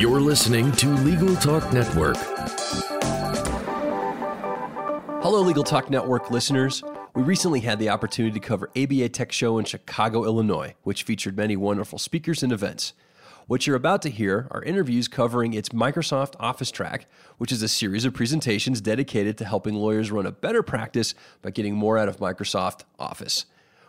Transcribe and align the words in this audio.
You're 0.00 0.22
listening 0.22 0.72
to 0.76 0.88
Legal 0.88 1.36
Talk 1.36 1.74
Network. 1.74 2.16
Hello, 5.20 5.42
Legal 5.42 5.62
Talk 5.62 5.90
Network 5.90 6.30
listeners. 6.30 6.82
We 7.14 7.22
recently 7.22 7.60
had 7.60 7.78
the 7.78 7.90
opportunity 7.90 8.40
to 8.40 8.46
cover 8.46 8.70
ABA 8.74 9.10
Tech 9.10 9.30
Show 9.30 9.58
in 9.58 9.66
Chicago, 9.66 10.24
Illinois, 10.24 10.74
which 10.84 11.02
featured 11.02 11.36
many 11.36 11.54
wonderful 11.54 11.98
speakers 11.98 12.42
and 12.42 12.50
events. 12.50 12.94
What 13.46 13.66
you're 13.66 13.76
about 13.76 14.00
to 14.00 14.08
hear 14.08 14.48
are 14.52 14.62
interviews 14.62 15.06
covering 15.06 15.52
its 15.52 15.68
Microsoft 15.68 16.32
Office 16.40 16.70
track, 16.70 17.06
which 17.36 17.52
is 17.52 17.62
a 17.62 17.68
series 17.68 18.06
of 18.06 18.14
presentations 18.14 18.80
dedicated 18.80 19.36
to 19.36 19.44
helping 19.44 19.74
lawyers 19.74 20.10
run 20.10 20.24
a 20.24 20.32
better 20.32 20.62
practice 20.62 21.14
by 21.42 21.50
getting 21.50 21.74
more 21.74 21.98
out 21.98 22.08
of 22.08 22.16
Microsoft 22.16 22.84
Office. 22.98 23.44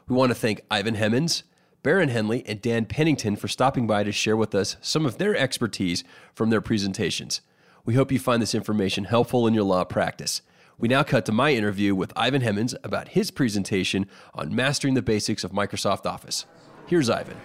We 0.10 0.18
want 0.18 0.32
to 0.32 0.36
thank 0.36 0.60
Ivan 0.70 0.98
Hemmans, 0.98 1.44
Barron 1.84 2.10
Henley, 2.10 2.44
and 2.46 2.62
Dan 2.62 2.86
Pinnington 2.86 3.36
for 3.36 3.48
stopping 3.48 3.88
by 3.88 4.04
to 4.04 4.12
share 4.12 4.38
with 4.38 4.54
us 4.54 4.78
some 4.82 5.06
of 5.06 5.18
their 5.18 5.36
expertise 5.36 6.04
from 6.34 6.52
their 6.52 6.62
presentations. 6.62 7.42
We 7.86 7.96
hope 7.96 8.12
you 8.12 8.20
find 8.20 8.40
this 8.40 8.54
information 8.54 9.06
helpful 9.06 9.48
in 9.48 9.56
your 9.56 9.64
law 9.64 9.84
practice. 9.84 10.44
We 10.78 10.88
now 10.88 11.02
cut 11.02 11.26
to 11.26 11.32
my 11.32 11.54
interview 11.54 11.96
with 11.96 12.14
Ivan 12.16 12.44
Hemmans 12.44 12.76
about 12.84 13.10
his 13.10 13.32
presentation 13.32 14.08
on 14.36 14.54
mastering 14.54 14.94
the 14.94 15.02
basics 15.02 15.44
of 15.44 15.52
Microsoft 15.52 16.06
Office. 16.06 16.46
Here's 16.86 17.10
Ivan. 17.10 17.38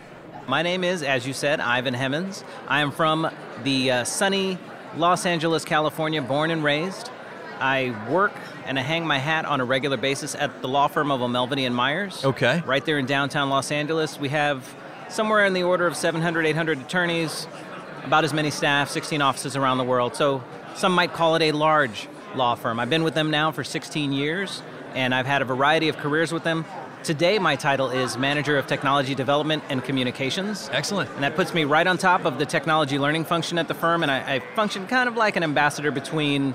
My 0.46 0.60
name 0.60 0.84
is, 0.84 1.02
as 1.02 1.26
you 1.26 1.32
said, 1.32 1.59
Ivan 1.59 1.95
Hemmans. 1.95 2.45
I 2.68 2.80
am 2.80 2.92
from 2.92 3.30
the 3.64 3.90
uh, 3.90 4.04
sunny 4.04 4.59
Los 4.96 5.24
Angeles, 5.24 5.64
California, 5.64 6.20
born 6.20 6.50
and 6.50 6.62
raised. 6.62 7.10
I 7.59 7.96
work 8.10 8.34
and 8.66 8.79
I 8.79 8.83
hang 8.83 9.06
my 9.06 9.19
hat 9.19 9.45
on 9.45 9.61
a 9.61 9.65
regular 9.65 9.97
basis 9.97 10.34
at 10.34 10.61
the 10.61 10.69
law 10.69 10.88
firm 10.88 11.11
of 11.11 11.23
O'Melveny 11.23 11.66
and 11.66 11.74
Myers. 11.74 12.24
Okay. 12.24 12.62
Right 12.66 12.84
there 12.84 12.98
in 12.98 13.07
downtown 13.07 13.48
Los 13.48 13.70
Angeles. 13.70 14.19
We 14.19 14.29
have 14.30 14.74
somewhere 15.09 15.46
in 15.46 15.52
the 15.52 15.63
order 15.63 15.87
of 15.87 15.96
700, 15.96 16.45
800 16.46 16.80
attorneys, 16.80 17.46
about 18.05 18.24
as 18.24 18.32
many 18.32 18.51
staff, 18.51 18.90
16 18.90 19.23
offices 19.23 19.57
around 19.57 19.79
the 19.79 19.85
world. 19.85 20.16
So 20.16 20.43
some 20.74 20.93
might 20.93 21.13
call 21.13 21.37
it 21.37 21.43
a 21.43 21.52
large 21.52 22.09
law 22.35 22.55
firm. 22.55 22.80
I've 22.80 22.90
been 22.90 23.05
with 23.05 23.15
them 23.15 23.30
now 23.30 23.52
for 23.52 23.65
16 23.65 24.13
years, 24.13 24.63
and 24.95 25.15
I've 25.15 25.27
had 25.27 25.43
a 25.43 25.45
variety 25.45 25.88
of 25.88 25.96
careers 25.96 26.33
with 26.33 26.43
them. 26.43 26.65
Today, 27.02 27.38
my 27.38 27.55
title 27.55 27.90
is 27.90 28.18
Manager 28.18 28.59
of 28.59 28.66
Technology 28.66 29.15
Development 29.15 29.62
and 29.68 29.83
Communications. 29.85 30.68
Excellent. 30.73 31.09
And 31.10 31.23
that 31.23 31.37
puts 31.37 31.55
me 31.55 31.65
right 31.65 31.87
on 31.87 31.99
top 31.99 32.24
of 32.24 32.38
the 32.38 32.46
technology 32.46 32.99
learning 32.99 33.27
function 33.27 33.59
at 33.59 33.68
the 33.68 33.74
firm, 33.74 34.02
and 34.02 34.10
I, 34.10 34.35
I 34.35 34.40
function 34.57 34.88
kind 34.88 35.09
of 35.09 35.16
like 35.16 35.37
an 35.37 35.45
ambassador 35.45 35.93
between 35.93 36.55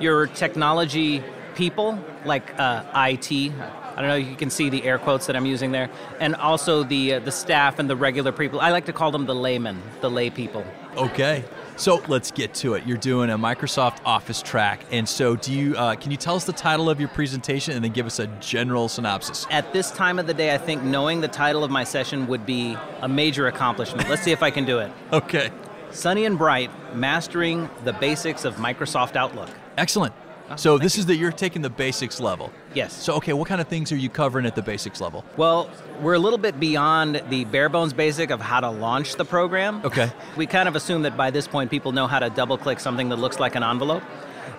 your 0.00 0.26
technology 0.26 1.22
people, 1.54 1.98
like 2.24 2.58
uh, 2.58 2.84
IT. 2.94 3.52
I 3.96 4.00
don't 4.00 4.08
know. 4.08 4.16
You 4.16 4.34
can 4.36 4.50
see 4.50 4.70
the 4.70 4.82
air 4.84 4.98
quotes 4.98 5.26
that 5.26 5.36
I'm 5.36 5.46
using 5.46 5.70
there, 5.70 5.88
and 6.18 6.34
also 6.34 6.82
the 6.82 7.14
uh, 7.14 7.18
the 7.20 7.30
staff 7.30 7.78
and 7.78 7.88
the 7.88 7.96
regular 7.96 8.32
people. 8.32 8.60
I 8.60 8.70
like 8.70 8.86
to 8.86 8.92
call 8.92 9.12
them 9.12 9.26
the 9.26 9.34
laymen, 9.34 9.80
the 10.00 10.10
lay 10.10 10.30
people. 10.30 10.64
Okay. 10.96 11.44
So 11.76 12.00
let's 12.06 12.30
get 12.30 12.54
to 12.54 12.74
it. 12.74 12.86
You're 12.86 12.96
doing 12.96 13.30
a 13.30 13.38
Microsoft 13.38 13.98
Office 14.04 14.42
track, 14.42 14.80
and 14.92 15.08
so 15.08 15.34
do 15.34 15.52
you? 15.52 15.76
Uh, 15.76 15.96
can 15.96 16.10
you 16.12 16.16
tell 16.16 16.36
us 16.36 16.44
the 16.44 16.52
title 16.52 16.88
of 16.88 17.00
your 17.00 17.08
presentation 17.08 17.74
and 17.74 17.84
then 17.84 17.92
give 17.92 18.06
us 18.06 18.20
a 18.20 18.28
general 18.38 18.88
synopsis? 18.88 19.46
At 19.50 19.72
this 19.72 19.90
time 19.90 20.18
of 20.20 20.26
the 20.26 20.34
day, 20.34 20.54
I 20.54 20.58
think 20.58 20.82
knowing 20.84 21.20
the 21.20 21.28
title 21.28 21.64
of 21.64 21.70
my 21.70 21.82
session 21.82 22.28
would 22.28 22.46
be 22.46 22.76
a 23.00 23.08
major 23.08 23.48
accomplishment. 23.48 24.08
Let's 24.08 24.22
see 24.22 24.30
if 24.30 24.42
I 24.42 24.50
can 24.50 24.64
do 24.64 24.78
it. 24.78 24.92
Okay. 25.12 25.50
Sunny 25.90 26.24
and 26.24 26.36
bright, 26.36 26.70
mastering 26.96 27.70
the 27.84 27.92
basics 27.92 28.44
of 28.44 28.56
Microsoft 28.56 29.14
Outlook. 29.14 29.48
Excellent. 29.76 30.14
Uh-huh. 30.46 30.56
So 30.56 30.78
this 30.78 30.98
is 30.98 31.06
that 31.06 31.16
you're 31.16 31.32
taking 31.32 31.62
the 31.62 31.70
basics 31.70 32.20
level. 32.20 32.52
Yes. 32.74 32.92
So 32.92 33.14
okay, 33.14 33.32
what 33.32 33.48
kind 33.48 33.60
of 33.60 33.68
things 33.68 33.90
are 33.92 33.96
you 33.96 34.10
covering 34.10 34.44
at 34.44 34.54
the 34.54 34.62
basics 34.62 35.00
level? 35.00 35.24
Well, 35.38 35.70
we're 36.02 36.14
a 36.14 36.18
little 36.18 36.38
bit 36.38 36.60
beyond 36.60 37.22
the 37.30 37.46
bare 37.46 37.70
bones 37.70 37.94
basic 37.94 38.30
of 38.30 38.42
how 38.42 38.60
to 38.60 38.70
launch 38.70 39.16
the 39.16 39.24
program. 39.24 39.80
Okay. 39.84 40.10
We 40.36 40.46
kind 40.46 40.68
of 40.68 40.74
assume 40.74 41.02
that 41.02 41.16
by 41.16 41.30
this 41.30 41.46
point 41.46 41.70
people 41.70 41.92
know 41.92 42.06
how 42.08 42.18
to 42.18 42.28
double 42.28 42.58
click 42.58 42.80
something 42.80 43.08
that 43.10 43.16
looks 43.16 43.38
like 43.38 43.54
an 43.54 43.62
envelope. 43.62 44.02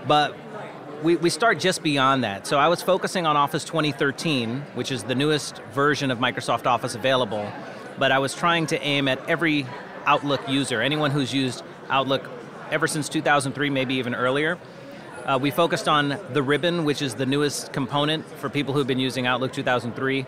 But 0.07 0.35
we, 1.03 1.17
we 1.17 1.29
start 1.29 1.59
just 1.59 1.83
beyond 1.83 2.23
that. 2.23 2.47
So 2.47 2.57
I 2.57 2.67
was 2.67 2.81
focusing 2.81 3.25
on 3.25 3.37
Office 3.37 3.63
2013, 3.65 4.61
which 4.73 4.91
is 4.91 5.03
the 5.03 5.15
newest 5.15 5.57
version 5.73 6.11
of 6.11 6.17
Microsoft 6.17 6.65
Office 6.65 6.95
available, 6.95 7.51
but 7.99 8.11
I 8.11 8.19
was 8.19 8.33
trying 8.33 8.67
to 8.67 8.81
aim 8.81 9.07
at 9.07 9.19
every 9.29 9.67
Outlook 10.05 10.47
user, 10.47 10.81
anyone 10.81 11.11
who's 11.11 11.33
used 11.33 11.63
Outlook 11.89 12.29
ever 12.71 12.87
since 12.87 13.09
2003, 13.09 13.69
maybe 13.69 13.95
even 13.95 14.15
earlier. 14.15 14.57
Uh, 15.25 15.39
we 15.41 15.49
focused 15.49 15.87
on 15.87 16.19
the 16.33 16.43
ribbon, 16.43 16.85
which 16.85 17.01
is 17.01 17.15
the 17.15 17.25
newest 17.25 17.73
component 17.73 18.23
for 18.37 18.47
people 18.47 18.75
who've 18.75 18.85
been 18.85 18.99
using 18.99 19.25
Outlook 19.25 19.51
2003. 19.51 20.23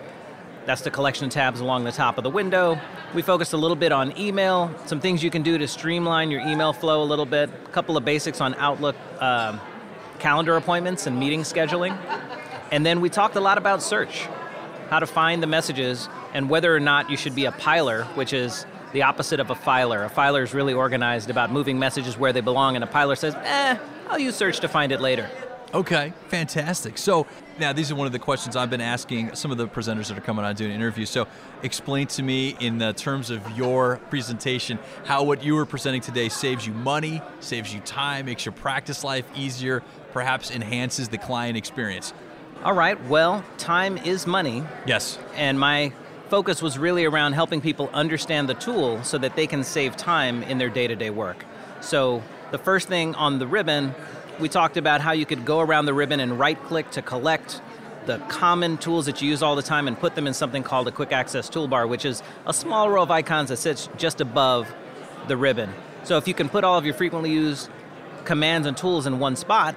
That's 0.66 0.82
the 0.82 0.90
collection 0.90 1.28
of 1.28 1.32
tabs 1.32 1.60
along 1.60 1.84
the 1.84 1.92
top 1.92 2.18
of 2.18 2.24
the 2.24 2.32
window. 2.32 2.80
We 3.14 3.22
focused 3.22 3.54
a 3.54 3.58
little 3.58 3.76
bit 3.76 3.92
on 3.92 4.18
email, 4.18 4.74
some 4.88 5.00
things 5.00 5.22
you 5.22 5.30
can 5.30 5.44
do 5.44 5.56
to 5.60 5.68
streamline 5.68 6.32
your 6.32 6.42
email 6.42 6.74
flow 6.74 7.04
a 7.04 7.06
little 7.06 7.28
bit, 7.28 7.48
a 7.48 7.70
couple 7.70 7.96
of 7.96 8.06
basics 8.06 8.42
on 8.42 8.56
Outlook 8.56 8.96
um, 9.20 9.62
calendar 10.18 10.58
appointments 10.58 11.06
and 11.06 11.20
meeting 11.20 11.42
scheduling. 11.42 11.96
And 12.72 12.84
then 12.84 13.00
we 13.00 13.12
talked 13.12 13.36
a 13.36 13.40
lot 13.40 13.60
about 13.60 13.84
search, 13.84 14.28
how 14.90 14.98
to 14.98 15.06
find 15.06 15.44
the 15.44 15.48
messages, 15.48 16.10
and 16.34 16.50
whether 16.50 16.76
or 16.76 16.80
not 16.80 17.12
you 17.12 17.18
should 17.18 17.36
be 17.36 17.46
a 17.46 17.52
piler, 17.52 18.06
which 18.16 18.34
is 18.34 18.66
the 18.94 19.04
opposite 19.04 19.40
of 19.40 19.52
a 19.52 19.56
filer. 19.56 20.04
A 20.06 20.10
filer 20.10 20.42
is 20.42 20.56
really 20.56 20.74
organized 20.74 21.30
about 21.30 21.52
moving 21.52 21.78
messages 21.78 22.18
where 22.18 22.34
they 22.34 22.42
belong, 22.42 22.74
and 22.74 22.84
a 22.84 22.88
piler 22.88 23.16
says, 23.16 23.36
eh, 23.36 23.78
I'll 24.10 24.20
use 24.20 24.36
search 24.36 24.60
to 24.62 24.68
find 24.68 24.92
it 24.92 25.02
later. 25.02 25.30
Okay, 25.74 26.14
fantastic. 26.30 26.98
So 26.98 27.28
now 27.60 27.74
these 27.74 27.92
are 27.92 27.96
one 27.96 28.08
of 28.08 28.14
the 28.14 28.20
questions 28.20 28.56
I've 28.56 28.70
been 28.70 28.82
asking 28.82 29.36
some 29.36 29.52
of 29.52 29.58
the 29.58 29.68
presenters 29.68 30.08
that 30.08 30.18
are 30.18 30.22
coming 30.22 30.46
on 30.46 30.56
doing 30.56 30.72
interviews. 30.72 31.10
So 31.10 31.28
explain 31.62 32.08
to 32.08 32.24
me 32.24 32.56
in 32.60 32.78
the 32.78 32.94
terms 32.94 33.30
of 33.30 33.58
your 33.58 33.98
presentation 34.10 34.80
how 35.06 35.24
what 35.24 35.44
you 35.44 35.56
were 35.56 35.66
presenting 35.66 36.00
today 36.00 36.30
saves 36.30 36.66
you 36.66 36.74
money, 36.74 37.22
saves 37.42 37.74
you 37.74 37.82
time, 37.82 38.28
makes 38.28 38.46
your 38.46 38.54
practice 38.54 39.04
life 39.04 39.26
easier, 39.36 39.84
perhaps 40.14 40.52
enhances 40.52 41.10
the 41.10 41.18
client 41.18 41.58
experience. 41.58 42.14
All 42.64 42.74
right, 42.74 43.02
well, 43.06 43.44
time 43.58 43.98
is 43.98 44.26
money. 44.26 44.64
Yes. 44.86 45.20
And 45.36 45.60
my 45.60 45.92
focus 46.30 46.62
was 46.62 46.78
really 46.78 47.06
around 47.06 47.34
helping 47.34 47.60
people 47.62 47.90
understand 47.94 48.48
the 48.48 48.54
tool 48.54 49.04
so 49.04 49.18
that 49.18 49.36
they 49.36 49.48
can 49.48 49.64
save 49.64 49.98
time 49.98 50.44
in 50.44 50.58
their 50.58 50.70
day 50.70 50.88
to 50.88 50.96
day 50.96 51.10
work. 51.10 51.46
So, 51.82 52.24
the 52.52 52.58
first 52.58 52.88
thing 52.88 53.16
on 53.16 53.40
the 53.40 53.48
ribbon, 53.48 53.94
we 54.40 54.50
talked 54.50 54.78
about 54.78 55.02
how 55.02 55.12
you 55.12 55.26
could 55.26 55.46
go 55.46 55.60
around 55.60 55.86
the 55.86 55.94
ribbon 55.94 56.20
and 56.20 56.40
right 56.40 56.62
click 56.64 56.92
to 56.92 57.02
collect 57.02 57.62
the 58.06 58.20
common 58.30 58.78
tools 58.78 59.06
that 59.06 59.22
you 59.22 59.30
use 59.30 59.44
all 59.44 59.56
the 59.56 59.62
time 59.62 59.88
and 59.88 60.00
put 60.00 60.16
them 60.16 60.28
in 60.28 60.34
something 60.34 60.64
called 60.64 60.88
a 60.88 60.92
quick 60.92 61.12
access 61.12 61.50
toolbar, 61.50 61.90
which 61.90 62.06
is 62.06 62.24
a 62.46 62.54
small 62.54 62.90
row 62.90 63.04
of 63.04 63.12
icons 63.12 63.50
that 63.50 63.58
sits 63.58 63.90
just 63.98 64.22
above 64.22 64.74
the 65.28 65.36
ribbon. 65.36 65.74
So, 66.04 66.18
if 66.18 66.28
you 66.28 66.34
can 66.34 66.48
put 66.48 66.64
all 66.64 66.78
of 66.78 66.86
your 66.86 66.94
frequently 66.94 67.32
used 67.32 67.70
commands 68.24 68.66
and 68.66 68.78
tools 68.78 69.08
in 69.08 69.20
one 69.20 69.36
spot, 69.36 69.76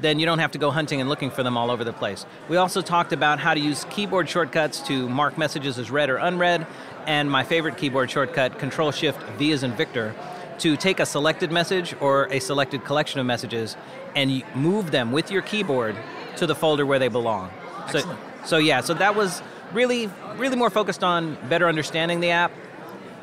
then 0.00 0.18
you 0.18 0.26
don't 0.26 0.40
have 0.40 0.50
to 0.52 0.58
go 0.58 0.72
hunting 0.72 1.00
and 1.00 1.08
looking 1.08 1.30
for 1.30 1.44
them 1.44 1.56
all 1.56 1.70
over 1.70 1.84
the 1.84 1.92
place. 1.92 2.26
We 2.48 2.56
also 2.56 2.82
talked 2.82 3.12
about 3.12 3.38
how 3.38 3.54
to 3.54 3.60
use 3.60 3.86
keyboard 3.90 4.28
shortcuts 4.28 4.80
to 4.88 5.08
mark 5.08 5.38
messages 5.38 5.78
as 5.78 5.90
read 5.90 6.10
or 6.10 6.16
unread, 6.16 6.66
and 7.06 7.30
my 7.30 7.44
favorite 7.44 7.76
keyboard 7.76 8.10
shortcut, 8.10 8.58
Control 8.58 8.90
Shift 8.90 9.22
V 9.38 9.52
as 9.52 9.62
in 9.62 9.72
Victor, 9.72 10.14
to 10.62 10.76
take 10.76 11.00
a 11.00 11.06
selected 11.06 11.50
message 11.50 11.92
or 12.00 12.26
a 12.30 12.38
selected 12.38 12.84
collection 12.84 13.18
of 13.18 13.26
messages 13.26 13.76
and 14.14 14.44
move 14.54 14.92
them 14.92 15.10
with 15.10 15.28
your 15.28 15.42
keyboard 15.42 15.96
to 16.36 16.46
the 16.46 16.54
folder 16.54 16.86
where 16.86 17.00
they 17.00 17.08
belong. 17.08 17.50
Excellent. 17.86 18.20
So, 18.42 18.46
so 18.46 18.58
yeah, 18.58 18.80
so 18.80 18.94
that 18.94 19.16
was 19.16 19.42
really, 19.72 20.08
really 20.36 20.54
more 20.54 20.70
focused 20.70 21.02
on 21.02 21.36
better 21.48 21.68
understanding 21.68 22.20
the 22.20 22.30
app 22.30 22.52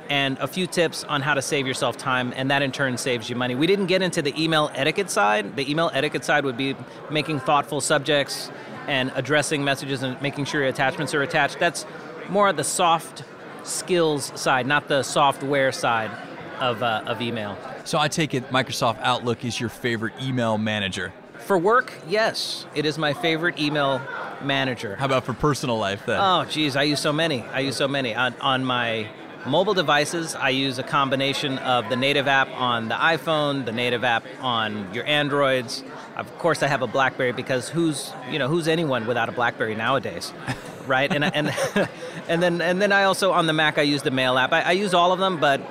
and 0.09 0.37
a 0.39 0.47
few 0.47 0.67
tips 0.67 1.05
on 1.05 1.21
how 1.21 1.33
to 1.33 1.41
save 1.41 1.65
yourself 1.65 1.95
time, 1.95 2.33
and 2.35 2.51
that 2.51 2.61
in 2.61 2.73
turn 2.73 2.97
saves 2.97 3.29
you 3.29 3.37
money. 3.37 3.55
We 3.55 3.67
didn't 3.67 3.85
get 3.85 4.01
into 4.01 4.21
the 4.21 4.33
email 4.41 4.69
etiquette 4.75 5.09
side. 5.09 5.55
The 5.55 5.69
email 5.71 5.91
etiquette 5.93 6.25
side 6.25 6.43
would 6.43 6.57
be 6.57 6.75
making 7.09 7.39
thoughtful 7.39 7.79
subjects 7.79 8.51
and 8.87 9.13
addressing 9.15 9.63
messages 9.63 10.03
and 10.03 10.21
making 10.21 10.43
sure 10.43 10.59
your 10.59 10.69
attachments 10.69 11.13
are 11.13 11.21
attached. 11.21 11.57
That's 11.57 11.85
more 12.27 12.49
of 12.49 12.57
the 12.57 12.65
soft 12.65 13.23
skills 13.63 14.33
side, 14.35 14.67
not 14.67 14.89
the 14.89 15.03
software 15.03 15.71
side 15.71 16.11
of, 16.59 16.83
uh, 16.83 17.03
of 17.05 17.21
email. 17.21 17.57
So 17.85 17.97
I 17.97 18.07
take 18.07 18.33
it 18.33 18.49
Microsoft 18.51 18.99
Outlook 19.01 19.45
is 19.45 19.59
your 19.59 19.69
favorite 19.69 20.13
email 20.21 20.57
manager. 20.57 21.13
For 21.39 21.57
work, 21.57 21.93
yes, 22.07 22.65
it 22.75 22.85
is 22.85 22.97
my 22.97 23.13
favorite 23.13 23.59
email 23.59 24.01
manager. 24.43 24.95
How 24.95 25.05
about 25.05 25.25
for 25.25 25.33
personal 25.33 25.77
life 25.77 26.05
then? 26.05 26.19
Oh, 26.19 26.45
geez, 26.45 26.75
I 26.75 26.83
use 26.83 26.99
so 26.99 27.13
many. 27.13 27.41
I 27.53 27.61
use 27.61 27.75
so 27.75 27.87
many. 27.87 28.13
On, 28.13 28.35
on 28.41 28.63
my 28.65 29.09
mobile 29.45 29.73
devices, 29.73 30.35
I 30.35 30.49
use 30.49 30.79
a 30.79 30.83
combination 30.83 31.57
of 31.59 31.89
the 31.89 31.95
native 31.95 32.27
app 32.27 32.49
on 32.51 32.89
the 32.89 32.95
iPhone, 32.95 33.65
the 33.65 33.71
native 33.71 34.03
app 34.03 34.25
on 34.41 34.93
your 34.93 35.05
Androids. 35.05 35.83
Of 36.15 36.37
course, 36.37 36.61
I 36.61 36.67
have 36.67 36.81
a 36.81 36.87
BlackBerry 36.87 37.31
because 37.31 37.69
who's 37.69 38.11
you 38.29 38.39
know 38.39 38.47
who's 38.47 38.67
anyone 38.67 39.07
without 39.07 39.29
a 39.29 39.31
BlackBerry 39.31 39.75
nowadays, 39.75 40.33
right? 40.87 41.11
And 41.11 41.23
and 41.23 41.55
and 42.27 42.43
then 42.43 42.61
and 42.61 42.81
then 42.81 42.91
I 42.91 43.05
also 43.05 43.31
on 43.31 43.47
the 43.47 43.53
Mac 43.53 43.77
I 43.77 43.83
use 43.83 44.03
the 44.03 44.11
Mail 44.11 44.37
app. 44.37 44.51
I, 44.51 44.61
I 44.61 44.71
use 44.73 44.93
all 44.93 45.11
of 45.11 45.19
them, 45.19 45.39
but 45.39 45.61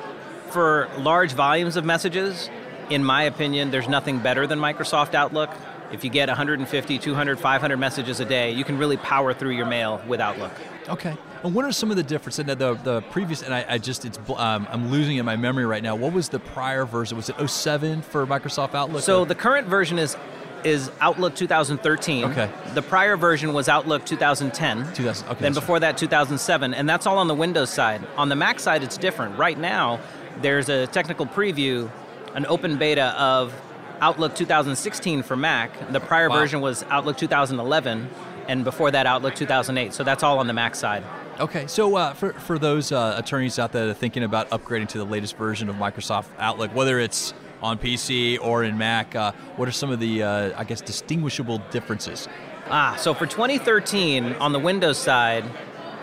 for 0.51 0.89
large 0.99 1.33
volumes 1.33 1.77
of 1.77 1.85
messages, 1.85 2.51
in 2.91 3.05
my 3.05 3.25
opinion, 3.25 3.71
there's 3.71 3.89
nothing 3.89 4.19
better 4.19 4.47
than 4.47 4.59
Microsoft 4.59 5.15
Outlook. 5.15 5.51
if 5.91 6.05
you 6.05 6.11
get 6.11 6.29
150, 6.29 6.99
200, 6.99 7.39
500 7.39 7.77
messages 7.79 8.21
a 8.21 8.25
day, 8.27 8.51
you 8.51 8.63
can 8.63 8.77
really 8.77 8.99
power 8.99 9.33
through 9.33 9.53
your 9.53 9.65
mail 9.65 10.03
with 10.07 10.21
Outlook. 10.21 10.53
Okay. 10.87 11.17
And 11.43 11.55
what 11.55 11.65
are 11.65 11.73
some 11.73 11.91
of 11.91 11.97
the 11.97 12.03
differences? 12.03 12.41
And 12.41 12.49
the, 12.49 12.75
the 12.75 13.01
previous, 13.11 13.43
and 13.43 13.55
I, 13.55 13.65
I 13.67 13.79
just, 13.79 14.05
it's, 14.05 14.19
um, 14.37 14.69
I'm 14.71 14.91
losing 14.91 15.17
it 15.17 15.21
in 15.21 15.27
my 15.27 15.37
memory 15.37 15.65
right 15.65 15.83
now. 15.83 15.95
What 15.97 16.13
was 16.13 16.29
the 16.29 16.41
prior 16.41 16.85
version? 16.85 17.17
Was 17.17 17.31
it 17.31 17.49
07 17.49 18.03
for 18.03 18.27
Microsoft 18.27 18.75
Outlook? 18.75 19.03
So 19.03 19.25
the 19.25 19.35
current 19.35 19.67
version 19.67 19.99
is 19.99 20.17
is 20.65 20.91
Outlook 21.01 21.37
2013. 21.37 22.25
Okay. 22.25 22.51
The 22.75 22.83
prior 22.83 23.17
version 23.17 23.53
was 23.53 23.69
Outlook 23.69 24.05
2010. 24.05 24.93
2000. 24.93 25.29
Okay. 25.29 25.41
Then 25.41 25.55
before 25.55 25.79
that, 25.81 25.97
2007, 25.97 26.75
and 26.75 26.89
that's 26.89 27.07
all 27.07 27.19
on 27.19 27.29
the 27.29 27.35
Windows 27.35 27.71
side. 27.71 28.07
On 28.17 28.29
the 28.29 28.37
Mac 28.37 28.59
side, 28.61 28.83
it's 28.83 28.97
different. 28.99 29.39
Right 29.39 29.59
now, 29.59 30.01
there's 30.41 30.69
a 30.69 30.87
technical 30.87 31.27
preview, 31.27 31.91
an 32.35 32.47
open 32.47 32.77
beta 32.79 33.15
of 33.19 33.53
Outlook 34.01 34.35
2016 34.35 35.23
for 35.23 35.37
Mac. 35.37 35.71
The 35.93 36.01
prior 36.01 36.29
Wow. 36.29 36.37
version 36.37 36.61
was 36.61 36.85
Outlook 36.89 37.17
2011, 37.17 38.09
and 38.47 38.65
before 38.65 38.91
that, 38.91 39.07
Outlook 39.07 39.35
2008. 39.35 39.93
So 39.93 40.05
that's 40.05 40.23
all 40.23 40.39
on 40.39 40.47
the 40.47 40.53
Mac 40.53 40.75
side. 40.75 41.03
Okay, 41.41 41.67
so 41.69 41.95
uh, 41.97 42.15
for, 42.15 42.33
for 42.33 42.59
those 42.59 42.91
uh, 42.91 43.15
attorneys 43.17 43.59
out 43.59 43.73
there 43.73 43.87
that 43.87 43.91
are 43.93 43.95
thinking 43.95 44.25
about 44.25 44.51
upgrading 44.51 44.89
to 44.89 44.99
the 44.99 45.05
latest 45.05 45.37
version 45.37 45.69
of 45.69 45.77
Microsoft 45.77 46.27
Outlook, 46.39 46.75
whether 46.75 46.99
it's 46.99 47.33
on 47.63 47.79
PC 47.79 48.39
or 48.41 48.65
in 48.65 48.77
Mac, 48.79 49.15
uh, 49.15 49.33
what 49.57 49.69
are 49.69 49.73
some 49.73 49.91
of 49.91 50.01
the, 50.01 50.23
uh, 50.23 50.59
I 50.59 50.65
guess, 50.65 50.81
distinguishable 50.81 51.59
differences? 51.71 52.29
Ah, 52.71 52.97
so 52.99 53.15
for 53.15 53.27
2013 53.27 54.35
on 54.35 54.53
the 54.53 54.59
Windows 54.59 54.99
side, 54.99 55.45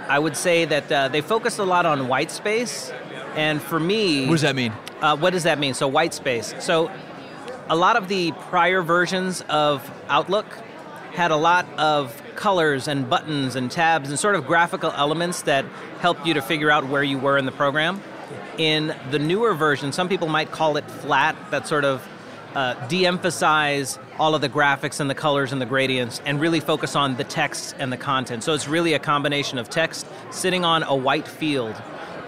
I 0.08 0.20
would 0.20 0.38
say 0.38 0.66
that 0.66 0.92
uh, 0.92 1.08
they 1.10 1.22
focused 1.22 1.60
a 1.60 1.64
lot 1.64 1.86
on 1.86 2.08
white 2.08 2.32
space, 2.32 2.92
and 3.36 3.62
for 3.62 3.80
me, 3.80 4.26
What 4.26 4.34
does 4.34 4.42
that 4.42 4.56
mean? 4.56 4.74
Uh, 5.02 5.18
what 5.18 5.34
does 5.34 5.44
that 5.44 5.60
mean? 5.60 5.74
So 5.74 5.88
white 5.88 6.14
space. 6.14 6.54
So 6.60 6.92
a 7.70 7.76
lot 7.76 7.96
of 7.96 8.08
the 8.08 8.32
prior 8.50 8.82
versions 8.82 9.42
of 9.50 9.90
Outlook 10.08 10.46
had 11.14 11.32
a 11.32 11.36
lot 11.36 11.66
of 11.78 12.22
colors 12.36 12.88
and 12.88 13.10
buttons 13.10 13.56
and 13.56 13.72
tabs 13.72 14.10
and 14.10 14.20
sort 14.20 14.36
of 14.36 14.46
graphical 14.46 14.92
elements 14.92 15.44
that 15.44 15.66
helped 16.00 16.26
you 16.26 16.34
to 16.34 16.42
figure 16.42 16.70
out 16.70 16.88
where 16.88 17.04
you 17.04 17.18
were 17.18 17.38
in 17.38 17.46
the 17.46 17.52
program. 17.52 18.02
In 18.58 18.96
the 19.12 19.20
newer 19.20 19.54
version, 19.54 19.92
some 19.92 20.10
people 20.10 20.28
might 20.28 20.52
call 20.52 20.78
it 20.78 20.90
flat, 20.90 21.36
that 21.52 21.68
sort 21.68 21.86
of 21.86 22.06
uh, 22.54 22.74
de-emphasize 22.88 24.00
all 24.18 24.34
of 24.34 24.42
the 24.42 24.50
graphics 24.50 25.00
and 25.00 25.10
the 25.10 25.16
colors 25.16 25.52
and 25.52 25.62
the 25.62 25.66
gradients 25.66 26.22
and 26.26 26.40
really 26.40 26.62
focus 26.62 26.96
on 26.96 27.16
the 27.18 27.24
text 27.24 27.76
and 27.80 27.92
the 27.92 27.98
content. 27.98 28.44
So 28.44 28.54
it's 28.54 28.68
really 28.68 28.94
a 28.94 29.00
combination 29.00 29.58
of 29.58 29.70
text 29.70 30.08
sitting 30.32 30.64
on 30.64 30.84
a 30.84 30.96
white 30.96 31.28
field 31.28 31.76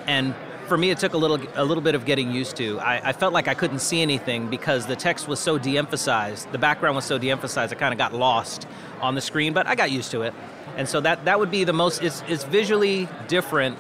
and 0.06 0.36
for 0.68 0.78
me 0.78 0.90
it 0.90 0.98
took 0.98 1.14
a 1.14 1.18
little 1.18 1.40
a 1.56 1.64
little 1.64 1.82
bit 1.84 1.96
of 1.96 2.06
getting 2.06 2.32
used 2.32 2.56
to 2.58 2.80
I, 2.80 3.10
I 3.10 3.14
felt 3.14 3.34
like 3.34 3.48
i 3.48 3.54
couldn't 3.54 3.80
see 3.80 4.02
anything 4.02 4.50
because 4.50 4.86
the 4.86 4.96
text 4.96 5.28
was 5.28 5.40
so 5.40 5.58
de-emphasized 5.58 6.52
the 6.52 6.58
background 6.58 6.96
was 6.96 7.06
so 7.06 7.18
de-emphasized 7.18 7.74
i 7.74 7.76
kind 7.76 7.94
of 7.94 7.98
got 7.98 8.14
lost 8.14 8.68
on 9.02 9.16
the 9.16 9.22
screen 9.22 9.54
but 9.54 9.68
i 9.68 9.76
got 9.76 9.92
used 9.92 10.12
to 10.12 10.22
it 10.24 10.34
and 10.76 10.88
so 10.88 11.00
that 11.02 11.26
that 11.26 11.40
would 11.40 11.50
be 11.52 11.64
the 11.64 11.74
most 11.74 12.02
it's, 12.04 12.22
it's 12.28 12.44
visually 12.44 13.08
different 13.28 13.78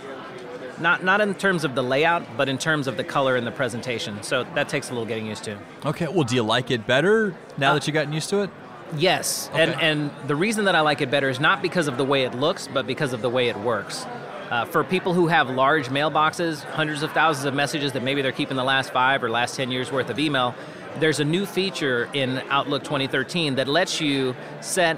not 0.80 1.04
not 1.04 1.22
in 1.22 1.34
terms 1.36 1.64
of 1.64 1.76
the 1.76 1.82
layout 1.84 2.24
but 2.38 2.48
in 2.48 2.58
terms 2.58 2.88
of 2.88 2.98
the 2.98 3.04
color 3.04 3.36
and 3.36 3.46
the 3.46 3.52
presentation 3.52 4.22
so 4.24 4.44
that 4.56 4.70
takes 4.70 4.90
a 4.90 4.94
little 4.94 5.06
getting 5.08 5.26
used 5.26 5.44
to 5.44 5.58
Okay, 5.86 6.08
well, 6.08 6.24
do 6.24 6.36
you 6.36 6.44
like 6.44 6.72
it 6.72 6.86
better 6.88 7.36
now 7.58 7.72
Uh, 7.72 7.74
that 7.76 7.88
you've 7.88 7.94
gotten 7.94 8.14
used 8.14 8.30
to 8.30 8.42
it? 8.44 8.50
Yes, 8.96 9.50
okay. 9.54 9.64
and 9.64 9.82
and 9.82 10.12
the 10.28 10.36
reason 10.36 10.66
that 10.66 10.76
I 10.76 10.80
like 10.82 11.02
it 11.02 11.12
better 11.12 11.30
is 11.30 11.40
not 11.42 11.62
because 11.62 11.88
of 11.90 11.98
the 11.98 12.06
way 12.06 12.24
it 12.24 12.34
looks, 12.36 12.68
but 12.70 12.88
because 12.88 13.12
of 13.12 13.22
the 13.22 13.30
way 13.30 13.50
it 13.50 13.58
works. 13.58 14.06
Uh, 14.50 14.64
for 14.64 14.82
people 14.84 15.14
who 15.14 15.28
have 15.28 15.50
large 15.50 15.90
mailboxes, 15.90 16.64
hundreds 16.64 17.04
of 17.04 17.12
thousands 17.12 17.46
of 17.46 17.54
messages 17.54 17.92
that 17.92 18.02
maybe 18.02 18.22
they're 18.22 18.32
keeping 18.32 18.56
the 18.56 18.64
last 18.64 18.92
five 18.94 19.22
or 19.22 19.30
last 19.30 19.58
ten 19.58 19.70
years 19.70 19.92
worth 19.92 20.10
of 20.10 20.18
email, 20.20 20.56
there's 21.00 21.20
a 21.20 21.26
new 21.26 21.46
feature 21.46 22.10
in 22.14 22.40
Outlook 22.50 22.84
2013 22.84 23.56
that 23.56 23.68
lets 23.68 24.00
you 24.00 24.36
set 24.62 24.98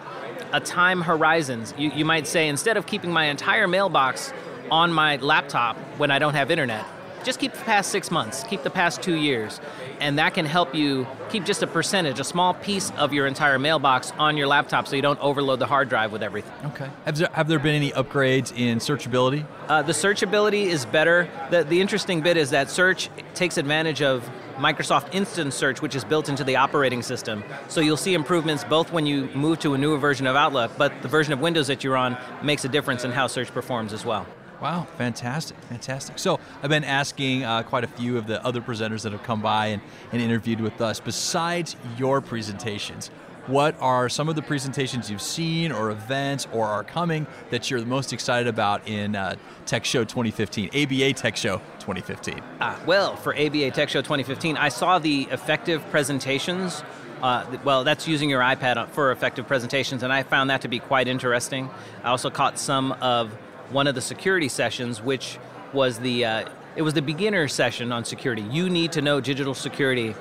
a 0.54 0.60
time 0.60 1.02
horizons. 1.02 1.74
You, 1.80 1.90
you 1.92 2.06
might 2.06 2.28
say 2.28 2.48
instead 2.48 2.78
of 2.78 2.86
keeping 2.86 3.12
my 3.12 3.26
entire 3.26 3.68
mailbox 3.68 4.32
on 4.70 4.94
my 4.94 5.16
laptop 5.16 5.78
when 5.98 6.12
I 6.12 6.20
don't 6.20 6.36
have 6.36 6.52
internet, 6.52 6.86
just 7.24 7.40
keep 7.40 7.54
the 7.54 7.64
past 7.66 7.90
six 7.90 8.12
months, 8.12 8.44
keep 8.44 8.62
the 8.62 8.70
past 8.70 9.02
two 9.02 9.16
years, 9.16 9.60
and 10.00 10.20
that 10.20 10.34
can 10.34 10.46
help 10.46 10.74
you 10.74 11.08
keep 11.30 11.46
just 11.46 11.64
a 11.64 11.68
percentage, 11.68 12.20
a 12.20 12.24
small 12.24 12.54
piece 12.54 12.92
of 12.92 13.14
your 13.14 13.28
entire 13.28 13.60
mailbox 13.60 14.12
on 14.18 14.38
your 14.38 14.48
laptop 14.48 14.88
so 14.88 14.96
you 14.96 15.02
don't 15.02 15.20
overload 15.20 15.60
the 15.60 15.66
hard 15.66 15.90
drive 15.90 16.12
with 16.12 16.24
everything. 16.24 16.54
Okay. 16.66 16.90
Have 17.06 17.18
there, 17.18 17.30
have 17.34 17.48
there 17.48 17.60
been 17.60 17.76
any 17.76 17.92
upgrades 17.92 18.56
in 18.58 18.80
searchability? 18.80 19.46
Uh, 19.68 19.82
the 19.82 19.94
searchability 19.94 20.66
is 20.66 20.86
better. 20.86 21.30
The, 21.52 21.64
the 21.64 21.82
interesting 21.82 22.22
bit 22.22 22.38
is 22.38 22.50
that 22.52 22.70
search 22.70 23.10
takes 23.34 23.58
advantage 23.58 24.02
of 24.02 24.30
Microsoft 24.58 25.14
Instant 25.14 25.54
Search, 25.54 25.82
which 25.82 25.96
is 25.96 26.04
built 26.04 26.28
into 26.28 26.44
the 26.44 26.58
operating 26.58 27.02
system. 27.02 27.44
So 27.70 27.80
you'll 27.80 27.96
see 27.98 28.14
improvements 28.14 28.64
both 28.66 28.92
when 28.92 29.06
you 29.06 29.30
move 29.34 29.60
to 29.60 29.74
a 29.74 29.78
newer 29.78 29.98
version 29.98 30.28
of 30.28 30.36
Outlook, 30.36 30.72
but 30.78 31.02
the 31.02 31.08
version 31.08 31.32
of 31.32 31.40
Windows 31.40 31.68
that 31.68 31.84
you're 31.84 31.96
on 31.96 32.18
makes 32.44 32.66
a 32.66 32.70
difference 32.70 33.06
in 33.06 33.12
how 33.12 33.28
search 33.28 33.54
performs 33.54 33.94
as 33.94 34.04
well. 34.04 34.28
Wow, 34.62 34.88
fantastic, 34.98 35.58
fantastic. 35.64 36.20
So 36.20 36.40
I've 36.62 36.70
been 36.70 36.84
asking 36.84 37.46
uh, 37.46 37.64
quite 37.64 37.86
a 37.86 37.88
few 37.88 38.18
of 38.18 38.28
the 38.28 38.44
other 38.46 38.60
presenters 38.60 39.04
that 39.04 39.14
have 39.14 39.24
come 39.24 39.42
by 39.42 39.68
and, 39.68 39.82
and 40.12 40.22
interviewed 40.22 40.60
with 40.60 40.82
us. 40.82 41.00
Besides 41.00 41.78
your 41.98 42.20
presentations, 42.20 43.10
what 43.48 43.76
are 43.80 44.10
some 44.10 44.28
of 44.30 44.36
the 44.36 44.42
presentations 44.42 45.10
you've 45.10 45.22
seen 45.22 45.72
or 45.72 45.90
events 45.90 46.48
or 46.54 46.68
are 46.68 46.84
coming 46.84 47.26
that 47.50 47.72
you're 47.72 47.80
the 47.80 47.86
most 47.86 48.12
excited 48.14 48.48
about 48.48 48.88
in 48.88 49.16
uh, 49.16 49.36
Tech 49.66 49.86
Show 49.86 50.04
2015, 50.04 50.68
ABA 50.68 51.14
Tech 51.14 51.38
Show 51.38 51.58
2015? 51.80 52.42
Ah, 52.60 52.80
well, 52.86 53.16
for 53.16 53.34
ABA 53.34 53.72
Tech 53.72 53.90
Show 53.90 54.02
2015, 54.02 54.58
I 54.58 54.70
saw 54.70 55.00
the 55.00 55.24
effective 55.32 55.82
presentations. 55.90 56.84
Uh, 57.24 57.46
well, 57.64 57.84
that's 57.84 58.08
using 58.08 58.30
your 58.30 58.42
iPad 58.42 58.88
for 58.90 59.12
effective 59.12 59.48
presentations, 59.48 60.04
and 60.04 60.14
I 60.14 60.24
found 60.24 60.50
that 60.50 60.62
to 60.62 60.68
be 60.68 60.80
quite 60.80 61.08
interesting. 61.08 61.70
I 62.04 62.10
also 62.10 62.30
caught 62.30 62.60
some 62.60 62.92
of 63.02 63.36
one 63.72 63.88
of 63.88 63.96
the 63.96 64.02
security 64.02 64.50
sessions, 64.50 65.02
which 65.02 65.40
was 65.74 66.00
the 66.00 66.26
uh, 66.26 66.50
it 66.76 66.82
was 66.82 66.94
the 66.94 67.02
beginner 67.02 67.48
session 67.48 67.92
on 67.92 68.06
security. 68.06 68.42
You 68.44 68.70
need 68.70 68.92
to 68.94 69.02
know 69.02 69.20
digital 69.20 69.54
security, 69.54 70.16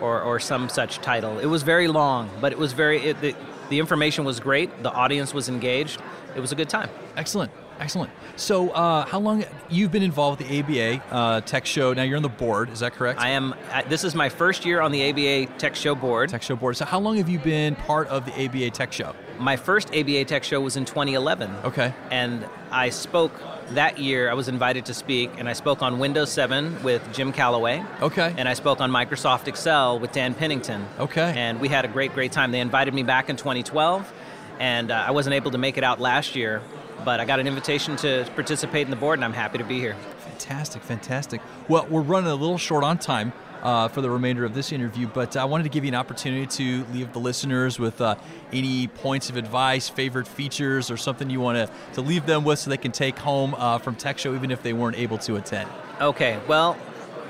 or, 0.00 0.20
or 0.22 0.38
some 0.40 0.68
such 0.68 0.98
title. 0.98 1.38
It 1.38 1.46
was 1.46 1.62
very 1.62 1.88
long, 1.88 2.30
but 2.40 2.52
it 2.52 2.58
was 2.58 2.72
very 2.72 2.98
it, 2.98 3.20
the, 3.20 3.34
the 3.70 3.78
information 3.78 4.24
was 4.24 4.40
great. 4.40 4.82
The 4.82 4.92
audience 4.92 5.32
was 5.34 5.48
engaged. 5.48 6.00
It 6.34 6.40
was 6.40 6.52
a 6.52 6.54
good 6.54 6.68
time. 6.68 6.90
Excellent, 7.16 7.50
excellent. 7.80 8.10
So, 8.36 8.70
uh, 8.70 9.04
how 9.06 9.18
long 9.18 9.44
you've 9.68 9.92
been 9.92 10.02
involved 10.02 10.40
with 10.40 10.48
the 10.48 10.60
ABA 10.60 11.02
uh, 11.10 11.40
Tech 11.42 11.66
Show? 11.66 11.92
Now 11.92 12.02
you're 12.02 12.16
on 12.16 12.22
the 12.22 12.28
board, 12.28 12.70
is 12.70 12.80
that 12.80 12.92
correct? 12.92 13.20
I 13.20 13.30
am. 13.30 13.54
This 13.88 14.04
is 14.04 14.14
my 14.14 14.28
first 14.28 14.64
year 14.64 14.80
on 14.80 14.92
the 14.92 15.10
ABA 15.10 15.58
Tech 15.58 15.74
Show 15.74 15.94
board. 15.94 16.30
Tech 16.30 16.42
Show 16.42 16.56
board. 16.56 16.76
So, 16.76 16.84
how 16.84 16.98
long 16.98 17.16
have 17.16 17.28
you 17.28 17.38
been 17.38 17.76
part 17.76 18.08
of 18.08 18.26
the 18.26 18.32
ABA 18.44 18.70
Tech 18.70 18.92
Show? 18.92 19.14
My 19.38 19.56
first 19.56 19.88
ABA 19.94 20.24
Tech 20.26 20.44
Show 20.44 20.60
was 20.60 20.76
in 20.76 20.84
2011. 20.84 21.50
Okay. 21.64 21.92
And 22.10 22.46
I 22.70 22.90
spoke 22.90 23.32
that 23.70 23.98
year. 23.98 24.30
I 24.30 24.34
was 24.34 24.48
invited 24.48 24.86
to 24.86 24.94
speak, 24.94 25.30
and 25.38 25.48
I 25.48 25.52
spoke 25.52 25.82
on 25.82 25.98
Windows 25.98 26.30
7 26.30 26.82
with 26.82 27.02
Jim 27.12 27.32
Calloway. 27.32 27.82
Okay. 28.00 28.34
And 28.36 28.48
I 28.48 28.54
spoke 28.54 28.80
on 28.80 28.90
Microsoft 28.90 29.48
Excel 29.48 29.98
with 29.98 30.12
Dan 30.12 30.34
Pinnington. 30.34 30.86
Okay. 30.98 31.32
And 31.36 31.60
we 31.60 31.68
had 31.68 31.84
a 31.84 31.88
great, 31.88 32.14
great 32.14 32.32
time. 32.32 32.50
They 32.52 32.60
invited 32.60 32.94
me 32.94 33.02
back 33.02 33.28
in 33.28 33.36
2012, 33.36 34.12
and 34.58 34.90
uh, 34.90 35.04
I 35.06 35.10
wasn't 35.10 35.34
able 35.34 35.50
to 35.50 35.58
make 35.58 35.76
it 35.78 35.84
out 35.84 36.00
last 36.00 36.36
year, 36.36 36.62
but 37.06 37.20
I 37.20 37.24
got 37.24 37.38
an 37.38 37.46
invitation 37.46 37.94
to 37.98 38.28
participate 38.34 38.82
in 38.82 38.90
the 38.90 38.96
board, 38.96 39.18
and 39.18 39.24
I'm 39.24 39.32
happy 39.32 39.58
to 39.58 39.64
be 39.64 39.78
here. 39.78 39.94
Fantastic, 40.18 40.82
fantastic. 40.82 41.40
Well, 41.68 41.86
we're 41.88 42.02
running 42.02 42.28
a 42.28 42.34
little 42.34 42.58
short 42.58 42.82
on 42.82 42.98
time 42.98 43.32
uh, 43.62 43.86
for 43.86 44.00
the 44.00 44.10
remainder 44.10 44.44
of 44.44 44.54
this 44.54 44.72
interview, 44.72 45.06
but 45.06 45.36
I 45.36 45.44
wanted 45.44 45.62
to 45.62 45.68
give 45.68 45.84
you 45.84 45.88
an 45.88 45.94
opportunity 45.94 46.46
to 46.46 46.84
leave 46.92 47.12
the 47.12 47.20
listeners 47.20 47.78
with 47.78 48.00
uh, 48.00 48.16
any 48.52 48.88
points 48.88 49.30
of 49.30 49.36
advice, 49.36 49.88
favorite 49.88 50.26
features, 50.26 50.90
or 50.90 50.96
something 50.96 51.30
you 51.30 51.38
want 51.40 51.56
to, 51.56 51.72
to 51.94 52.00
leave 52.00 52.26
them 52.26 52.42
with 52.42 52.58
so 52.58 52.70
they 52.70 52.76
can 52.76 52.90
take 52.90 53.16
home 53.16 53.54
uh, 53.54 53.78
from 53.78 53.94
Tech 53.94 54.18
Show 54.18 54.34
even 54.34 54.50
if 54.50 54.64
they 54.64 54.72
weren't 54.72 54.98
able 54.98 55.18
to 55.18 55.36
attend. 55.36 55.70
Okay, 56.00 56.40
well, 56.48 56.76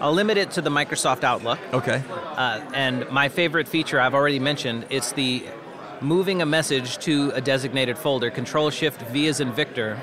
I'll 0.00 0.14
limit 0.14 0.38
it 0.38 0.52
to 0.52 0.62
the 0.62 0.71
Microsoft 0.71 1.23
Outlook. 1.23 1.59
Okay. 1.75 2.02
Uh, 2.11 2.62
and 2.73 3.06
my 3.11 3.28
favorite 3.28 3.68
feature 3.68 4.00
I've 4.00 4.14
already 4.14 4.38
mentioned, 4.38 4.87
it's 4.88 5.12
the 5.12 5.45
moving 6.00 6.42
a 6.42 6.46
message 6.46 6.98
to 6.98 7.30
a 7.30 7.40
designated 7.40 7.96
folder, 7.96 8.30
Control 8.30 8.70
Shift 8.70 9.02
V 9.02 9.28
as 9.28 9.40
in 9.40 9.52
Victor. 9.52 9.98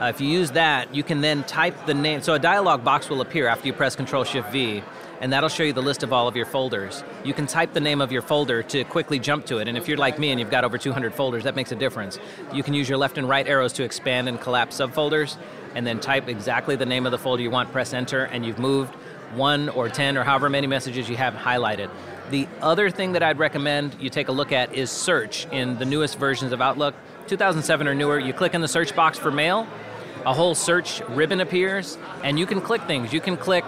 Uh, 0.00 0.06
if 0.06 0.20
you 0.20 0.28
use 0.28 0.52
that, 0.52 0.94
you 0.94 1.02
can 1.02 1.20
then 1.20 1.44
type 1.44 1.86
the 1.86 1.94
name. 1.94 2.22
So 2.22 2.34
a 2.34 2.38
dialog 2.38 2.84
box 2.84 3.08
will 3.08 3.20
appear 3.20 3.46
after 3.46 3.66
you 3.66 3.72
press 3.72 3.96
Control 3.96 4.24
Shift 4.24 4.50
V, 4.50 4.82
and 5.20 5.32
that'll 5.32 5.48
show 5.48 5.62
you 5.62 5.72
the 5.72 5.82
list 5.82 6.02
of 6.02 6.12
all 6.12 6.28
of 6.28 6.36
your 6.36 6.46
folders. 6.46 7.02
You 7.24 7.34
can 7.34 7.46
type 7.46 7.72
the 7.72 7.80
name 7.80 8.00
of 8.00 8.12
your 8.12 8.22
folder 8.22 8.62
to 8.64 8.84
quickly 8.84 9.18
jump 9.18 9.46
to 9.46 9.58
it, 9.58 9.68
and 9.68 9.76
if 9.76 9.88
you're 9.88 9.96
like 9.96 10.18
me 10.18 10.30
and 10.30 10.38
you've 10.38 10.50
got 10.50 10.64
over 10.64 10.78
200 10.78 11.14
folders, 11.14 11.44
that 11.44 11.56
makes 11.56 11.72
a 11.72 11.76
difference. 11.76 12.18
You 12.52 12.62
can 12.62 12.74
use 12.74 12.88
your 12.88 12.98
left 12.98 13.18
and 13.18 13.28
right 13.28 13.46
arrows 13.46 13.72
to 13.74 13.84
expand 13.84 14.28
and 14.28 14.40
collapse 14.40 14.78
subfolders, 14.78 15.36
and 15.74 15.86
then 15.86 16.00
type 16.00 16.28
exactly 16.28 16.76
the 16.76 16.86
name 16.86 17.06
of 17.06 17.12
the 17.12 17.18
folder 17.18 17.42
you 17.42 17.50
want, 17.50 17.72
press 17.72 17.92
Enter, 17.92 18.24
and 18.24 18.44
you've 18.44 18.58
moved 18.58 18.94
one 19.34 19.68
or 19.70 19.88
10 19.88 20.16
or 20.16 20.22
however 20.22 20.48
many 20.48 20.66
messages 20.66 21.08
you 21.08 21.16
have 21.16 21.34
highlighted. 21.34 21.90
The 22.30 22.48
other 22.62 22.90
thing 22.90 23.12
that 23.12 23.22
I'd 23.22 23.38
recommend 23.38 23.96
you 24.00 24.08
take 24.08 24.28
a 24.28 24.32
look 24.32 24.50
at 24.50 24.74
is 24.74 24.90
search 24.90 25.46
in 25.52 25.78
the 25.78 25.84
newest 25.84 26.18
versions 26.18 26.52
of 26.52 26.60
Outlook. 26.60 26.94
2007 27.26 27.86
or 27.86 27.94
newer, 27.94 28.18
you 28.18 28.32
click 28.32 28.54
in 28.54 28.60
the 28.60 28.68
search 28.68 28.94
box 28.96 29.18
for 29.18 29.30
mail, 29.30 29.66
a 30.24 30.32
whole 30.32 30.54
search 30.54 31.00
ribbon 31.10 31.40
appears, 31.40 31.98
and 32.22 32.38
you 32.38 32.46
can 32.46 32.60
click 32.60 32.82
things. 32.82 33.12
You 33.12 33.20
can 33.20 33.36
click 33.36 33.64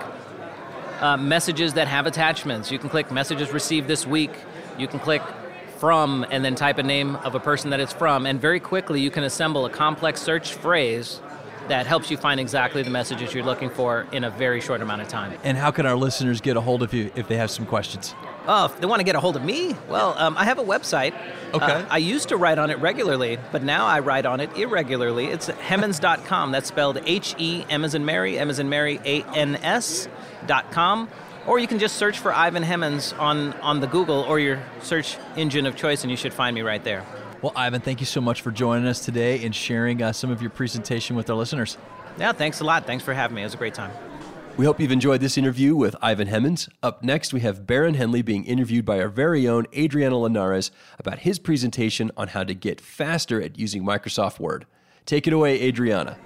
uh, 1.01 1.17
messages 1.17 1.75
that 1.75 1.89
have 1.89 2.07
attachments. 2.07 2.71
You 2.71 2.79
can 2.79 2.89
click 2.89 3.11
messages 3.11 3.51
received 3.51 3.89
this 3.89 4.07
week. 4.07 4.33
You 4.79 4.89
can 4.89 5.01
click 5.01 5.23
from 5.79 6.25
and 6.31 6.45
then 6.45 6.55
type 6.55 6.79
a 6.79 6.83
name 6.83 7.17
of 7.17 7.35
a 7.35 7.41
person 7.41 7.71
that 7.71 7.81
it's 7.81 7.93
from, 7.93 8.25
and 8.27 8.41
very 8.41 8.61
quickly 8.61 9.01
you 9.01 9.11
can 9.11 9.25
assemble 9.25 9.67
a 9.67 9.71
complex 9.71 10.23
search 10.23 10.55
phrase 10.55 11.21
that 11.69 11.87
helps 11.87 12.11
you 12.11 12.17
find 12.17 12.41
exactly 12.41 12.83
the 12.83 12.91
messages 12.91 13.35
you're 13.35 13.45
looking 13.45 13.69
for 13.71 14.07
in 14.13 14.25
a 14.25 14.31
very 14.31 14.61
short 14.61 14.81
amount 14.81 15.03
of 15.03 15.09
time. 15.09 15.37
And 15.43 15.59
how 15.59 15.71
can 15.71 15.85
our 15.85 15.97
listeners 15.97 16.41
get 16.41 16.57
a 16.57 16.61
hold 16.61 16.83
of 16.83 16.95
you 16.95 17.11
if 17.17 17.29
they 17.29 17.37
have 17.37 17.51
some 17.51 17.67
questions? 17.67 18.15
Oh, 18.49 18.67
if 18.67 18.81
they 18.81 18.87
want 18.87 19.01
to 19.01 19.05
get 19.05 19.17
a 19.17 19.21
hold 19.21 19.37
of 19.37 19.45
me, 19.45 19.75
well, 19.89 20.15
um, 20.19 20.37
I 20.37 20.45
have 20.45 20.59
a 20.59 20.65
website. 20.65 21.15
Okay. 21.53 21.65
Uh, 21.65 21.87
I 21.91 21.99
used 21.99 22.29
to 22.29 22.37
write 22.37 22.59
on 22.59 22.71
it 22.71 22.79
regularly, 22.79 23.39
but 23.51 23.63
now 23.63 23.87
I 23.87 24.01
write 24.01 24.25
on 24.27 24.41
it 24.41 24.57
irregularly. 24.57 25.27
It's 25.27 25.49
hemmans.com. 25.49 26.53
That's 26.53 26.69
spelled 26.69 26.99
H 27.05 27.35
E 27.39 27.65
M 27.69 27.85
as 27.85 27.95
in 27.95 28.05
Mary, 28.05 28.39
M 28.39 28.49
as 28.49 28.59
in 28.59 28.69
Mary, 28.69 29.01
A 29.05 29.23
N 29.35 29.57
S 29.57 30.09
dot 30.47 30.71
com. 30.71 31.09
Or 31.47 31.59
you 31.59 31.69
can 31.69 31.79
just 31.79 31.97
search 31.97 32.19
for 32.19 32.33
Ivan 32.33 32.65
Hemmans 32.65 33.17
on, 33.21 33.53
on 33.55 33.81
the 33.81 33.87
Google 33.87 34.23
or 34.23 34.41
your 34.41 34.61
search 34.81 35.17
engine 35.37 35.67
of 35.67 35.77
choice, 35.77 36.03
and 36.03 36.11
you 36.11 36.17
should 36.17 36.33
find 36.33 36.55
me 36.55 36.63
right 36.63 36.83
there. 36.83 37.05
Well, 37.41 37.53
Ivan, 37.55 37.81
thank 37.81 38.01
you 38.01 38.07
so 38.07 38.21
much 38.21 38.43
for 38.43 38.51
joining 38.51 38.87
us 38.89 39.05
today 39.05 39.45
and 39.45 39.55
sharing 39.55 40.03
uh, 40.03 40.13
some 40.13 40.31
of 40.31 40.41
your 40.41 40.51
presentation 40.51 41.15
with 41.15 41.31
our 41.31 41.37
listeners. 41.37 41.79
Yeah, 42.19 42.33
thanks 42.33 42.61
a 42.61 42.65
lot. 42.65 42.87
Thanks 42.87 43.05
for 43.05 43.15
having 43.15 43.37
me. 43.37 43.43
It 43.43 43.45
was 43.47 43.55
a 43.55 43.59
great 43.59 43.75
time. 43.75 43.93
We 44.57 44.65
hope 44.65 44.81
you've 44.81 44.91
enjoyed 44.91 45.21
this 45.21 45.37
interview 45.37 45.77
with 45.77 45.95
Ivan 46.01 46.29
Hemmans. 46.29 46.71
Up 46.83 47.03
next, 47.03 47.35
we 47.35 47.41
have 47.41 47.67
Barron 47.67 47.93
Henley 47.93 48.23
being 48.23 48.47
interviewed 48.47 48.87
by 48.87 48.99
our 49.01 49.11
very 49.11 49.47
own 49.47 49.67
Adriana 49.77 50.19
Linares 50.19 50.71
about 50.99 51.19
his 51.19 51.39
presentation 51.39 52.11
on 52.17 52.29
how 52.29 52.43
to 52.43 52.55
get 52.55 52.81
faster 52.81 53.43
at 53.43 53.59
using 53.59 53.85
Microsoft 53.85 54.41
Word. 54.41 54.65
Take 55.05 55.27
it 55.27 55.35
away, 55.35 55.61
Adriana. 55.61 56.17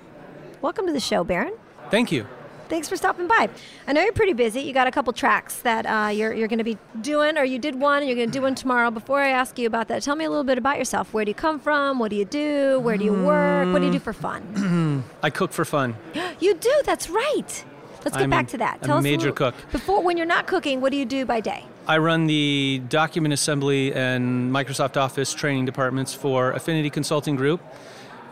Welcome 0.63 0.87
to 0.87 0.93
the 0.93 1.01
show, 1.01 1.25
Barron. 1.25 1.55
Thank 1.91 2.13
you. 2.13 2.25
Thanks 2.69 2.89
for 2.89 2.97
stopping 2.97 3.27
by. 3.27 3.49
I 3.89 3.93
know 3.93 4.01
you're 4.01 4.13
pretty 4.13 4.35
busy. 4.35 4.61
You 4.61 4.73
got 4.73 4.87
a 4.87 4.93
couple 4.93 5.13
tracks 5.13 5.57
that 5.63 5.85
uh, 5.87 6.11
you're, 6.11 6.33
you're 6.33 6.47
going 6.47 6.59
to 6.59 6.65
be 6.65 6.79
doing, 7.01 7.37
or 7.37 7.43
you 7.43 7.59
did 7.59 7.75
one 7.75 7.99
and 7.99 8.07
you're 8.07 8.15
going 8.15 8.31
to 8.31 8.39
do 8.39 8.43
one 8.43 8.55
tomorrow. 8.55 8.93
Before 8.93 9.19
I 9.21 9.31
ask 9.31 9.59
you 9.59 9.67
about 9.67 9.89
that, 9.89 10.05
tell 10.05 10.15
me 10.15 10.25
a 10.25 10.31
little 10.31 10.45
bit 10.45 10.57
about 10.57 10.79
yourself. 10.79 11.13
Where 11.13 11.25
do 11.25 11.31
you 11.33 11.35
come 11.35 11.59
from? 11.59 11.99
What 11.99 12.11
do 12.11 12.17
you 12.17 12.27
do? 12.27 12.79
Where 12.79 12.97
do 12.97 13.05
you 13.05 13.13
work? 13.13 13.73
What 13.73 13.81
do 13.81 13.87
you 13.87 13.93
do 13.93 13.99
for 13.99 14.13
fun? 14.13 15.03
I 15.25 15.31
cook 15.31 15.51
for 15.51 15.65
fun. 15.65 15.97
you 16.39 16.55
do, 16.55 16.73
that's 16.85 17.11
right. 17.11 17.65
Let's 18.04 18.16
get 18.16 18.25
I'm 18.25 18.30
back 18.30 18.47
a- 18.47 18.50
to 18.50 18.59
that. 18.59 18.78
a 18.83 18.87
Tell 18.87 18.99
us 18.99 19.02
major 19.02 19.30
little- 19.30 19.52
cook. 19.52 19.54
Before, 19.73 20.02
when 20.02 20.16
you're 20.16 20.26
not 20.26 20.47
cooking, 20.47 20.80
what 20.80 20.90
do 20.92 20.97
you 20.99 21.04
do 21.04 21.25
by 21.26 21.40
day? 21.40 21.64
I 21.87 21.99
run 21.99 22.26
the 22.26 22.83
document 22.88 23.35
assembly 23.35 23.92
and 23.95 24.52
Microsoft 24.52 24.97
Office 24.97 25.35
training 25.35 25.64
departments 25.66 26.14
for 26.14 26.52
Affinity 26.52 26.90
Consulting 26.90 27.37
Group. 27.37 27.61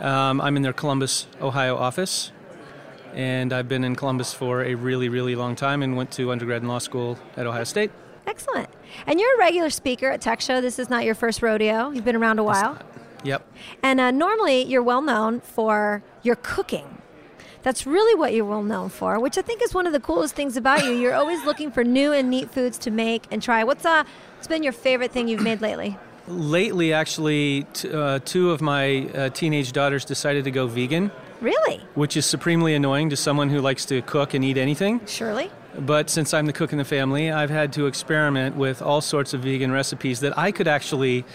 Um, 0.01 0.41
I'm 0.41 0.57
in 0.57 0.63
their 0.63 0.73
Columbus, 0.73 1.27
Ohio 1.41 1.77
office. 1.77 2.33
And 3.15 3.53
I've 3.53 3.69
been 3.69 3.85
in 3.85 3.97
Columbus 3.97 4.33
for 4.35 4.63
a 4.63 4.75
really, 4.75 5.09
really 5.09 5.35
long 5.35 5.57
time 5.57 5.83
and 5.83 5.97
went 5.97 6.11
to 6.13 6.31
undergrad 6.31 6.61
and 6.63 6.69
law 6.69 6.79
school 6.79 7.19
at 7.37 7.47
Ohio 7.47 7.65
State. 7.65 7.91
Excellent. 8.27 8.69
And 9.07 9.19
you're 9.19 9.35
a 9.37 9.39
regular 9.39 9.71
speaker 9.71 10.11
at 10.11 10.21
Tech 10.21 10.41
Show. 10.43 10.61
This 10.61 10.79
is 10.79 10.91
not 10.91 11.05
your 11.05 11.15
first 11.15 11.43
rodeo. 11.43 11.91
You've 11.91 12.05
been 12.05 12.15
around 12.17 12.39
a 12.39 12.45
while. 12.45 12.79
Yep. 13.25 13.45
And 13.83 13.99
uh, 13.99 14.11
normally 14.11 14.63
you're 14.63 14.83
well 14.83 15.01
known 15.03 15.41
for 15.41 16.03
your 16.23 16.37
cooking. 16.37 16.98
That's 17.69 17.87
really 17.87 18.15
what 18.15 18.33
you're 18.33 18.47
well 18.47 18.63
known 18.63 18.89
for, 18.89 19.21
which 19.21 19.37
I 19.37 19.43
think 19.43 19.61
is 19.61 19.75
one 19.75 19.87
of 19.87 19.93
the 19.93 20.01
coolest 20.01 20.35
things 20.35 20.57
about 20.57 20.87
you. 20.87 20.93
You're 20.93 21.13
always 21.13 21.45
looking 21.45 21.71
for 21.71 21.85
new 21.85 22.15
and 22.15 22.31
neat 22.31 22.51
foods 22.51 22.79
to 22.79 22.91
make 22.91 23.25
and 23.31 23.43
try. 23.43 23.63
What's 23.63 23.85
uh, 23.85 24.05
what's 24.37 24.47
been 24.49 24.63
your 24.63 24.73
favorite 24.73 25.13
thing 25.13 25.29
you've 25.29 25.43
made 25.43 25.61
lately? 25.61 25.99
Lately, 26.29 26.95
actually, 26.95 27.67
t- 27.75 27.93
uh, 27.93 28.21
two 28.25 28.53
of 28.53 28.63
my 28.63 29.11
uh, 29.15 29.29
teenage 29.29 29.73
daughters 29.73 30.07
decided 30.07 30.45
to 30.45 30.51
go 30.51 30.67
vegan, 30.67 31.11
Really? 31.43 31.83
which 31.95 32.17
is 32.17 32.25
supremely 32.25 32.75
annoying 32.75 33.11
to 33.11 33.17
someone 33.17 33.51
who 33.51 33.61
likes 33.61 33.85
to 33.85 34.01
cook 34.01 34.33
and 34.33 34.43
eat 34.43 34.57
anything. 34.57 35.03
Surely? 35.07 35.51
But 35.79 36.09
since 36.09 36.33
I'm 36.33 36.47
the 36.47 36.55
cook 36.55 36.73
in 36.73 36.79
the 36.79 36.87
family, 36.87 37.31
I've 37.31 37.51
had 37.51 37.75
to 37.75 37.85
experiment 37.87 38.57
with 38.57 38.81
all 38.81 39.03
sorts 39.03 39.35
of 39.35 39.43
vegan 39.43 39.73
recipes 39.73 40.21
that 40.21 40.39
I 40.39 40.53
could 40.53 40.69
actually 40.69 41.27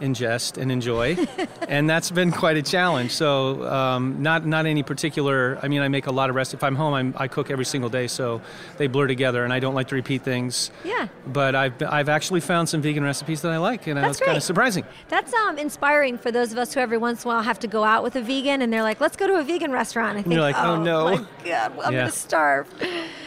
ingest 0.00 0.60
and 0.60 0.70
enjoy, 0.72 1.16
and 1.68 1.88
that's 1.88 2.10
been 2.10 2.32
quite 2.32 2.56
a 2.56 2.62
challenge. 2.62 3.12
So, 3.12 3.64
um, 3.70 4.22
not 4.22 4.46
not 4.46 4.66
any 4.66 4.82
particular. 4.82 5.58
I 5.62 5.68
mean, 5.68 5.80
I 5.80 5.88
make 5.88 6.06
a 6.06 6.12
lot 6.12 6.30
of 6.30 6.36
recipes. 6.36 6.58
If 6.60 6.64
I'm 6.64 6.76
home, 6.76 6.94
I'm, 6.94 7.14
I 7.16 7.28
cook 7.28 7.50
every 7.50 7.64
single 7.64 7.90
day, 7.90 8.06
so 8.06 8.40
they 8.78 8.86
blur 8.86 9.06
together, 9.06 9.44
and 9.44 9.52
I 9.52 9.60
don't 9.60 9.74
like 9.74 9.88
to 9.88 9.94
repeat 9.94 10.22
things. 10.22 10.70
Yeah. 10.84 11.08
But 11.26 11.54
I've 11.54 11.82
I've 11.82 12.08
actually 12.08 12.40
found 12.40 12.68
some 12.68 12.82
vegan 12.82 13.04
recipes 13.04 13.42
that 13.42 13.52
I 13.52 13.58
like, 13.58 13.86
and 13.86 13.96
That's 13.96 14.20
kind 14.20 14.36
of 14.36 14.42
surprising. 14.42 14.84
That's 15.08 15.32
um, 15.34 15.58
inspiring 15.58 16.18
for 16.18 16.30
those 16.30 16.52
of 16.52 16.58
us 16.58 16.74
who 16.74 16.80
every 16.80 16.98
once 16.98 17.24
in 17.24 17.30
a 17.30 17.34
while 17.34 17.42
have 17.42 17.58
to 17.60 17.68
go 17.68 17.84
out 17.84 18.02
with 18.02 18.16
a 18.16 18.22
vegan 18.22 18.62
and 18.62 18.72
they're 18.72 18.82
like, 18.82 19.00
let's 19.00 19.16
go 19.16 19.26
to 19.26 19.34
a 19.38 19.44
vegan 19.44 19.72
restaurant. 19.72 20.18
I 20.18 20.22
think, 20.22 20.32
you're 20.34 20.42
like, 20.42 20.56
"Oh, 20.58 20.82
no." 20.82 21.04
my 21.04 21.16
God, 21.16 21.26
I'm 21.44 21.46
Yeah. 21.46 21.68
going 22.00 22.06
to 22.06 22.10
starve. 22.12 22.68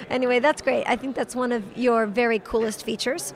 Anyway, 0.10 0.40
that's 0.40 0.62
great. 0.62 0.84
I 0.86 0.96
think 0.96 1.16
that's 1.16 1.36
one 1.36 1.52
of 1.52 1.64
your 1.78 2.06
very 2.06 2.40
coolest 2.40 2.84
features. 2.84 3.34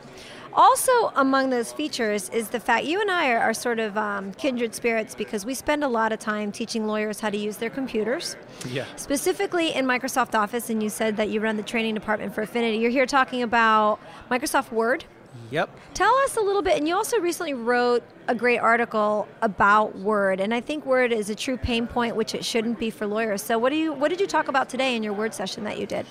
Also, 0.58 1.12
among 1.16 1.52
those 1.52 1.72
features 1.72 2.30
is 2.30 2.50
the 2.50 2.60
fact 2.60 2.86
you 2.86 3.00
and 3.00 3.12
I 3.12 3.30
are, 3.30 3.38
are 3.38 3.54
sort 3.54 3.78
of 3.78 3.96
um, 3.96 4.34
kindred 4.34 4.74
spirits 4.74 5.14
because 5.14 5.46
we 5.46 5.54
spend 5.54 5.84
a 5.84 5.88
lot 5.88 6.12
of 6.12 6.18
time 6.18 6.52
teaching 6.52 6.88
lawyers 6.88 7.20
how 7.20 7.30
to 7.30 7.38
use 7.38 7.58
their 7.58 7.70
computers. 7.70 8.36
Yeah. 8.68 8.86
Specifically 8.96 9.76
in 9.76 9.86
Microsoft 9.86 10.34
Office, 10.34 10.72
and 10.72 10.82
you 10.82 10.90
said 10.90 11.16
that 11.18 11.30
you 11.30 11.42
run 11.42 11.58
the 11.58 11.64
training 11.64 11.94
department 11.94 12.34
for 12.34 12.42
Affinity. 12.42 12.80
You're 12.80 12.90
here 12.90 13.06
talking 13.06 13.44
about 13.44 14.00
Microsoft 14.32 14.72
Word. 14.72 15.06
Yep. 15.52 15.70
Tell 15.94 16.16
us 16.26 16.38
a 16.38 16.42
little 16.42 16.64
bit, 16.64 16.76
and 16.76 16.88
you 16.88 16.96
also 16.96 17.20
recently 17.20 17.54
wrote 17.54 18.04
a 18.28 18.34
great 18.34 18.58
article 18.58 19.28
about 19.44 19.96
Word, 19.96 20.40
and 20.40 20.56
I 20.56 20.60
think 20.60 20.88
Word 20.88 21.14
is 21.14 21.30
a 21.30 21.36
true 21.36 21.58
pain 21.58 21.86
point, 21.86 22.16
which 22.16 22.34
it 22.34 22.44
shouldn't 22.44 22.80
be 22.80 22.90
for 22.90 23.06
lawyers. 23.06 23.44
So, 23.44 23.60
what 23.60 23.70
do 23.70 23.76
you, 23.76 23.94
what 23.94 24.10
did 24.10 24.20
you 24.20 24.26
talk 24.26 24.48
about 24.48 24.70
today 24.70 24.96
in 24.96 25.04
your 25.04 25.14
Word 25.14 25.36
session 25.36 25.64
that 25.66 25.78
you 25.78 25.86
did? 25.86 26.08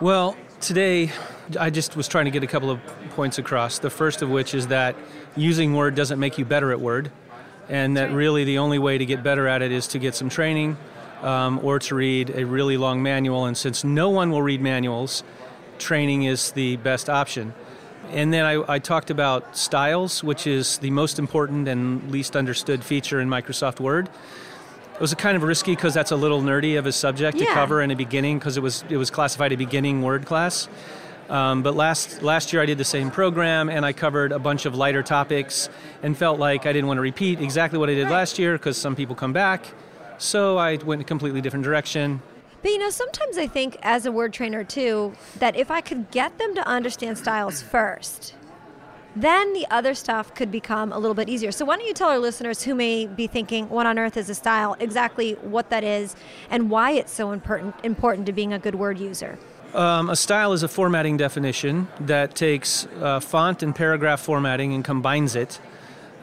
Well, 0.00 0.36
today 0.64 1.12
I 1.60 1.68
just 1.68 1.94
was 1.94 2.08
trying 2.08 2.24
to 2.24 2.30
get 2.30 2.42
a 2.42 2.46
couple 2.46 2.70
of 2.70 2.80
points 3.10 3.38
across. 3.38 3.78
The 3.80 3.90
first 3.90 4.22
of 4.22 4.30
which 4.30 4.54
is 4.54 4.68
that 4.68 4.96
using 5.36 5.74
Word 5.74 5.94
doesn't 5.94 6.18
make 6.18 6.38
you 6.38 6.46
better 6.46 6.72
at 6.72 6.80
Word, 6.80 7.12
and 7.68 7.98
that 7.98 8.12
really 8.12 8.44
the 8.44 8.56
only 8.58 8.78
way 8.78 8.96
to 8.96 9.04
get 9.04 9.22
better 9.22 9.46
at 9.46 9.60
it 9.60 9.70
is 9.70 9.86
to 9.88 9.98
get 9.98 10.14
some 10.14 10.30
training 10.30 10.78
um, 11.20 11.60
or 11.62 11.78
to 11.80 11.94
read 11.94 12.30
a 12.30 12.46
really 12.46 12.78
long 12.78 13.02
manual. 13.02 13.44
And 13.44 13.56
since 13.56 13.84
no 13.84 14.08
one 14.08 14.30
will 14.30 14.40
read 14.40 14.62
manuals, 14.62 15.22
training 15.78 16.22
is 16.22 16.52
the 16.52 16.76
best 16.78 17.10
option. 17.10 17.52
And 18.10 18.32
then 18.32 18.46
I, 18.46 18.74
I 18.74 18.78
talked 18.78 19.10
about 19.10 19.58
styles, 19.58 20.24
which 20.24 20.46
is 20.46 20.78
the 20.78 20.90
most 20.90 21.18
important 21.18 21.68
and 21.68 22.10
least 22.10 22.36
understood 22.36 22.82
feature 22.82 23.20
in 23.20 23.28
Microsoft 23.28 23.80
Word. 23.80 24.08
It 24.94 25.00
was 25.00 25.12
a 25.12 25.16
kind 25.16 25.36
of 25.36 25.42
risky 25.42 25.74
because 25.74 25.92
that's 25.92 26.12
a 26.12 26.16
little 26.16 26.40
nerdy 26.40 26.78
of 26.78 26.86
a 26.86 26.92
subject 26.92 27.38
to 27.38 27.46
cover 27.46 27.82
in 27.82 27.90
a 27.90 27.96
beginning 27.96 28.38
because 28.38 28.56
it 28.56 28.62
was 28.62 28.84
it 28.88 28.96
was 28.96 29.10
classified 29.10 29.52
a 29.52 29.56
beginning 29.56 30.02
word 30.02 30.24
class. 30.24 30.68
Um, 31.28 31.62
but 31.62 31.74
last 31.74 32.22
last 32.22 32.52
year 32.52 32.62
I 32.62 32.66
did 32.66 32.78
the 32.78 32.84
same 32.84 33.10
program 33.10 33.68
and 33.68 33.84
I 33.84 33.92
covered 33.92 34.30
a 34.30 34.38
bunch 34.38 34.66
of 34.66 34.76
lighter 34.76 35.02
topics 35.02 35.68
and 36.04 36.16
felt 36.16 36.38
like 36.38 36.64
I 36.64 36.72
didn't 36.72 36.86
want 36.86 36.98
to 36.98 37.02
repeat 37.02 37.40
exactly 37.40 37.78
what 37.78 37.90
I 37.90 37.94
did 37.94 38.04
Right. 38.04 38.12
last 38.12 38.38
year 38.38 38.52
because 38.52 38.76
some 38.76 38.94
people 38.94 39.16
come 39.16 39.32
back. 39.32 39.66
So 40.18 40.58
I 40.58 40.76
went 40.76 41.00
a 41.00 41.04
completely 41.04 41.40
different 41.40 41.64
direction. 41.64 42.22
But 42.62 42.70
you 42.70 42.78
know, 42.78 42.90
sometimes 42.90 43.36
I 43.36 43.48
think 43.48 43.76
as 43.82 44.06
a 44.06 44.12
word 44.12 44.32
trainer 44.32 44.62
too, 44.62 45.12
that 45.40 45.56
if 45.56 45.72
I 45.72 45.80
could 45.80 46.10
get 46.12 46.38
them 46.38 46.54
to 46.54 46.66
understand 46.68 47.18
styles 47.18 47.60
first, 47.62 48.34
then 49.16 49.52
the 49.52 49.66
other 49.70 49.94
stuff 49.94 50.34
could 50.34 50.50
become 50.50 50.92
a 50.92 50.98
little 50.98 51.14
bit 51.14 51.28
easier. 51.28 51.52
So 51.52 51.64
why 51.64 51.76
don't 51.76 51.86
you 51.86 51.94
tell 51.94 52.08
our 52.08 52.18
listeners 52.18 52.62
who 52.62 52.74
may 52.74 53.06
be 53.06 53.26
thinking, 53.26 53.68
what 53.68 53.86
on 53.86 53.98
earth 53.98 54.16
is 54.16 54.28
a 54.28 54.34
style, 54.34 54.76
exactly 54.80 55.32
what 55.34 55.70
that 55.70 55.84
is, 55.84 56.16
and 56.50 56.70
why 56.70 56.92
it's 56.92 57.12
so 57.12 57.32
important 57.32 57.74
important 57.82 58.26
to 58.26 58.32
being 58.32 58.52
a 58.52 58.58
good 58.58 58.74
word 58.74 58.98
user? 58.98 59.38
Um, 59.74 60.08
a 60.08 60.16
style 60.16 60.52
is 60.52 60.62
a 60.62 60.68
formatting 60.68 61.16
definition 61.16 61.88
that 62.00 62.36
takes 62.36 62.86
uh, 63.00 63.18
font 63.18 63.62
and 63.62 63.74
paragraph 63.74 64.20
formatting 64.20 64.72
and 64.72 64.84
combines 64.84 65.34
it 65.34 65.58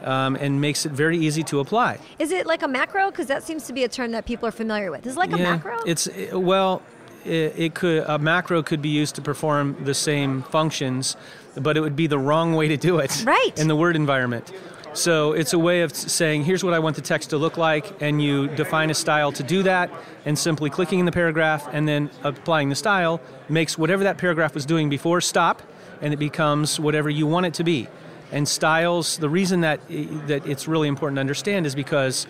um, 0.04 0.36
and 0.36 0.60
makes 0.60 0.86
it 0.86 0.92
very 0.92 1.18
easy 1.18 1.42
to 1.44 1.60
apply. 1.60 1.98
Is 2.18 2.30
it 2.30 2.46
like 2.46 2.62
a 2.62 2.68
macro? 2.68 3.10
Because 3.10 3.26
that 3.26 3.42
seems 3.42 3.66
to 3.66 3.72
be 3.72 3.84
a 3.84 3.88
term 3.88 4.12
that 4.12 4.24
people 4.24 4.48
are 4.48 4.52
familiar 4.52 4.90
with. 4.90 5.06
Is 5.06 5.16
it 5.16 5.18
like 5.18 5.32
a 5.32 5.38
macro? 5.38 5.78
It's 5.86 6.08
well, 6.32 6.82
it, 7.24 7.54
it 7.56 7.74
could 7.74 8.04
a 8.06 8.18
macro 8.18 8.62
could 8.62 8.82
be 8.82 8.88
used 8.88 9.14
to 9.16 9.22
perform 9.22 9.76
the 9.84 9.94
same 9.94 10.42
functions, 10.44 11.16
but 11.56 11.76
it 11.76 11.80
would 11.80 11.96
be 11.96 12.06
the 12.06 12.18
wrong 12.18 12.54
way 12.54 12.68
to 12.68 12.76
do 12.76 12.98
it. 12.98 13.24
Right. 13.26 13.52
In 13.58 13.68
the 13.68 13.76
word 13.76 13.96
environment. 13.96 14.52
So 14.94 15.32
it's 15.32 15.54
a 15.54 15.58
way 15.58 15.80
of 15.80 15.94
saying, 15.94 16.44
here's 16.44 16.62
what 16.62 16.74
I 16.74 16.78
want 16.78 16.96
the 16.96 17.02
text 17.02 17.30
to 17.30 17.38
look 17.38 17.56
like, 17.56 18.02
and 18.02 18.22
you 18.22 18.48
define 18.48 18.90
a 18.90 18.94
style 18.94 19.32
to 19.32 19.42
do 19.42 19.62
that, 19.62 19.90
and 20.26 20.38
simply 20.38 20.68
clicking 20.68 20.98
in 20.98 21.06
the 21.06 21.12
paragraph 21.12 21.66
and 21.72 21.88
then 21.88 22.10
applying 22.22 22.68
the 22.68 22.74
style 22.74 23.20
makes 23.48 23.78
whatever 23.78 24.04
that 24.04 24.18
paragraph 24.18 24.54
was 24.54 24.66
doing 24.66 24.90
before 24.90 25.22
stop, 25.22 25.62
and 26.02 26.12
it 26.12 26.18
becomes 26.18 26.78
whatever 26.78 27.08
you 27.08 27.26
want 27.26 27.46
it 27.46 27.54
to 27.54 27.64
be. 27.64 27.88
And 28.32 28.46
styles, 28.46 29.16
the 29.18 29.30
reason 29.30 29.60
that 29.60 29.80
that 30.26 30.46
it's 30.46 30.68
really 30.68 30.88
important 30.88 31.16
to 31.16 31.20
understand 31.20 31.66
is 31.66 31.74
because 31.74 32.26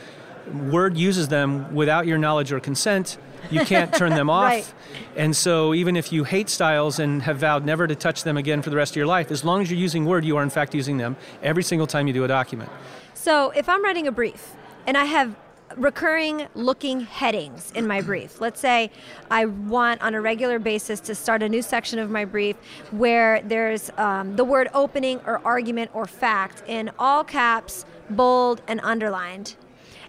Word 0.52 0.96
uses 0.96 1.28
them 1.28 1.74
without 1.74 2.06
your 2.06 2.18
knowledge 2.18 2.52
or 2.52 2.60
consent. 2.60 3.18
You 3.50 3.64
can't 3.64 3.94
turn 3.94 4.10
them 4.10 4.30
off. 4.30 4.44
Right. 4.44 4.74
And 5.16 5.36
so, 5.36 5.74
even 5.74 5.96
if 5.96 6.12
you 6.12 6.24
hate 6.24 6.48
styles 6.48 6.98
and 6.98 7.22
have 7.22 7.38
vowed 7.38 7.64
never 7.64 7.86
to 7.86 7.94
touch 7.94 8.24
them 8.24 8.36
again 8.36 8.62
for 8.62 8.70
the 8.70 8.76
rest 8.76 8.92
of 8.92 8.96
your 8.96 9.06
life, 9.06 9.30
as 9.30 9.44
long 9.44 9.62
as 9.62 9.70
you're 9.70 9.80
using 9.80 10.04
Word, 10.04 10.24
you 10.24 10.36
are 10.36 10.42
in 10.42 10.50
fact 10.50 10.74
using 10.74 10.96
them 10.96 11.16
every 11.42 11.62
single 11.62 11.86
time 11.86 12.06
you 12.06 12.12
do 12.12 12.24
a 12.24 12.28
document. 12.28 12.70
So 13.14 13.50
if 13.50 13.68
I'm 13.68 13.84
writing 13.84 14.06
a 14.06 14.12
brief 14.12 14.54
and 14.86 14.96
I 14.96 15.04
have 15.04 15.36
recurring 15.76 16.46
looking 16.54 17.00
headings 17.00 17.72
in 17.74 17.86
my 17.86 18.00
brief. 18.00 18.40
Let's 18.40 18.60
say 18.60 18.90
I 19.30 19.46
want 19.46 20.02
on 20.02 20.14
a 20.14 20.20
regular 20.20 20.58
basis 20.58 21.00
to 21.00 21.14
start 21.14 21.42
a 21.42 21.48
new 21.48 21.62
section 21.62 21.98
of 21.98 22.10
my 22.10 22.24
brief 22.24 22.56
where 22.90 23.42
there's 23.42 23.90
um, 23.96 24.36
the 24.36 24.44
word 24.44 24.68
opening 24.74 25.20
or 25.26 25.40
argument 25.44 25.90
or 25.94 26.06
fact 26.06 26.62
in 26.66 26.90
all 26.98 27.24
caps, 27.24 27.84
bold, 28.10 28.62
and 28.68 28.80
underlined. 28.82 29.56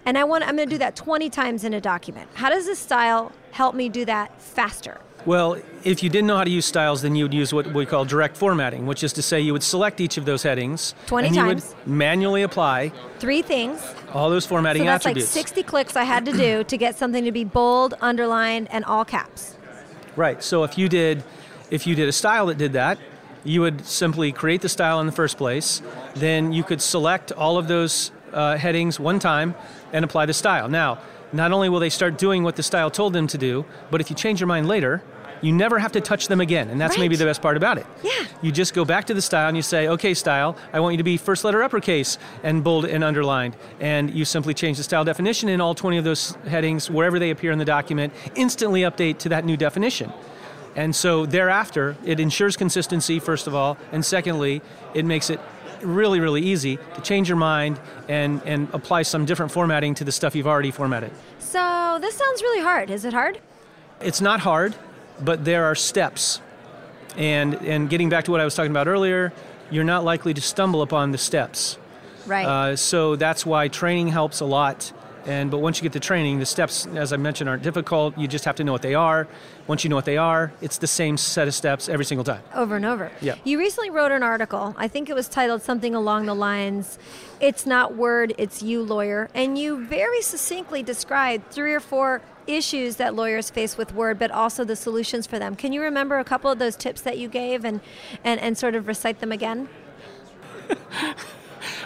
And 0.06 0.18
I 0.18 0.24
want 0.24 0.44
I'm 0.48 0.56
going 0.56 0.68
to 0.68 0.74
do 0.76 0.80
that 0.80 0.96
20 0.96 1.30
times 1.30 1.64
in 1.64 1.74
a 1.74 1.82
document. 1.82 2.30
How 2.34 2.50
does 2.50 2.66
this 2.66 2.80
style 2.80 3.32
help 3.52 3.76
me 3.76 3.90
do 3.90 4.06
that 4.06 4.42
faster? 4.42 5.00
Well, 5.26 5.56
if 5.86 6.04
you 6.04 6.10
didn't 6.10 6.28
know 6.28 6.36
how 6.36 6.44
to 6.44 6.50
use 6.50 6.66
styles, 6.66 7.02
then 7.02 7.16
you 7.16 7.24
would 7.24 7.34
use 7.34 7.54
what 7.54 7.68
we 7.74 7.86
call 7.86 8.04
direct 8.04 8.36
formatting, 8.36 8.86
which 8.86 9.06
is 9.06 9.14
to 9.14 9.22
say 9.22 9.40
you 9.40 9.54
would 9.54 9.64
select 9.64 10.02
each 10.02 10.18
of 10.18 10.26
those 10.26 10.44
headings 10.44 10.94
20 11.06 11.28
and 11.28 11.36
times. 11.38 11.70
you 11.72 11.76
would 11.78 11.88
manually 11.88 12.42
apply 12.44 12.92
Three 13.20 13.42
things. 13.42 13.82
all 14.14 14.30
those 14.30 14.46
formatting 14.46 14.82
So 14.82 14.86
that's 14.88 15.06
attributes. 15.06 15.34
like 15.34 15.46
60 15.48 15.64
clicks 15.64 15.96
I 15.96 16.04
had 16.04 16.26
to 16.26 16.34
do 16.34 16.66
to 16.66 16.78
get 16.78 16.98
something 16.98 17.24
to 17.24 17.32
be 17.32 17.46
bold, 17.46 17.94
underlined, 18.02 18.68
and 18.70 18.84
all 18.84 19.06
caps. 19.06 19.56
Right. 20.18 20.44
So 20.44 20.66
if 20.66 20.78
you 20.78 20.90
did 20.90 21.24
if 21.72 21.88
you 21.88 21.96
did 21.96 22.10
a 22.10 22.12
style 22.12 22.48
that 22.48 22.58
did 22.58 22.74
that, 22.74 23.00
you 23.46 23.62
would 23.62 23.86
simply 23.86 24.32
create 24.34 24.62
the 24.62 24.70
style 24.70 25.00
in 25.00 25.06
the 25.06 25.12
first 25.14 25.38
place. 25.38 25.82
Then 26.16 26.52
you 26.52 26.64
could 26.66 26.82
select 26.82 27.32
all 27.32 27.58
of 27.58 27.68
those 27.70 28.12
uh, 28.34 28.58
headings 28.58 29.00
one 29.00 29.20
time 29.20 29.56
and 29.92 30.04
apply 30.04 30.26
the 30.26 30.34
style. 30.34 30.68
Now, 30.68 31.00
not 31.32 31.52
only 31.52 31.70
will 31.70 31.80
they 31.80 31.90
start 31.90 32.18
doing 32.18 32.44
what 32.44 32.56
the 32.56 32.64
style 32.64 32.92
told 32.92 33.14
them 33.14 33.28
to 33.28 33.38
do, 33.38 33.66
but 33.90 34.02
if 34.02 34.10
you 34.10 34.16
change 34.16 34.40
your 34.40 34.48
mind 34.48 34.68
later, 34.68 35.02
you 35.42 35.52
never 35.52 35.78
have 35.78 35.92
to 35.92 36.02
touch 36.02 36.30
them 36.30 36.40
again, 36.40 36.70
and 36.70 36.80
that's 36.80 36.98
maybe 36.98 37.18
the 37.18 37.26
best 37.26 37.42
part 37.42 37.58
about 37.58 37.78
it. 37.78 37.86
Yeah. 38.02 38.26
You 38.42 38.52
just 38.52 38.74
go 38.74 38.86
back 38.86 39.06
to 39.06 39.14
the 39.14 39.22
style 39.22 39.50
and 39.50 39.58
you 39.58 39.64
say, 39.64 39.90
"Okay, 39.90 40.14
style, 40.14 40.56
I 40.72 40.80
want 40.80 40.94
you 40.94 40.98
to 40.98 41.04
be 41.04 41.18
first 41.18 41.44
letter 41.44 41.62
uppercase 41.62 42.18
and 42.44 42.64
bold 42.64 42.86
and 42.86 43.04
underlined," 43.04 43.58
and 43.82 44.10
you 44.14 44.24
simply 44.24 44.54
change 44.54 44.78
the 44.78 44.84
style 44.84 45.04
definition 45.04 45.50
in 45.50 45.60
all 45.60 45.76
20 45.76 45.98
of 45.98 46.06
those 46.06 46.38
headings 46.48 46.90
wherever 46.90 47.20
they 47.20 47.30
appear 47.30 47.52
in 47.52 47.60
the 47.60 47.66
document. 47.66 48.14
Instantly 48.36 48.82
update 48.82 49.18
to 49.20 49.30
that 49.30 49.44
new 49.44 49.58
definition. 49.58 50.14
And 50.76 50.96
so 50.96 51.26
thereafter, 51.26 51.98
it 52.06 52.20
ensures 52.20 52.56
consistency, 52.58 53.20
first 53.20 53.46
of 53.46 53.54
all, 53.54 53.78
and 53.92 54.04
secondly, 54.04 54.62
it 54.94 55.06
makes 55.06 55.30
it 55.30 55.40
really, 55.84 56.20
really 56.20 56.42
easy 56.42 56.78
to 56.96 57.02
change 57.02 57.30
your 57.30 57.38
mind 57.38 57.80
and, 58.08 58.42
and 58.46 58.68
apply 58.74 59.04
some 59.04 59.26
different 59.26 59.52
formatting 59.52 59.96
to 59.96 60.04
the 60.04 60.12
stuff 60.12 60.36
you've 60.36 60.48
already 60.48 60.72
formatted. 60.72 61.12
So 61.40 61.98
this 62.02 62.16
sounds 62.16 62.42
really 62.42 62.62
hard. 62.62 62.90
Is 62.90 63.06
it 63.06 63.14
hard? 63.14 63.40
It's 64.02 64.22
not 64.22 64.40
hard, 64.40 64.76
but 65.22 65.46
there 65.46 65.66
are 65.66 65.76
steps. 65.76 66.42
And, 67.16 67.56
and 67.56 67.90
getting 67.90 68.10
back 68.10 68.26
to 68.26 68.32
what 68.32 68.42
I 68.42 68.46
was 68.46 68.56
talking 68.56 68.72
about 68.72 68.88
earlier, 68.88 69.32
you're 69.70 69.84
not 69.84 70.04
likely 70.04 70.34
to 70.34 70.42
stumble 70.42 70.82
upon 70.82 71.12
the 71.12 71.18
steps. 71.18 71.78
Right. 72.26 72.46
Uh, 72.46 72.76
so 72.76 73.16
that's 73.16 73.46
why 73.46 73.68
training 73.68 74.08
helps 74.08 74.40
a 74.40 74.46
lot. 74.46 74.92
And 75.26 75.50
but 75.50 75.60
once 75.60 75.78
you 75.78 75.84
get 75.84 75.94
the 75.94 76.00
training, 76.00 76.40
the 76.40 76.46
steps, 76.46 76.86
as 76.96 77.14
I 77.14 77.18
mentioned, 77.18 77.50
aren't 77.50 77.64
difficult. 77.64 78.18
You 78.18 78.28
just 78.28 78.44
have 78.46 78.56
to 78.56 78.64
know 78.64 78.74
what 78.74 78.82
they 78.82 78.94
are. 78.94 79.28
Once 79.68 79.84
you 79.84 79.90
know 79.90 79.96
what 79.96 80.06
they 80.06 80.18
are, 80.18 80.52
it's 80.62 80.78
the 80.78 80.88
same 80.88 81.16
set 81.16 81.48
of 81.48 81.54
steps 81.54 81.88
every 81.88 82.04
single 82.04 82.26
time. 82.26 82.42
over 82.54 82.76
and 82.76 82.86
over. 82.86 83.10
Yeah. 83.22 83.36
You 83.46 83.58
recently 83.58 83.90
wrote 83.90 84.12
an 84.12 84.22
article. 84.24 84.76
I 84.78 84.88
think 84.90 85.10
it 85.10 85.16
was 85.16 85.30
titled 85.30 85.62
something 85.62 85.96
along 85.96 86.26
the 86.26 86.34
lines, 86.34 87.00
"It's 87.40 87.66
not 87.66 87.96
word, 87.96 88.34
it's 88.38 88.62
you, 88.62 88.84
lawyer." 88.84 89.30
And 89.34 89.58
you 89.58 89.86
very 89.86 90.22
succinctly 90.22 90.84
described 90.84 91.52
three 91.52 91.74
or 91.74 91.80
four 91.80 92.22
issues 92.46 92.98
that 92.98 93.16
lawyers 93.16 93.50
face 93.50 93.78
with 93.78 93.94
word, 93.94 94.20
but 94.20 94.30
also 94.30 94.66
the 94.66 94.76
solutions 94.76 95.26
for 95.26 95.40
them. 95.40 95.56
Can 95.56 95.72
you 95.72 95.82
remember 95.82 96.20
a 96.20 96.26
couple 96.26 96.52
of 96.52 96.60
those 96.60 96.76
tips 96.76 97.00
that 97.02 97.18
you 97.18 97.30
gave 97.30 97.64
and 97.64 97.80
and, 98.26 98.42
and 98.42 98.58
sort 98.58 98.76
of 98.76 98.88
recite 98.88 99.22
them 99.22 99.32
again? 99.32 99.70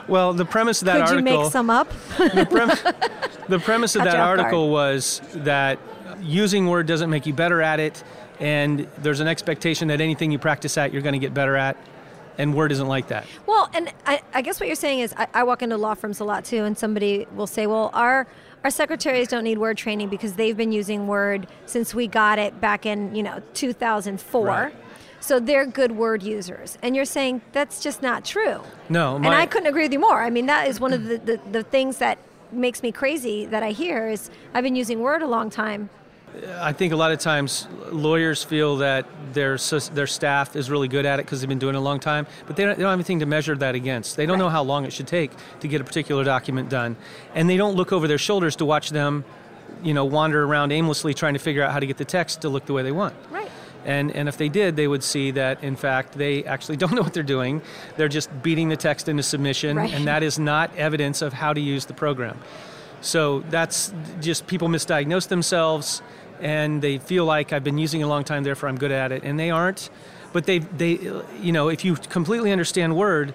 Well, 0.07 0.33
the 0.33 0.45
premise 0.45 0.81
of 0.81 0.85
that 0.85 0.93
Could 1.07 1.17
article. 1.17 1.31
you 1.33 1.43
make 1.43 1.51
some 1.51 1.69
up? 1.69 1.89
the, 2.17 2.47
prem- 2.49 3.39
the 3.49 3.59
premise 3.59 3.95
of 3.95 3.99
Caught 4.03 4.05
that 4.11 4.15
off 4.19 4.27
guard. 4.27 4.39
article 4.39 4.69
was 4.69 5.21
that 5.35 5.79
using 6.21 6.67
Word 6.67 6.87
doesn't 6.87 7.09
make 7.09 7.25
you 7.25 7.33
better 7.33 7.61
at 7.61 7.79
it, 7.79 8.03
and 8.39 8.87
there's 8.99 9.19
an 9.19 9.27
expectation 9.27 9.89
that 9.89 9.99
anything 10.01 10.31
you 10.31 10.39
practice 10.39 10.77
at, 10.77 10.93
you're 10.93 11.01
going 11.01 11.13
to 11.13 11.19
get 11.19 11.33
better 11.33 11.55
at, 11.55 11.75
and 12.37 12.53
Word 12.53 12.71
isn't 12.71 12.87
like 12.87 13.07
that. 13.09 13.25
Well, 13.45 13.69
and 13.73 13.91
I, 14.05 14.21
I 14.33 14.41
guess 14.41 14.59
what 14.59 14.67
you're 14.67 14.75
saying 14.75 14.99
is 14.99 15.13
I, 15.17 15.27
I 15.33 15.43
walk 15.43 15.61
into 15.61 15.75
law 15.77 15.93
firms 15.93 16.19
a 16.19 16.23
lot 16.23 16.45
too, 16.45 16.63
and 16.63 16.77
somebody 16.77 17.27
will 17.35 17.47
say, 17.47 17.67
well, 17.67 17.89
our 17.93 18.27
our 18.63 18.71
secretaries 18.71 19.27
don't 19.27 19.43
need 19.43 19.59
word 19.59 19.77
training 19.77 20.09
because 20.09 20.33
they've 20.33 20.57
been 20.57 20.71
using 20.71 21.05
Word 21.07 21.47
since 21.67 21.93
we 21.93 22.07
got 22.07 22.39
it 22.39 22.59
back 22.59 22.85
in 22.85 23.13
you 23.15 23.23
know 23.23 23.41
2004. 23.53 24.45
Right. 24.45 24.73
So 25.19 25.39
they're 25.39 25.65
good 25.65 25.91
word 25.91 26.23
users, 26.23 26.77
and 26.81 26.95
you're 26.95 27.05
saying 27.05 27.41
that's 27.51 27.81
just 27.81 28.01
not 28.01 28.23
true. 28.23 28.61
No, 28.89 29.15
and 29.15 29.27
I 29.27 29.45
couldn't 29.45 29.67
agree 29.67 29.83
with 29.83 29.93
you 29.93 29.99
more. 29.99 30.21
I 30.21 30.29
mean, 30.29 30.45
that 30.45 30.67
is 30.67 30.79
one 30.79 30.93
of 30.93 31.05
the, 31.05 31.17
the, 31.17 31.39
the 31.51 31.63
things 31.63 31.97
that 31.97 32.17
makes 32.51 32.81
me 32.81 32.91
crazy 32.91 33.45
that 33.47 33.63
I 33.63 33.71
hear 33.71 34.07
is 34.07 34.29
I've 34.53 34.63
been 34.63 34.75
using 34.75 35.01
Word 35.01 35.21
a 35.21 35.27
long 35.27 35.49
time. 35.49 35.89
I 36.59 36.71
think 36.73 36.93
a 36.93 36.95
lot 36.95 37.11
of 37.11 37.19
times 37.19 37.67
lawyers 37.91 38.43
feel 38.43 38.77
that 38.77 39.05
their 39.33 39.57
their 39.93 40.07
staff 40.07 40.55
is 40.55 40.69
really 40.69 40.87
good 40.87 41.05
at 41.05 41.19
it 41.19 41.25
because 41.25 41.41
they've 41.41 41.49
been 41.49 41.59
doing 41.59 41.75
it 41.75 41.77
a 41.77 41.81
long 41.81 41.99
time, 41.99 42.27
but 42.45 42.55
they 42.55 42.65
don't, 42.65 42.77
they 42.77 42.83
don't 42.83 42.91
have 42.91 42.99
anything 42.99 43.19
to 43.19 43.25
measure 43.25 43.55
that 43.55 43.75
against. 43.75 44.17
They 44.17 44.25
don't 44.25 44.37
know 44.37 44.49
how 44.49 44.63
long 44.63 44.85
it 44.85 44.93
should 44.93 45.07
take 45.07 45.31
to 45.61 45.67
get 45.67 45.81
a 45.81 45.83
particular 45.83 46.23
document 46.23 46.69
done, 46.69 46.95
and 47.33 47.49
they 47.49 47.57
don't 47.57 47.75
look 47.75 47.91
over 47.91 48.07
their 48.07 48.17
shoulders 48.17 48.55
to 48.57 48.65
watch 48.65 48.91
them, 48.91 49.25
you 49.83 49.93
know, 49.93 50.05
wander 50.05 50.43
around 50.43 50.71
aimlessly 50.71 51.13
trying 51.13 51.33
to 51.33 51.39
figure 51.39 51.63
out 51.63 51.71
how 51.71 51.79
to 51.79 51.87
get 51.87 51.97
the 51.97 52.05
text 52.05 52.41
to 52.41 52.49
look 52.49 52.65
the 52.65 52.73
way 52.73 52.83
they 52.83 52.91
want. 52.91 53.15
Right. 53.31 53.49
And, 53.85 54.11
and 54.11 54.27
if 54.27 54.37
they 54.37 54.49
did, 54.49 54.75
they 54.75 54.87
would 54.87 55.03
see 55.03 55.31
that, 55.31 55.63
in 55.63 55.75
fact, 55.75 56.13
they 56.13 56.43
actually 56.43 56.77
don't 56.81 56.93
know 56.93 57.01
what 57.01 57.13
they're 57.13 57.23
doing. 57.23 57.61
They're 57.95 58.09
just 58.09 58.29
beating 58.43 58.69
the 58.69 58.75
text 58.77 59.07
into 59.07 59.23
submission, 59.23 59.77
Right. 59.77 59.93
and 59.93 60.07
that 60.07 60.23
is 60.23 60.37
not 60.37 60.75
evidence 60.75 61.21
of 61.21 61.33
how 61.33 61.53
to 61.53 61.61
use 61.61 61.85
the 61.85 61.93
program. 61.93 62.37
So 63.01 63.41
that's 63.49 63.93
just 64.21 64.47
people 64.47 64.67
misdiagnose 64.67 65.27
themselves, 65.27 66.01
and 66.41 66.81
they 66.81 66.97
feel 66.97 67.25
like 67.25 67.53
I've 67.53 67.63
been 67.63 67.77
using 67.77 68.01
it 68.01 68.05
a 68.05 68.07
long 68.07 68.23
time, 68.23 68.43
therefore 68.43 68.69
I'm 68.69 68.77
good 68.77 68.91
at 68.91 69.11
it, 69.11 69.23
and 69.23 69.39
they 69.39 69.49
aren't. 69.51 69.89
But 70.33 70.45
they, 70.45 70.59
they, 70.59 70.99
you 71.41 71.51
know, 71.51 71.69
if 71.69 71.85
you 71.85 71.95
completely 71.95 72.51
understand 72.51 72.95
Word, 72.95 73.33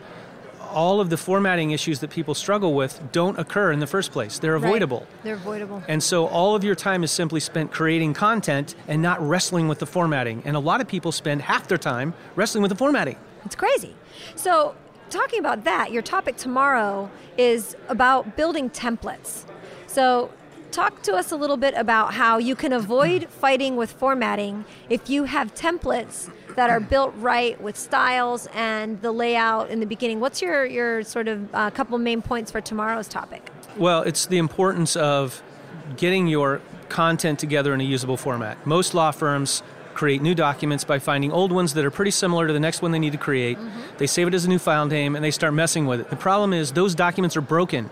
all 0.72 1.00
of 1.00 1.10
the 1.10 1.16
formatting 1.16 1.70
issues 1.70 2.00
that 2.00 2.10
people 2.10 2.34
struggle 2.34 2.74
with 2.74 3.00
don't 3.12 3.38
occur 3.38 3.72
in 3.72 3.78
the 3.80 3.86
first 3.86 4.12
place. 4.12 4.38
They're 4.38 4.54
Right. 4.58 4.64
avoidable. 4.64 5.06
They're 5.22 5.34
avoidable. 5.34 5.82
And 5.88 6.02
so 6.02 6.26
all 6.26 6.54
of 6.54 6.64
your 6.64 6.74
time 6.74 7.04
is 7.04 7.10
simply 7.10 7.40
spent 7.40 7.70
creating 7.72 8.14
content 8.14 8.74
and 8.88 9.00
not 9.02 9.26
wrestling 9.26 9.68
with 9.68 9.78
the 9.78 9.86
formatting. 9.86 10.42
And 10.44 10.56
a 10.56 10.60
lot 10.60 10.80
of 10.80 10.88
people 10.88 11.12
spend 11.12 11.42
half 11.42 11.68
their 11.68 11.78
time 11.78 12.14
wrestling 12.36 12.62
with 12.62 12.70
the 12.70 12.76
formatting. 12.76 13.16
It's 13.44 13.54
crazy. 13.56 13.94
So, 14.34 14.74
talking 15.10 15.38
about 15.38 15.64
that, 15.64 15.92
your 15.92 16.02
topic 16.02 16.36
tomorrow 16.36 17.10
is 17.36 17.76
about 17.88 18.36
building 18.36 18.70
templates. 18.70 19.44
So, 19.86 20.30
talk 20.70 21.02
to 21.02 21.14
us 21.14 21.30
a 21.30 21.36
little 21.36 21.58
bit 21.58 21.74
about 21.76 22.14
how 22.14 22.38
you 22.38 22.54
can 22.54 22.72
avoid 22.72 23.28
fighting 23.28 23.76
with 23.76 23.92
formatting 23.92 24.64
if 24.88 25.10
you 25.10 25.24
have 25.24 25.54
templates 25.54 26.30
that 26.56 26.70
are 26.70 26.80
built 26.80 27.14
right 27.16 27.60
with 27.60 27.76
styles 27.76 28.48
and 28.54 29.00
the 29.02 29.12
layout 29.12 29.70
in 29.70 29.80
the 29.80 29.86
beginning. 29.86 30.20
What's 30.20 30.42
your, 30.42 30.64
your 30.66 31.02
sort 31.02 31.28
of 31.28 31.54
uh, 31.54 31.70
couple 31.70 31.98
main 31.98 32.22
points 32.22 32.50
for 32.50 32.60
tomorrow's 32.60 33.08
topic? 33.08 33.50
Well, 33.76 34.02
it's 34.02 34.26
the 34.26 34.38
importance 34.38 34.96
of 34.96 35.42
getting 35.96 36.26
your 36.26 36.60
content 36.88 37.38
together 37.38 37.72
in 37.74 37.80
a 37.80 37.84
usable 37.84 38.16
format. 38.16 38.66
Most 38.66 38.94
law 38.94 39.10
firms 39.10 39.62
create 39.94 40.22
new 40.22 40.34
documents 40.34 40.84
by 40.84 40.98
finding 40.98 41.32
old 41.32 41.52
ones 41.52 41.74
that 41.74 41.84
are 41.84 41.90
pretty 41.90 42.10
similar 42.10 42.46
to 42.46 42.52
the 42.52 42.60
next 42.60 42.82
one 42.82 42.92
they 42.92 42.98
need 42.98 43.12
to 43.12 43.18
create. 43.18 43.58
They 43.98 44.06
save 44.06 44.28
it 44.28 44.34
as 44.34 44.44
a 44.44 44.48
new 44.48 44.58
file 44.58 44.86
name 44.86 45.16
and 45.16 45.24
they 45.24 45.30
start 45.30 45.54
messing 45.54 45.86
with 45.86 46.00
it. 46.00 46.10
The 46.10 46.16
problem 46.16 46.52
is 46.52 46.72
those 46.72 46.94
documents 46.94 47.36
are 47.36 47.42
broken. 47.42 47.90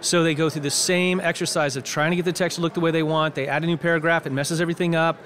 So 0.00 0.22
they 0.22 0.34
go 0.34 0.50
through 0.50 0.62
the 0.62 0.70
same 0.70 1.20
exercise 1.20 1.76
of 1.76 1.84
trying 1.84 2.10
to 2.10 2.16
get 2.16 2.24
the 2.24 2.32
text 2.32 2.56
to 2.56 2.62
look 2.62 2.74
the 2.74 2.80
way 2.80 2.90
they 2.90 3.02
want. 3.02 3.34
They 3.34 3.48
add 3.48 3.64
a 3.64 3.66
new 3.66 3.76
paragraph, 3.76 4.26
it 4.26 4.32
messes 4.32 4.60
everything 4.60 4.94
up. 4.94 5.18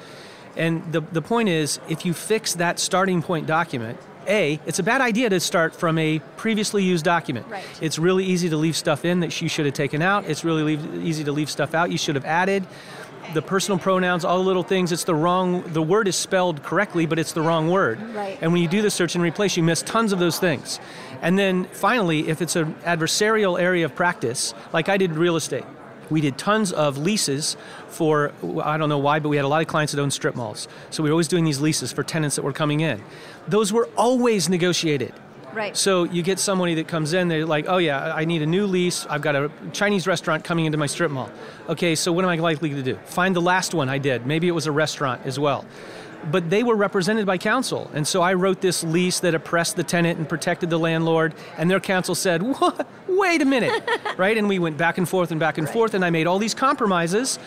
And 0.56 0.92
the, 0.92 1.00
the 1.00 1.22
point 1.22 1.48
is, 1.48 1.80
if 1.88 2.04
you 2.04 2.12
fix 2.12 2.54
that 2.54 2.78
starting 2.78 3.22
point 3.22 3.46
document, 3.46 3.98
A, 4.26 4.60
it's 4.66 4.78
a 4.78 4.82
bad 4.82 5.00
idea 5.00 5.30
to 5.30 5.40
start 5.40 5.74
from 5.74 5.96
a 5.98 6.18
previously 6.36 6.82
used 6.82 7.04
document. 7.04 7.46
Right. 7.48 7.64
It's 7.80 7.98
really 7.98 8.24
easy 8.24 8.48
to 8.50 8.56
leave 8.56 8.76
stuff 8.76 9.04
in 9.04 9.20
that 9.20 9.40
you 9.40 9.48
should 9.48 9.66
have 9.66 9.74
taken 9.74 10.02
out. 10.02 10.24
It's 10.26 10.44
really 10.44 10.62
leave, 10.62 11.04
easy 11.04 11.24
to 11.24 11.32
leave 11.32 11.48
stuff 11.48 11.74
out 11.74 11.90
you 11.90 11.98
should 11.98 12.16
have 12.16 12.24
added. 12.24 12.66
The 13.32 13.42
personal 13.42 13.78
pronouns, 13.78 14.24
all 14.24 14.38
the 14.38 14.44
little 14.44 14.64
things, 14.64 14.90
it's 14.90 15.04
the 15.04 15.14
wrong, 15.14 15.62
the 15.72 15.82
word 15.82 16.08
is 16.08 16.16
spelled 16.16 16.64
correctly, 16.64 17.06
but 17.06 17.18
it's 17.18 17.32
the 17.32 17.42
wrong 17.42 17.70
word. 17.70 18.00
Right. 18.14 18.36
And 18.40 18.52
when 18.52 18.60
you 18.60 18.66
do 18.68 18.82
the 18.82 18.90
search 18.90 19.14
and 19.14 19.22
replace, 19.22 19.56
you 19.56 19.62
miss 19.62 19.82
tons 19.82 20.12
of 20.12 20.18
those 20.18 20.40
things. 20.40 20.80
And 21.22 21.38
then 21.38 21.64
finally, 21.66 22.28
if 22.28 22.42
it's 22.42 22.56
an 22.56 22.74
adversarial 22.84 23.60
area 23.60 23.84
of 23.84 23.94
practice, 23.94 24.52
like 24.72 24.88
I 24.88 24.96
did 24.96 25.12
real 25.12 25.36
estate, 25.36 25.64
we 26.10 26.20
did 26.20 26.36
tons 26.36 26.72
of 26.72 26.98
leases 26.98 27.56
for, 27.88 28.32
I 28.62 28.76
don't 28.76 28.88
know 28.88 28.98
why, 28.98 29.20
but 29.20 29.28
we 29.28 29.36
had 29.36 29.44
a 29.44 29.48
lot 29.48 29.62
of 29.62 29.68
clients 29.68 29.92
that 29.92 30.00
owned 30.00 30.12
strip 30.12 30.34
malls. 30.34 30.68
So 30.90 31.02
we 31.02 31.08
were 31.08 31.14
always 31.14 31.28
doing 31.28 31.44
these 31.44 31.60
leases 31.60 31.92
for 31.92 32.02
tenants 32.02 32.36
that 32.36 32.42
were 32.42 32.52
coming 32.52 32.80
in. 32.80 33.02
Those 33.48 33.72
were 33.72 33.88
always 33.96 34.48
negotiated. 34.48 35.12
Right. 35.52 35.76
So 35.76 36.04
you 36.04 36.22
get 36.22 36.38
somebody 36.38 36.74
that 36.76 36.86
comes 36.86 37.12
in, 37.12 37.26
they're 37.26 37.44
like, 37.44 37.66
oh 37.68 37.78
yeah, 37.78 38.14
I 38.14 38.24
need 38.24 38.42
a 38.42 38.46
new 38.46 38.66
lease. 38.66 39.04
I've 39.06 39.22
got 39.22 39.34
a 39.34 39.50
Chinese 39.72 40.06
restaurant 40.06 40.44
coming 40.44 40.66
into 40.66 40.78
my 40.78 40.86
strip 40.86 41.10
mall. 41.10 41.30
Okay, 41.68 41.96
so 41.96 42.12
what 42.12 42.24
am 42.24 42.30
I 42.30 42.36
likely 42.36 42.70
to 42.70 42.82
do? 42.82 42.94
Find 43.06 43.34
the 43.34 43.40
last 43.40 43.74
one 43.74 43.88
I 43.88 43.98
did. 43.98 44.26
Maybe 44.26 44.46
it 44.46 44.52
was 44.52 44.66
a 44.66 44.72
restaurant 44.72 45.22
as 45.24 45.40
well. 45.40 45.64
But 46.30 46.50
they 46.50 46.62
were 46.62 46.76
represented 46.76 47.26
by 47.26 47.38
counsel. 47.38 47.90
And 47.94 48.06
so 48.06 48.22
I 48.22 48.34
wrote 48.34 48.60
this 48.60 48.84
lease 48.84 49.20
that 49.20 49.34
oppressed 49.34 49.76
the 49.76 49.84
tenant 49.84 50.18
and 50.18 50.28
protected 50.28 50.70
the 50.70 50.78
landlord, 50.78 51.34
and 51.56 51.70
their 51.70 51.80
counsel 51.80 52.14
said, 52.14 52.42
what? 52.42 52.86
Wait 53.08 53.42
a 53.42 53.44
minute, 53.44 53.82
right? 54.16 54.36
And 54.36 54.48
we 54.48 54.58
went 54.58 54.76
back 54.76 54.98
and 54.98 55.08
forth 55.08 55.30
and 55.30 55.40
back 55.40 55.58
and 55.58 55.68
forth, 55.68 55.94
and 55.94 56.04
I 56.04 56.10
made 56.10 56.26
all 56.26 56.38
these 56.38 56.54
compromises. 56.54 57.38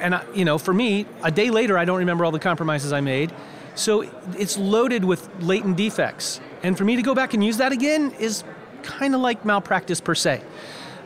And, 0.00 0.14
I, 0.14 0.24
you 0.32 0.44
know, 0.44 0.58
for 0.58 0.72
me, 0.72 1.06
a 1.22 1.30
day 1.30 1.50
later, 1.50 1.76
I 1.76 1.84
don't 1.84 1.98
remember 1.98 2.24
all 2.24 2.30
the 2.30 2.38
compromises 2.38 2.92
I 2.92 3.00
made. 3.00 3.32
So 3.74 4.02
it's 4.36 4.58
loaded 4.58 5.04
with 5.04 5.28
latent 5.40 5.76
defects. 5.76 6.40
And 6.62 6.76
for 6.76 6.84
me 6.84 6.96
to 6.96 7.02
go 7.02 7.14
back 7.14 7.34
and 7.34 7.44
use 7.44 7.58
that 7.58 7.72
again 7.72 8.12
is 8.18 8.42
kind 8.82 9.14
of 9.14 9.20
like 9.20 9.44
malpractice 9.44 10.00
per 10.00 10.14
se. 10.14 10.42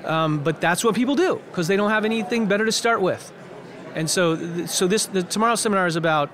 Um, 0.04 0.42
but 0.42 0.60
that's 0.60 0.82
what 0.82 0.94
people 0.94 1.14
do 1.14 1.40
because 1.48 1.68
they 1.68 1.76
don't 1.76 1.90
have 1.90 2.04
anything 2.04 2.46
better 2.46 2.64
to 2.64 2.72
start 2.72 3.00
with. 3.00 3.32
And 3.94 4.08
so, 4.08 4.66
so 4.66 4.86
this 4.86 5.06
the 5.06 5.22
tomorrow's 5.22 5.60
seminar 5.60 5.86
is 5.86 5.96
about 5.96 6.30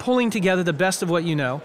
pulling 0.00 0.30
together 0.30 0.64
the 0.64 0.72
best 0.72 1.02
of 1.02 1.08
what 1.08 1.22
you 1.22 1.36
know, 1.36 1.62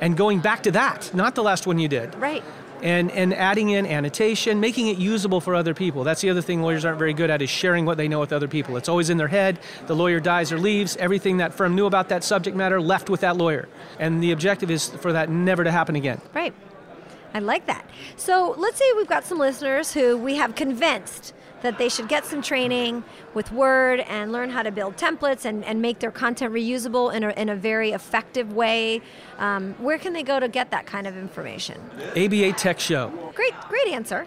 and 0.00 0.16
going 0.16 0.40
back 0.40 0.62
to 0.62 0.70
that, 0.70 1.14
not 1.14 1.34
the 1.34 1.42
last 1.42 1.66
one 1.66 1.78
you 1.78 1.88
did. 1.88 2.14
Right. 2.14 2.42
And, 2.82 3.12
and 3.12 3.32
adding 3.34 3.68
in 3.68 3.86
annotation, 3.86 4.58
making 4.58 4.88
it 4.88 4.98
usable 4.98 5.40
for 5.40 5.54
other 5.54 5.72
people. 5.72 6.02
That's 6.02 6.20
the 6.20 6.30
other 6.30 6.42
thing 6.42 6.62
lawyers 6.62 6.84
aren't 6.84 6.98
very 6.98 7.12
good 7.12 7.30
at 7.30 7.40
is 7.40 7.50
sharing 7.50 7.84
what 7.86 7.96
they 7.96 8.08
know 8.08 8.18
with 8.18 8.32
other 8.32 8.48
people. 8.48 8.76
It's 8.76 8.88
always 8.88 9.08
in 9.08 9.18
their 9.18 9.28
head. 9.28 9.60
The 9.86 9.94
lawyer 9.94 10.18
dies 10.18 10.50
or 10.50 10.58
leaves. 10.58 10.96
Everything 10.96 11.36
that 11.36 11.54
firm 11.54 11.76
knew 11.76 11.86
about 11.86 12.08
that 12.08 12.24
subject 12.24 12.56
matter 12.56 12.80
left 12.80 13.08
with 13.08 13.20
that 13.20 13.36
lawyer. 13.36 13.68
And 14.00 14.20
the 14.20 14.32
objective 14.32 14.68
is 14.68 14.88
for 14.88 15.12
that 15.12 15.30
never 15.30 15.62
to 15.62 15.70
happen 15.70 15.94
again. 15.94 16.20
Right. 16.34 16.52
I 17.34 17.38
like 17.38 17.66
that. 17.66 17.88
So 18.16 18.56
let's 18.58 18.78
say 18.78 18.84
we've 18.96 19.06
got 19.06 19.24
some 19.24 19.38
listeners 19.38 19.94
who 19.94 20.18
we 20.18 20.34
have 20.36 20.56
convinced 20.56 21.34
that 21.62 21.78
they 21.78 21.88
should 21.88 22.08
get 22.08 22.24
some 22.24 22.42
training 22.42 23.04
with 23.34 23.50
Word 23.52 24.00
and 24.00 24.32
learn 24.32 24.50
how 24.50 24.62
to 24.62 24.70
build 24.70 24.96
templates 24.96 25.44
and, 25.44 25.64
and 25.64 25.80
make 25.80 25.98
their 26.00 26.10
content 26.10 26.52
reusable 26.52 27.12
in 27.12 27.24
a, 27.24 27.30
in 27.30 27.48
a 27.48 27.56
very 27.56 27.92
effective 27.92 28.52
way. 28.52 29.00
Um, 29.38 29.74
where 29.74 29.98
can 29.98 30.12
they 30.12 30.22
go 30.22 30.38
to 30.38 30.48
get 30.48 30.70
that 30.70 30.86
kind 30.86 31.06
of 31.06 31.16
information? 31.16 31.80
ABA 32.16 32.52
Tech 32.52 32.78
Show. 32.78 33.08
Great, 33.34 33.54
great 33.68 33.88
answer. 33.88 34.26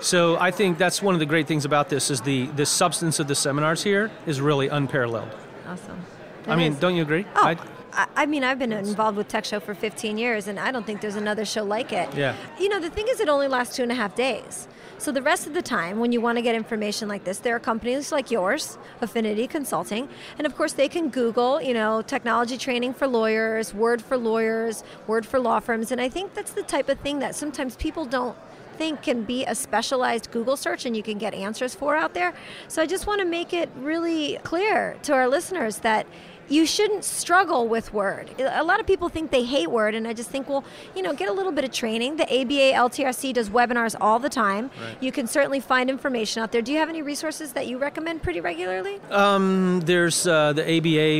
So 0.00 0.36
I 0.38 0.50
think 0.50 0.76
that's 0.76 1.00
one 1.00 1.14
of 1.14 1.20
the 1.20 1.26
great 1.26 1.46
things 1.46 1.64
about 1.64 1.88
this 1.88 2.10
is 2.10 2.20
the, 2.22 2.46
the 2.48 2.66
substance 2.66 3.20
of 3.20 3.28
the 3.28 3.34
seminars 3.34 3.82
here 3.82 4.10
is 4.26 4.40
really 4.40 4.68
unparalleled. 4.68 5.30
Awesome. 5.66 6.04
I 6.46 6.56
mean, 6.56 6.72
is. 6.72 6.78
don't 6.78 6.96
you 6.96 7.02
agree? 7.02 7.24
Oh, 7.36 7.46
I- 7.46 7.56
I, 7.94 8.06
I 8.16 8.26
mean, 8.26 8.44
I've 8.44 8.58
been 8.58 8.72
involved 8.72 9.16
with 9.16 9.28
Tech 9.28 9.44
Show 9.44 9.60
for 9.60 9.74
15 9.74 10.18
years, 10.18 10.48
and 10.48 10.58
I 10.58 10.72
don't 10.72 10.84
think 10.84 11.00
there's 11.00 11.16
another 11.16 11.44
show 11.44 11.62
like 11.64 11.92
it. 11.92 12.12
Yeah. 12.14 12.34
You 12.58 12.68
know, 12.68 12.80
the 12.80 12.90
thing 12.90 13.06
is, 13.08 13.20
it 13.20 13.28
only 13.28 13.48
lasts 13.48 13.76
two 13.76 13.82
and 13.82 13.92
a 13.92 13.94
half 13.94 14.14
days. 14.14 14.68
So 14.98 15.12
the 15.12 15.22
rest 15.22 15.46
of 15.46 15.54
the 15.54 15.62
time, 15.62 15.98
when 15.98 16.12
you 16.12 16.20
want 16.20 16.38
to 16.38 16.42
get 16.42 16.54
information 16.54 17.08
like 17.08 17.24
this, 17.24 17.38
there 17.38 17.54
are 17.54 17.60
companies 17.60 18.12
like 18.12 18.30
yours, 18.30 18.78
Affinity 19.00 19.46
Consulting, 19.46 20.08
and 20.38 20.46
of 20.46 20.56
course 20.56 20.72
they 20.72 20.88
can 20.88 21.10
Google, 21.10 21.60
you 21.60 21.74
know, 21.74 22.00
technology 22.00 22.56
training 22.56 22.94
for 22.94 23.06
lawyers, 23.06 23.74
Word 23.74 24.00
for 24.00 24.16
lawyers, 24.16 24.84
Word 25.06 25.26
for 25.26 25.40
law 25.40 25.60
firms, 25.60 25.90
and 25.90 26.00
I 26.00 26.08
think 26.08 26.34
that's 26.34 26.52
the 26.52 26.62
type 26.62 26.88
of 26.88 27.00
thing 27.00 27.18
that 27.18 27.34
sometimes 27.34 27.76
people 27.76 28.04
don't 28.04 28.36
think 28.74 29.02
can 29.02 29.22
be 29.22 29.44
a 29.44 29.54
specialized 29.54 30.30
Google 30.30 30.56
search 30.56 30.84
and 30.84 30.96
you 30.96 31.02
can 31.02 31.18
get 31.18 31.32
answers 31.34 31.74
for 31.74 31.96
out 31.96 32.14
there. 32.14 32.34
So 32.68 32.82
I 32.82 32.86
just 32.86 33.06
want 33.06 33.20
to 33.20 33.24
make 33.24 33.52
it 33.52 33.70
really 33.76 34.38
clear 34.42 34.96
to 35.04 35.12
our 35.12 35.28
listeners 35.28 35.78
that 35.78 36.06
you 36.48 36.66
shouldn't 36.66 37.04
struggle 37.04 37.68
with 37.68 37.92
Word. 37.94 38.30
A 38.40 38.62
lot 38.62 38.80
of 38.80 38.86
people 38.86 39.08
think 39.08 39.30
they 39.30 39.44
hate 39.44 39.70
Word, 39.70 39.94
and 39.94 40.06
I 40.06 40.12
just 40.12 40.30
think, 40.30 40.48
well, 40.48 40.64
you 40.94 41.02
know, 41.02 41.12
get 41.14 41.28
a 41.28 41.32
little 41.32 41.52
bit 41.52 41.64
of 41.64 41.72
training. 41.72 42.16
The 42.16 42.24
ABA 42.24 42.72
LTRC 42.90 43.32
does 43.32 43.48
webinars 43.50 43.94
all 44.00 44.18
the 44.18 44.28
time. 44.28 44.70
You 45.00 45.10
can 45.12 45.26
certainly 45.26 45.60
find 45.60 45.88
information 45.88 46.42
out 46.42 46.52
there. 46.52 46.62
Do 46.62 46.72
you 46.72 46.78
have 46.78 46.88
any 46.88 47.02
resources 47.02 47.52
that 47.52 47.66
you 47.66 47.78
recommend 47.78 48.22
pretty 48.22 48.40
regularly? 48.40 49.00
Um, 49.10 49.80
there's 49.84 50.26
uh, 50.26 50.52
the 50.52 50.62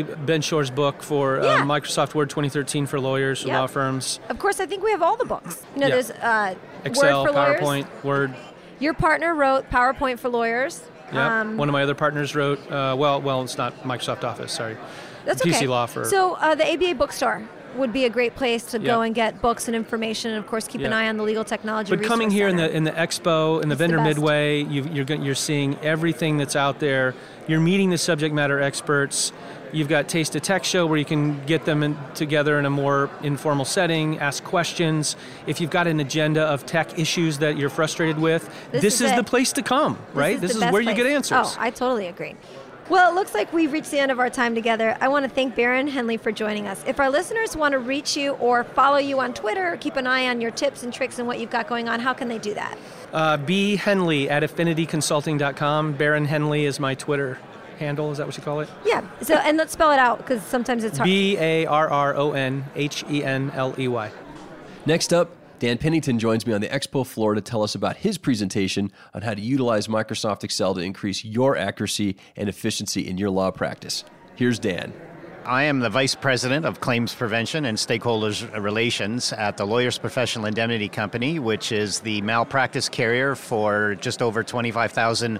ABA 0.05 0.17
Ben 0.27 0.43
Schorr's 0.43 0.71
book 0.71 1.03
for 1.03 1.41
uh, 1.41 1.59
Microsoft 1.63 2.15
Word 2.15 2.31
2013 2.31 2.87
for 2.87 3.01
lawyers, 3.01 3.43
for 3.43 3.49
Yeah. 3.49 3.61
law 3.61 3.67
firms, 3.67 4.21
Of 4.29 4.39
course, 4.39 4.61
I 4.61 4.67
think 4.67 4.83
we 4.85 4.91
have 4.91 5.03
all 5.03 5.17
the 5.17 5.25
books. 5.25 5.63
You 5.75 5.81
know, 5.83 5.87
Yeah. 5.89 5.95
there's 5.95 6.11
uh, 6.11 6.55
Excel, 6.85 7.25
Word 7.25 7.29
for 7.31 7.35
lawyers. 7.35 7.61
PowerPoint, 7.61 8.05
Word. 8.05 8.35
Your 8.81 8.93
partner 8.95 9.35
wrote 9.35 9.71
PowerPoint 9.71 10.19
for 10.19 10.29
lawyers. 10.29 10.83
Yeah. 11.13 11.41
Um, 11.43 11.57
One 11.57 11.69
of 11.69 11.73
my 11.73 11.83
other 11.83 11.95
partners 11.95 12.35
wrote. 12.35 12.59
Uh, 12.71 12.95
well, 12.99 13.21
well, 13.21 13.43
it's 13.43 13.57
not 13.57 13.83
Microsoft 13.85 14.25
Office. 14.25 14.53
Sorry. 14.53 14.77
That's 15.25 15.43
PC 15.43 15.57
okay. 15.57 15.67
Law 15.67 15.87
for. 15.87 16.05
So 16.05 16.35
uh, 16.35 16.55
the 16.55 16.71
ABA 16.73 16.95
bookstore 16.97 17.49
would 17.77 17.93
be 17.93 18.05
a 18.05 18.11
great 18.11 18.35
place 18.37 18.65
to 18.67 18.79
go 18.79 19.03
and 19.03 19.15
get 19.15 19.43
books 19.43 19.67
and 19.67 19.77
information, 19.77 20.31
and 20.31 20.39
of 20.39 20.47
course 20.49 20.69
keep 20.69 20.83
an 20.83 20.93
eye 20.93 21.09
on 21.09 21.17
the 21.17 21.23
Legal 21.25 21.45
Technology. 21.45 21.95
But 21.95 22.05
coming 22.05 22.31
here 22.31 22.49
in 22.49 22.57
the 22.57 22.71
in 22.75 22.85
the 22.85 22.93
expo 22.93 23.63
in 23.63 23.69
the 23.69 23.73
It's 23.73 23.79
the 23.79 23.85
vendor 23.85 23.97
best. 23.99 24.07
midway, 24.17 24.63
you, 24.63 24.85
you're 24.93 25.07
you're 25.17 25.35
seeing 25.35 25.77
everything 25.81 26.37
that's 26.37 26.57
out 26.57 26.79
there. 26.79 27.15
You're 27.47 27.61
meeting 27.61 27.91
the 27.91 27.99
subject 27.99 28.35
matter 28.35 28.61
experts. 28.61 29.33
You've 29.73 29.89
got 29.89 30.09
Taste 30.09 30.37
of 30.37 30.43
Tech 30.43 30.63
show 30.63 30.87
where 30.87 30.99
you 30.99 31.05
can 31.05 31.45
get 31.47 31.65
them 31.65 31.83
in, 31.83 31.99
together 32.15 32.61
in 32.61 32.65
a 32.65 32.71
more 32.71 33.11
informal 33.25 33.65
setting, 33.65 34.21
ask 34.21 34.45
questions. 34.45 35.17
If 35.49 35.61
you've 35.61 35.71
got 35.71 35.89
an 35.89 35.99
agenda 35.99 36.43
of 36.43 36.65
tech 36.65 36.97
issues 36.97 37.39
that 37.39 37.59
you're 37.59 37.71
frustrated 37.71 38.19
with, 38.19 38.49
This 38.71 38.83
this, 38.83 38.95
is 39.01 39.11
is, 39.11 39.17
the 39.17 39.25
place 39.25 39.53
to 39.55 39.63
come, 39.63 39.99
right? 40.13 40.41
This 40.41 40.43
This 40.43 40.51
is, 40.53 40.57
is, 40.57 40.61
the 40.61 40.67
best 40.67 40.73
where 40.75 40.83
you 40.83 40.95
get 40.95 41.07
answers. 41.07 41.39
Oh, 41.43 41.57
I 41.59 41.71
totally 41.71 42.07
agree. 42.07 42.37
Well, 42.91 43.11
it 43.11 43.15
looks 43.15 43.33
like 43.33 43.51
we've 43.53 43.73
reached 43.73 43.91
the 43.91 43.99
end 43.99 44.13
of 44.13 44.19
our 44.19 44.29
time 44.29 44.55
together. 44.55 44.95
I 45.01 45.09
want 45.09 45.25
to 45.25 45.31
thank 45.31 45.57
Barron 45.57 45.89
Henley 45.89 46.19
for 46.19 46.31
joining 46.31 46.67
us. 46.67 46.85
If 46.87 47.01
our 47.01 47.09
listeners 47.09 47.57
want 47.57 47.73
to 47.73 47.79
reach 47.79 48.15
you 48.15 48.33
or 48.35 48.63
follow 48.63 48.99
you 48.99 49.21
on 49.21 49.33
Twitter, 49.33 49.79
keep 49.81 49.97
an 49.97 50.07
eye 50.07 50.29
on 50.29 50.43
your 50.43 50.51
tips 50.51 50.83
and 50.83 50.93
tricks 50.93 51.19
and 51.19 51.27
what 51.27 51.41
you've 51.41 51.51
got 51.51 51.67
going 51.67 51.89
on, 51.89 51.99
how 52.01 52.13
can 52.13 52.29
they 52.29 52.39
do 52.39 52.53
that? 52.53 52.77
Uh, 53.13 53.39
B 53.39 53.77
Henley 53.77 54.29
at 54.29 54.43
affinityconsulting.com. 54.43 55.95
Barron 55.95 56.27
Henley 56.27 56.67
is 56.67 56.79
my 56.79 56.95
Twitter 56.95 57.39
handle. 57.79 58.11
Is 58.13 58.19
that 58.19 58.27
what 58.27 58.37
you 58.37 58.43
call 58.43 58.61
it? 58.61 58.69
Yeah. 58.85 59.03
So 59.23 59.37
and 59.37 59.57
let's 59.57 59.73
spell 59.73 59.91
it 59.91 59.99
out 59.99 60.19
because 60.19 60.43
sometimes 60.43 60.85
it's 60.85 60.99
hard. 60.99 61.07
B 61.07 61.39
A 61.39 61.65
R 61.67 61.89
R 61.89 62.15
O 62.15 62.33
N 62.33 62.67
H 62.75 63.03
E 63.11 63.25
N 63.25 63.51
L 63.55 63.75
E 63.79 63.89
Y. 63.89 64.13
Next 64.85 65.15
up, 65.15 65.31
Dan 65.61 65.79
Pinnington 65.79 66.19
joins 66.19 66.47
me 66.47 66.53
on 66.53 66.61
the 66.61 66.69
expo 66.69 67.07
floor 67.07 67.35
to 67.35 67.41
tell 67.41 67.63
us 67.63 67.75
about 67.75 67.97
his 67.97 68.19
presentation 68.19 68.91
on 69.15 69.23
how 69.23 69.35
to 69.35 69.41
utilize 69.41 69.87
Microsoft 69.87 70.43
Excel 70.43 70.75
to 70.75 70.81
increase 70.81 71.25
your 71.25 71.57
accuracy 71.57 72.17
and 72.37 72.49
efficiency 72.49 73.07
in 73.09 73.19
your 73.19 73.31
law 73.31 73.51
practice. 73.51 74.05
Here's 74.35 74.59
Dan. 74.59 74.93
I 75.47 75.65
am 75.65 75.81
the 75.81 75.91
Vice 75.91 76.15
President 76.15 76.65
of 76.65 76.81
Claims 76.81 77.15
Prevention 77.15 77.67
and 77.67 77.77
Stakeholders 77.77 78.51
Relations 78.61 79.31
at 79.35 79.59
the 79.59 79.67
Lawyers 79.67 79.99
Professional 79.99 80.47
Indemnity 80.47 80.89
Company, 80.89 81.39
which 81.39 81.71
is 81.71 82.01
the 82.01 82.23
malpractice 82.23 82.89
carrier 82.89 83.35
for 83.35 83.95
just 83.97 84.23
over 84.23 84.43
25,000 84.43 85.39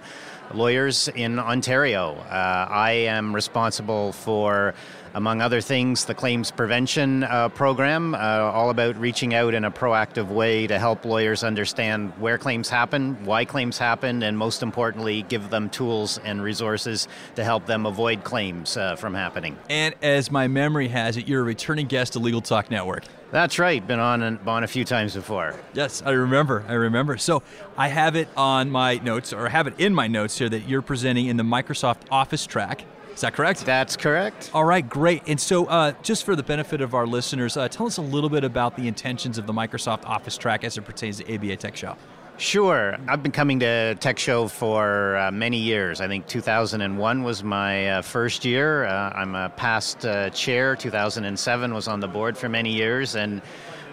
lawyers 0.53 1.09
in 1.09 1.39
Ontario. 1.39 2.15
Uh, 2.15 2.67
I 2.69 2.91
am 2.93 3.35
responsible 3.35 4.13
for, 4.13 4.75
among 5.15 5.41
other 5.41 5.61
things, 5.61 6.05
the 6.05 6.15
claims 6.15 6.51
prevention 6.51 7.25
uh, 7.25 7.49
program, 7.49 8.15
uh, 8.15 8.19
all 8.19 8.71
about 8.71 8.97
reaching 8.99 9.35
out 9.35 9.55
in 9.55 9.65
a 9.65 9.71
proactive 9.71 10.29
way 10.29 10.67
to 10.67 10.79
help 10.79 11.05
lawyers 11.05 11.45
understand 11.45 12.13
where 12.19 12.39
claims 12.39 12.69
happen, 12.69 13.25
why 13.25 13.45
claims 13.45 13.79
happen, 13.79 14.23
and 14.23 14.37
most 14.37 14.63
importantly, 14.63 15.23
give 15.23 15.51
them 15.51 15.71
tools 15.71 16.19
and 16.19 16.43
resources 16.43 17.09
to 17.37 17.45
help 17.45 17.67
them 17.67 17.87
avoid 17.87 18.25
claims 18.25 18.77
uh, 18.77 18.97
from 18.97 19.15
happening. 19.15 19.57
And 19.71 19.95
as 20.03 20.31
my 20.31 20.49
memory 20.49 20.89
has 20.89 21.17
it, 21.17 21.27
you're 21.29 21.41
a 21.41 21.45
returning 21.45 21.87
guest 21.87 22.13
to 22.15 22.19
Legal 22.19 22.41
Talk 22.41 22.71
Network. 22.71 23.05
That's 23.31 23.59
right. 23.59 23.85
Been 23.85 23.99
on 23.99 24.23
and 24.23 24.39
on 24.47 24.63
a 24.63 24.69
few 24.69 24.85
times 24.85 25.15
before. 25.15 25.55
Yes, 25.73 26.03
I 26.07 26.11
remember. 26.13 26.65
I 26.69 26.75
remember. 26.75 27.17
So 27.17 27.43
I 27.77 27.89
have 27.89 28.15
it 28.15 28.29
on 28.37 28.71
my 28.71 28.99
notes, 28.99 29.33
or 29.33 29.47
I 29.47 29.51
have 29.51 29.67
it 29.67 29.75
in 29.79 29.95
my 29.95 30.07
notes 30.07 30.39
here, 30.39 30.49
that 30.49 30.69
you're 30.69 30.83
presenting 30.83 31.27
in 31.27 31.37
the 31.37 31.43
Microsoft 31.43 32.03
Office 32.11 32.47
track. 32.47 32.85
Is 33.13 33.21
that 33.21 33.35
correct? 33.35 33.65
That's 33.65 33.97
correct. 33.97 34.51
All 34.53 34.65
right, 34.65 34.89
great. 34.89 35.23
And 35.29 35.41
so, 35.41 35.67
uh, 35.67 35.93
just 36.03 36.25
for 36.25 36.35
the 36.35 36.43
benefit 36.43 36.81
of 36.81 36.95
our 36.95 37.07
listeners, 37.07 37.57
uh, 37.57 37.69
tell 37.69 37.87
us 37.87 37.97
a 37.97 38.03
little 38.03 38.31
bit 38.31 38.43
about 38.43 38.77
the 38.77 38.89
intentions 38.89 39.39
of 39.39 39.47
the 39.47 39.53
Microsoft 39.53 40.05
Office 40.05 40.37
track 40.37 40.65
as 40.65 40.77
it 40.77 40.83
pertains 40.83 41.19
to 41.19 41.35
ABA 41.35 41.57
Tech 41.57 41.77
Show. 41.77 41.97
Sure. 42.37 42.97
I've 43.07 43.23
been 43.23 43.31
coming 43.31 43.61
to 43.61 43.95
Tech 43.95 44.19
Show 44.19 44.49
for 44.49 45.17
uh, 45.17 45.31
many 45.31 45.59
years. 45.59 46.01
I 46.01 46.09
think 46.09 46.27
2001 46.27 47.23
was 47.23 47.45
my 47.45 47.89
uh, 47.91 48.03
first 48.03 48.45
year. 48.45 48.85
Uh, 48.85 49.11
I'm 49.15 49.37
a 49.37 49.51
past 49.51 50.05
uh, 50.05 50.31
chair. 50.31 50.75
2007 50.75 51.73
was 51.73 51.87
on 51.87 52.01
the 52.01 52.09
board 52.09 52.37
for 52.37 52.49
many 52.49 52.73
years. 52.73 53.15
And 53.15 53.41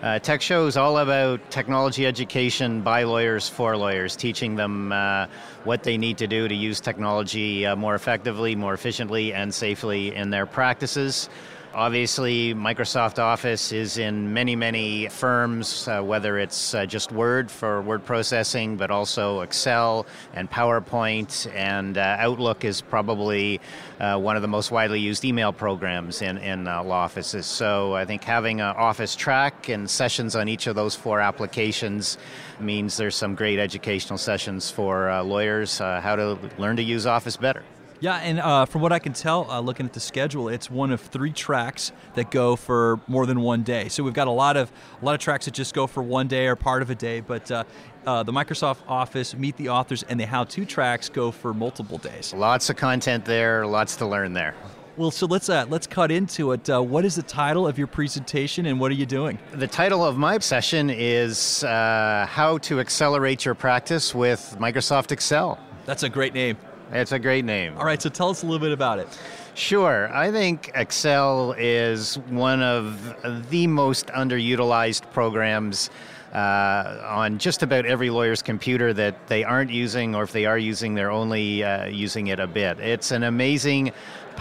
uh, 0.01 0.17
Tech 0.17 0.41
Show 0.41 0.65
is 0.65 0.75
all 0.75 0.97
about 0.97 1.51
technology 1.51 2.07
education 2.07 2.81
by 2.81 3.03
lawyers 3.03 3.47
for 3.47 3.77
lawyers, 3.77 4.15
teaching 4.15 4.55
them 4.55 4.91
uh, 4.91 5.27
what 5.63 5.83
they 5.83 5.95
need 5.95 6.17
to 6.17 6.25
do 6.25 6.47
to 6.47 6.55
use 6.55 6.81
technology 6.81 7.67
more 7.75 7.93
effectively, 7.93 8.55
more 8.55 8.73
efficiently, 8.73 9.35
and 9.35 9.53
safely 9.53 10.15
in 10.15 10.31
their 10.31 10.47
practices. 10.47 11.29
Obviously, 11.73 12.53
Microsoft 12.53 13.17
Office 13.17 13.71
is 13.71 13.97
in 13.97 14.33
many, 14.33 14.57
many 14.57 15.07
firms, 15.07 15.87
uh, 15.87 16.01
whether 16.01 16.37
it's 16.37 16.73
uh, 16.73 16.85
just 16.85 17.13
Word 17.13 17.49
for 17.49 17.81
word 17.81 18.03
processing, 18.03 18.75
but 18.75 18.91
also 18.91 19.39
Excel 19.39 20.05
and 20.33 20.51
PowerPoint, 20.51 21.49
and 21.55 21.97
uh, 21.97 22.17
Outlook 22.19 22.65
is 22.65 22.81
probably 22.81 23.61
uh, 24.01 24.19
one 24.19 24.35
of 24.35 24.41
the 24.41 24.49
most 24.49 24.69
widely 24.69 24.99
used 24.99 25.23
email 25.23 25.53
programs 25.53 26.21
in, 26.21 26.37
in 26.39 26.67
uh, 26.67 26.83
law 26.83 27.05
offices. 27.05 27.45
So 27.45 27.95
I 27.95 28.03
think 28.03 28.25
having 28.25 28.59
an 28.59 28.75
office 28.75 29.15
track 29.15 29.69
and 29.69 29.89
sessions 29.89 30.35
on 30.35 30.49
each 30.49 30.67
of 30.67 30.75
those 30.75 30.93
four 30.93 31.21
applications 31.21 32.17
means 32.59 32.97
there's 32.97 33.15
some 33.15 33.33
great 33.33 33.59
educational 33.59 34.17
sessions 34.17 34.69
for 34.69 35.09
uh, 35.09 35.23
lawyers 35.23 35.77
how 35.77 36.17
to 36.17 36.37
learn 36.57 36.75
to 36.75 36.83
use 36.83 37.05
Office 37.05 37.37
better. 37.37 37.63
Yeah, 38.01 38.15
and 38.15 38.39
uh, 38.39 38.65
from 38.65 38.81
what 38.81 38.91
I 38.91 38.97
can 38.97 39.13
tell, 39.13 39.49
uh, 39.49 39.59
looking 39.59 39.85
at 39.85 39.93
the 39.93 39.99
schedule, 39.99 40.49
it's 40.49 40.71
one 40.71 40.91
of 40.91 40.99
three 40.99 41.31
tracks 41.31 41.91
that 42.15 42.31
go 42.31 42.55
for 42.55 42.99
more 43.07 43.27
than 43.27 43.41
one 43.41 43.61
day. 43.61 43.89
So 43.89 44.03
we've 44.03 44.15
got 44.15 44.27
a 44.27 44.31
lot 44.31 44.57
of 44.57 44.71
a 44.99 45.05
lot 45.05 45.13
of 45.13 45.21
tracks 45.21 45.45
that 45.45 45.53
just 45.53 45.75
go 45.75 45.85
for 45.85 46.01
one 46.01 46.27
day 46.27 46.47
or 46.47 46.55
part 46.55 46.81
of 46.81 46.89
a 46.89 46.95
day. 46.95 47.21
But 47.21 47.51
uh, 47.51 47.63
uh 48.07 48.23
the 48.23 48.31
Microsoft 48.31 48.79
Office, 48.87 49.35
Meet 49.35 49.55
the 49.57 49.69
Authors, 49.69 50.01
and 50.01 50.19
the 50.19 50.25
How-To 50.25 50.65
tracks 50.65 51.09
go 51.09 51.29
for 51.29 51.53
multiple 51.53 51.99
days. 51.99 52.33
Lots 52.33 52.71
of 52.71 52.75
content 52.75 53.23
there, 53.23 53.67
lots 53.67 53.95
to 53.97 54.07
learn 54.07 54.33
there. 54.33 54.55
Well, 54.97 55.11
so 55.11 55.27
let's 55.27 55.47
uh, 55.47 55.67
let's 55.69 55.85
cut 55.85 56.09
into 56.09 56.53
it. 56.53 56.67
Uh, 56.67 56.81
what 56.81 57.05
is 57.05 57.15
the 57.15 57.21
title 57.21 57.67
of 57.67 57.77
your 57.77 57.87
presentation, 57.87 58.65
and 58.65 58.79
what 58.79 58.89
are 58.89 58.95
you 58.95 59.05
doing? 59.05 59.37
The 59.51 59.67
title 59.67 60.03
of 60.03 60.17
my 60.17 60.39
session 60.39 60.89
is 60.89 61.63
uh, 61.63 62.25
"How 62.27 62.57
to 62.59 62.79
Accelerate 62.79 63.45
Your 63.45 63.53
Practice 63.53 64.15
with 64.15 64.55
Microsoft 64.59 65.11
Excel." 65.11 65.59
That's 65.85 66.01
a 66.01 66.09
great 66.09 66.33
name. 66.33 66.57
It's 66.91 67.13
a 67.13 67.19
great 67.19 67.45
name. 67.45 67.77
All 67.77 67.85
right, 67.85 68.01
so 68.01 68.09
tell 68.09 68.29
us 68.29 68.43
a 68.43 68.45
little 68.45 68.59
bit 68.59 68.73
about 68.73 68.99
it. 68.99 69.07
Sure. 69.53 70.13
I 70.13 70.31
think 70.31 70.71
Excel 70.75 71.53
is 71.57 72.17
one 72.29 72.61
of 72.61 73.49
the 73.49 73.67
most 73.67 74.07
underutilized 74.07 75.11
programs 75.13 75.89
uh, 76.33 77.01
on 77.05 77.37
just 77.37 77.63
about 77.63 77.85
every 77.85 78.09
lawyer's 78.09 78.41
computer 78.41 78.93
that 78.93 79.27
they 79.27 79.43
aren't 79.43 79.71
using, 79.71 80.15
or 80.15 80.23
if 80.23 80.31
they 80.31 80.45
are 80.45 80.57
using, 80.57 80.93
they're 80.93 81.11
only 81.11 81.63
uh, 81.63 81.85
using 81.85 82.27
it 82.27 82.39
a 82.39 82.47
bit. 82.47 82.79
It's 82.79 83.11
an 83.11 83.23
amazing 83.23 83.91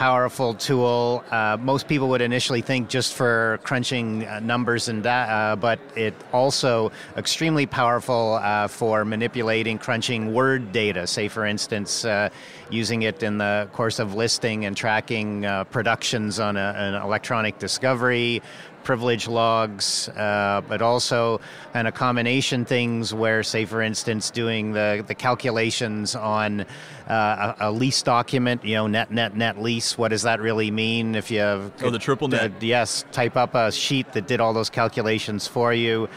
powerful 0.00 0.54
tool. 0.54 1.22
Uh, 1.30 1.58
most 1.60 1.86
people 1.86 2.08
would 2.08 2.22
initially 2.22 2.62
think 2.62 2.88
just 2.88 3.12
for 3.12 3.60
crunching 3.64 4.24
uh, 4.24 4.40
numbers 4.40 4.88
and 4.88 5.02
data, 5.02 5.30
uh, 5.30 5.56
but 5.56 5.78
it 5.94 6.14
also 6.32 6.90
extremely 7.18 7.66
powerful 7.66 8.40
uh, 8.40 8.66
for 8.66 9.04
manipulating, 9.04 9.76
crunching 9.76 10.32
word 10.32 10.72
data. 10.72 11.06
Say, 11.06 11.28
for 11.28 11.44
instance, 11.44 12.06
uh, 12.06 12.30
using 12.70 13.02
it 13.02 13.22
in 13.22 13.36
the 13.36 13.68
course 13.74 13.98
of 13.98 14.14
listing 14.14 14.64
and 14.64 14.74
tracking 14.74 15.42
productions 15.70 16.40
on 16.40 16.56
a, 16.56 16.72
an 16.78 16.94
electronic 16.94 17.58
discovery 17.58 18.40
privilege 18.83 19.29
logs, 19.29 20.09
uh, 20.11 20.62
but 20.69 20.83
also 20.83 21.40
and 21.75 21.87
a 21.87 21.93
combination 21.93 22.64
things 22.64 23.14
where, 23.14 23.43
say, 23.43 23.64
for 23.64 23.83
instance, 23.83 24.31
doing 24.31 24.73
the, 24.73 25.05
the 25.07 25.14
calculations 25.14 26.14
on 26.14 26.62
uh, 27.09 27.55
a, 27.61 27.69
a, 27.69 27.71
lease 27.71 28.03
document, 28.03 28.64
you 28.64 28.75
know, 28.75 28.87
net, 28.87 29.11
net, 29.11 29.37
net 29.37 29.61
lease. 29.61 29.97
What 29.99 30.09
does 30.09 30.23
that 30.23 30.40
really 30.40 30.71
mean? 30.71 31.14
If 31.14 31.31
you 31.31 31.40
have, 31.40 31.73
oh, 31.83 31.90
the 31.90 31.99
triple 31.99 32.29
net. 32.29 32.51
Uh, 32.51 32.55
yes, 32.61 33.05
type 33.12 33.37
up 33.37 33.55
a 33.55 33.71
sheet 33.73 34.12
that 34.12 34.27
did 34.27 34.40
all 34.40 34.53
those 34.53 34.71
calculations 34.71 35.47
for 35.47 35.73
you. 35.73 36.09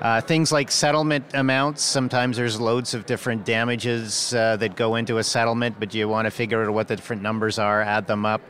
Uh, 0.00 0.18
things 0.20 0.50
like 0.50 0.70
settlement 0.70 1.24
amounts. 1.34 1.82
Sometimes 1.82 2.38
there's 2.38 2.58
loads 2.58 2.94
of 2.94 3.04
different 3.04 3.44
damages 3.44 4.32
uh, 4.32 4.56
that 4.56 4.74
go 4.74 4.94
into 4.94 5.18
a 5.18 5.24
settlement, 5.24 5.76
but 5.78 5.92
you 5.92 6.08
want 6.08 6.24
to 6.24 6.30
figure 6.30 6.64
out 6.64 6.72
what 6.72 6.88
the 6.88 6.96
different 6.96 7.20
numbers 7.20 7.58
are, 7.58 7.82
add 7.82 8.06
them 8.06 8.24
up 8.24 8.40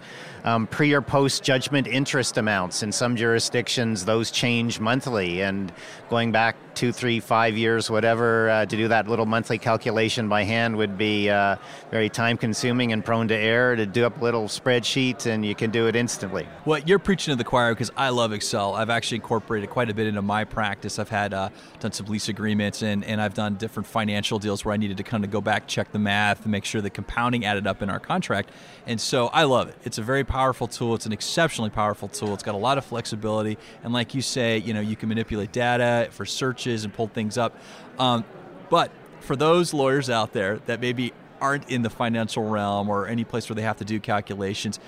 um, 0.44 0.66
pre 0.66 0.92
or 0.92 1.02
post 1.02 1.42
judgment 1.42 1.86
interest 1.86 2.36
amounts. 2.36 2.82
In 2.82 2.92
some 2.92 3.16
jurisdictions, 3.16 4.04
those 4.04 4.30
change 4.30 4.80
monthly. 4.80 5.42
And 5.42 5.72
going 6.08 6.32
back 6.32 6.56
two, 6.74 6.92
three, 6.92 7.20
five 7.20 7.56
years, 7.56 7.90
whatever, 7.90 8.48
uh, 8.48 8.66
to 8.66 8.76
do 8.76 8.88
that 8.88 9.08
little 9.08 9.26
monthly 9.26 9.58
calculation 9.58 10.28
by 10.28 10.44
hand 10.44 10.76
would 10.76 10.96
be 10.96 11.28
uh, 11.28 11.56
very 11.90 12.08
time 12.08 12.36
consuming 12.36 12.92
and 12.92 13.04
prone 13.04 13.28
to 13.28 13.36
error. 13.36 13.76
To 13.76 13.86
do 13.86 14.06
up 14.06 14.20
a 14.20 14.24
little 14.24 14.44
spreadsheet, 14.44 15.26
and 15.26 15.44
you 15.44 15.54
can 15.54 15.70
do 15.70 15.86
it 15.86 15.96
instantly. 15.96 16.46
Well, 16.64 16.80
you're 16.80 16.98
preaching 16.98 17.32
to 17.32 17.36
the 17.36 17.44
choir 17.44 17.72
because 17.72 17.90
I 17.96 18.10
love 18.10 18.32
Excel. 18.32 18.74
I've 18.74 18.90
actually 18.90 19.16
incorporated 19.16 19.70
quite 19.70 19.90
a 19.90 19.94
bit 19.94 20.06
into 20.06 20.22
my 20.22 20.44
practice. 20.44 20.98
I've 20.98 21.08
had 21.08 21.34
uh, 21.34 21.50
done 21.80 21.92
some 21.92 22.06
lease 22.06 22.28
agreements, 22.28 22.82
and, 22.82 23.04
and 23.04 23.20
I've 23.20 23.34
done 23.34 23.56
different 23.56 23.86
financial 23.86 24.38
deals 24.38 24.64
where 24.64 24.72
I 24.72 24.76
needed 24.76 24.96
to 24.96 25.02
kind 25.02 25.24
of 25.24 25.30
go 25.30 25.40
back, 25.40 25.66
check 25.66 25.92
the 25.92 25.98
math, 25.98 26.42
and 26.42 26.52
make 26.52 26.64
sure 26.64 26.80
the 26.80 26.90
compounding 26.90 27.44
added 27.44 27.66
up 27.66 27.82
in 27.82 27.90
our 27.90 28.00
contract. 28.00 28.50
And 28.86 29.00
so 29.00 29.28
I 29.28 29.44
love 29.44 29.68
it. 29.68 29.76
It's 29.84 29.98
a 29.98 30.02
very 30.02 30.24
powerful 30.30 30.68
tool. 30.68 30.94
It's 30.94 31.06
an 31.06 31.12
exceptionally 31.12 31.70
powerful 31.70 32.08
tool. 32.08 32.32
It's 32.34 32.44
got 32.44 32.54
a 32.54 32.58
lot 32.58 32.78
of 32.78 32.84
flexibility, 32.84 33.58
and 33.82 33.92
like 33.92 34.14
you 34.14 34.22
say, 34.22 34.58
you 34.58 34.72
know, 34.72 34.80
you 34.80 34.96
can 34.96 35.08
manipulate 35.08 35.52
data 35.52 36.08
for 36.12 36.24
searches 36.24 36.84
and 36.84 36.94
pull 36.94 37.08
things 37.08 37.36
up. 37.36 37.56
Um, 37.98 38.24
but 38.70 38.92
for 39.20 39.34
those 39.34 39.74
lawyers 39.74 40.08
out 40.08 40.32
there 40.32 40.58
that 40.66 40.80
maybe 40.80 41.12
aren't 41.40 41.68
in 41.68 41.82
the 41.82 41.90
financial 41.90 42.48
realm 42.48 42.88
or 42.88 43.08
any 43.08 43.24
place 43.24 43.48
where 43.48 43.56
they 43.56 43.62
have 43.62 43.78
to 43.78 43.84
do 43.84 43.98
calculations, 43.98 44.78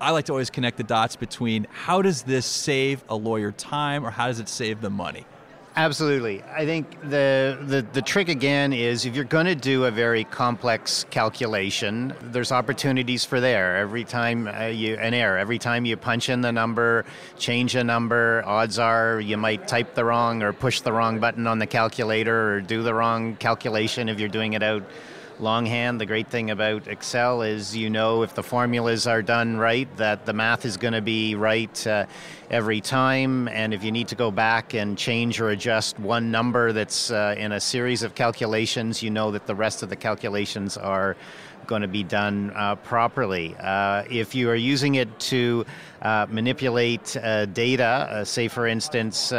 I 0.00 0.12
like 0.12 0.24
to 0.26 0.32
always 0.32 0.50
connect 0.50 0.76
the 0.78 0.84
dots 0.84 1.16
between 1.16 1.66
how 1.70 2.02
does 2.02 2.22
this 2.22 2.46
save 2.46 3.04
a 3.08 3.16
lawyer 3.16 3.52
time 3.52 4.06
or 4.06 4.10
how 4.10 4.28
does 4.28 4.40
it 4.40 4.48
save 4.48 4.80
them 4.80 4.94
money? 4.94 5.26
Absolutely. 5.78 6.42
I 6.42 6.66
think 6.66 7.00
the, 7.02 7.56
the, 7.62 7.86
the 7.92 8.02
trick 8.02 8.28
again 8.28 8.72
is 8.72 9.06
if 9.06 9.14
you're 9.14 9.22
going 9.22 9.46
to 9.46 9.54
do 9.54 9.84
a 9.84 9.92
very 9.92 10.24
complex 10.24 11.06
calculation, 11.10 12.12
there's 12.20 12.50
opportunities 12.50 13.24
for 13.24 13.40
there. 13.40 13.76
Every 13.76 14.02
time 14.02 14.48
uh, 14.48 14.64
you, 14.64 14.96
an 14.96 15.14
error, 15.14 15.38
every 15.38 15.60
time 15.60 15.84
you 15.84 15.96
punch 15.96 16.30
in 16.30 16.40
the 16.40 16.50
number, 16.50 17.04
change 17.38 17.76
a 17.76 17.84
number, 17.84 18.42
odds 18.44 18.80
are 18.80 19.20
you 19.20 19.36
might 19.36 19.68
type 19.68 19.94
the 19.94 20.04
wrong 20.04 20.42
or 20.42 20.52
push 20.52 20.80
the 20.80 20.92
wrong 20.92 21.20
button 21.20 21.46
on 21.46 21.60
the 21.60 21.66
calculator 21.66 22.54
or 22.54 22.60
do 22.60 22.82
the 22.82 22.92
wrong 22.92 23.36
calculation 23.36 24.08
if 24.08 24.18
you're 24.18 24.28
doing 24.28 24.54
it 24.54 24.64
out 24.64 24.82
longhand. 25.40 26.00
The 26.00 26.06
great 26.06 26.28
thing 26.28 26.50
about 26.50 26.88
Excel 26.88 27.42
is 27.42 27.76
you 27.76 27.90
know 27.90 28.22
if 28.22 28.34
the 28.34 28.42
formulas 28.42 29.06
are 29.06 29.22
done 29.22 29.56
right, 29.56 29.88
that 29.96 30.26
the 30.26 30.32
math 30.32 30.64
is 30.64 30.76
going 30.76 30.94
to 30.94 31.00
be 31.00 31.34
right 31.34 31.86
uh, 31.86 32.06
every 32.50 32.80
time. 32.80 33.48
And 33.48 33.74
if 33.74 33.84
you 33.84 33.92
need 33.92 34.08
to 34.08 34.14
go 34.14 34.30
back 34.30 34.74
and 34.74 34.96
change 34.96 35.40
or 35.40 35.50
adjust 35.50 35.98
one 35.98 36.30
number 36.30 36.72
that's 36.72 37.10
uh, 37.10 37.34
in 37.36 37.52
a 37.52 37.60
series 37.60 38.02
of 38.02 38.14
calculations, 38.14 39.02
you 39.02 39.10
know 39.10 39.30
that 39.30 39.46
the 39.46 39.54
rest 39.54 39.82
of 39.82 39.88
the 39.88 39.96
calculations 39.96 40.76
are 40.76 41.16
going 41.68 41.82
to 41.82 41.88
be 41.88 42.02
done 42.02 42.50
uh, 42.56 42.74
properly. 42.76 43.54
Uh, 43.60 44.02
if 44.10 44.34
you 44.34 44.50
are 44.50 44.56
using 44.56 44.96
it 44.96 45.20
to 45.20 45.64
uh, 46.02 46.26
manipulate 46.28 47.16
uh, 47.16 47.44
data, 47.46 47.84
uh, 47.84 48.24
say 48.24 48.48
for 48.48 48.66
instance, 48.66 49.30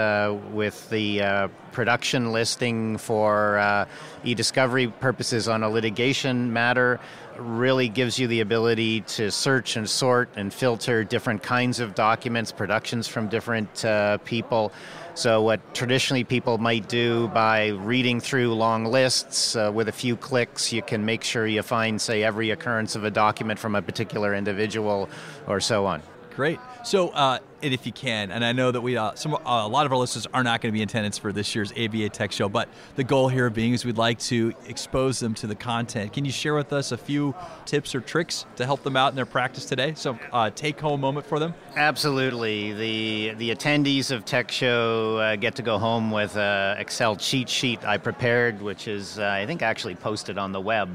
with 0.53 0.89
the 0.89 1.49
production 1.71 2.31
listing 2.31 2.97
for 2.97 3.87
e-discovery 4.23 4.87
purposes 4.87 5.47
on 5.47 5.63
a 5.63 5.69
litigation 5.69 6.53
matter, 6.53 6.99
really 7.37 7.89
gives 7.89 8.19
you 8.19 8.27
the 8.27 8.41
ability 8.41 9.01
to 9.01 9.31
search 9.31 9.77
and 9.77 9.89
sort 9.89 10.29
and 10.35 10.53
filter 10.53 11.03
different 11.03 11.41
kinds 11.41 11.79
of 11.79 11.95
documents, 11.95 12.51
productions 12.51 13.07
from 13.07 13.27
different 13.27 13.85
people. 14.25 14.71
So, 15.19 15.41
what 15.41 15.75
traditionally 15.75 16.23
people 16.23 16.59
might 16.59 16.87
do 16.87 17.27
by 17.27 17.71
reading 17.71 18.21
through 18.21 18.53
long 18.53 18.85
lists 18.85 19.53
uh, 19.53 19.69
with 19.69 19.89
a 19.89 19.91
few 19.91 20.15
clicks, 20.15 20.71
you 20.71 20.81
can 20.81 21.03
make 21.03 21.25
sure 21.25 21.45
you 21.45 21.61
find, 21.61 21.99
say, 21.99 22.23
every 22.23 22.51
occurrence 22.51 22.95
of 22.95 23.03
a 23.03 23.11
document 23.11 23.59
from 23.59 23.75
a 23.75 23.81
particular 23.81 24.33
individual 24.33 25.09
or 25.45 25.59
so 25.59 25.85
on. 25.85 26.01
Great. 26.37 26.57
So, 26.85 27.09
uh, 27.09 27.39
and 27.61 27.73
if 27.73 27.85
you 27.85 27.91
can, 27.91 28.31
and 28.31 28.43
I 28.43 28.51
know 28.51 28.71
that 28.71 28.81
we 28.81 28.97
uh, 28.97 29.15
some 29.15 29.33
uh, 29.33 29.37
a 29.45 29.67
lot 29.67 29.85
of 29.85 29.91
our 29.91 29.97
listeners 29.97 30.27
are 30.33 30.43
not 30.43 30.61
going 30.61 30.71
to 30.71 30.73
be 30.73 30.81
in 30.81 30.89
attendance 30.89 31.17
for 31.17 31.31
this 31.31 31.53
year's 31.55 31.71
ABA 31.71 32.09
Tech 32.09 32.31
Show, 32.31 32.49
but 32.49 32.69
the 32.95 33.03
goal 33.03 33.29
here 33.29 33.49
being 33.49 33.73
is 33.73 33.85
we'd 33.85 33.97
like 33.97 34.19
to 34.19 34.53
expose 34.67 35.19
them 35.19 35.33
to 35.35 35.47
the 35.47 35.55
content. 35.55 36.13
Can 36.13 36.25
you 36.25 36.31
share 36.31 36.53
with 36.53 36.73
us 36.73 36.91
a 36.91 36.97
few 36.97 37.35
tips 37.65 37.93
or 37.95 38.01
tricks 38.01 38.45
to 38.55 38.65
help 38.65 38.83
them 38.83 38.95
out 38.95 39.09
in 39.11 39.15
their 39.15 39.25
practice 39.25 39.65
today? 39.65 39.93
So, 39.95 40.17
uh, 40.31 40.49
take 40.51 40.79
home 40.79 41.01
moment 41.01 41.25
for 41.25 41.39
them. 41.39 41.53
Absolutely. 41.75 42.73
The 42.73 43.33
the 43.35 43.55
attendees 43.55 44.11
of 44.11 44.25
Tech 44.25 44.51
Show 44.51 45.17
uh, 45.17 45.35
get 45.35 45.55
to 45.55 45.61
go 45.61 45.77
home 45.77 46.11
with 46.11 46.35
an 46.37 46.77
Excel 46.77 47.15
cheat 47.15 47.49
sheet 47.49 47.83
I 47.83 47.97
prepared, 47.97 48.61
which 48.61 48.87
is 48.87 49.19
uh, 49.19 49.25
I 49.25 49.45
think 49.45 49.61
actually 49.61 49.95
posted 49.95 50.37
on 50.37 50.51
the 50.51 50.61
web 50.61 50.89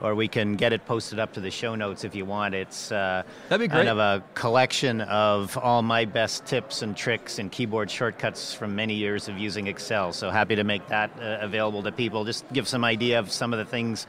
or 0.00 0.14
we 0.14 0.28
can 0.28 0.56
get 0.56 0.72
it 0.72 0.84
posted 0.86 1.18
up 1.18 1.32
to 1.34 1.40
the 1.40 1.50
show 1.50 1.74
notes 1.74 2.04
if 2.04 2.14
you 2.14 2.24
want. 2.24 2.54
It's 2.54 2.90
uh, 2.90 3.22
That'd 3.48 3.64
be 3.64 3.68
great. 3.68 3.86
kind 3.86 3.88
of 3.88 3.98
a 3.98 4.22
collection 4.34 5.00
of 5.02 5.56
all 5.58 5.82
my 5.82 6.04
best 6.04 6.46
tips 6.46 6.82
and 6.82 6.96
tricks 6.96 7.38
and 7.38 7.50
keyboard 7.50 7.90
shortcuts 7.90 8.54
from 8.54 8.74
many 8.76 8.94
years 8.94 9.28
of 9.28 9.38
using 9.38 9.66
Excel. 9.66 10.12
So 10.12 10.30
happy 10.30 10.56
to 10.56 10.64
make 10.64 10.86
that 10.88 11.10
uh, 11.20 11.38
available 11.40 11.82
to 11.82 11.92
people. 11.92 12.24
Just 12.24 12.50
give 12.52 12.66
some 12.66 12.84
idea 12.84 13.18
of 13.18 13.30
some 13.30 13.52
of 13.52 13.58
the 13.58 13.64
things 13.64 14.06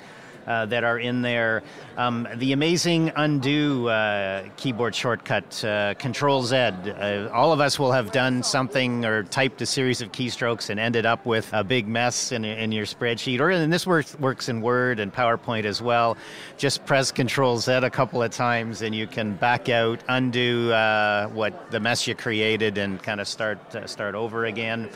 uh, 0.48 0.66
that 0.68 0.84
are 0.84 1.00
in 1.00 1.22
there. 1.22 1.64
Um, 1.98 2.28
the 2.36 2.54
amazing 2.54 3.12
undo 3.16 3.90
uh, 3.90 4.44
keyboard 4.58 4.96
shortcut, 4.96 5.64
uh, 5.64 5.94
Control 5.96 6.44
Z. 6.44 6.56
Uh, 6.56 7.30
all 7.34 7.52
of 7.52 7.60
us 7.60 7.78
will 7.78 7.92
have 7.92 8.12
done 8.12 8.44
something 8.44 9.06
or 9.06 9.24
typed 9.24 9.62
a 9.62 9.66
series 9.66 10.02
of 10.02 10.12
keystrokes 10.12 10.70
and 10.70 10.80
ended 10.80 11.06
up 11.06 11.26
with 11.26 11.50
a 11.54 11.64
big 11.64 11.88
mess 11.88 12.32
in, 12.32 12.46
in 12.46 12.72
your 12.72 12.86
spreadsheet. 12.86 13.40
Or 13.40 13.50
and 13.50 13.72
this 13.72 13.86
works 13.86 14.18
works 14.20 14.50
in 14.50 14.62
Word 14.62 15.00
and 15.00 15.14
PowerPoint 15.14 15.66
as 15.66 15.82
well. 15.82 16.18
Just 16.58 16.86
press 16.86 17.12
Control 17.12 17.58
Z 17.58 17.72
a 17.72 17.90
couple 17.90 18.24
of 18.24 18.32
times 18.32 18.82
and 18.82 18.96
you 18.96 19.08
can 19.08 19.34
back 19.36 19.70
out, 19.70 20.02
undo 20.08 20.72
uh, 20.72 21.28
what 21.30 21.72
the 21.72 21.80
mess 21.80 22.08
you 22.08 22.16
created, 22.16 22.78
and 22.78 23.02
kind 23.02 23.22
of 23.22 23.28
start 23.28 23.60
start 23.90 24.16
over 24.16 24.46
again 24.46 24.90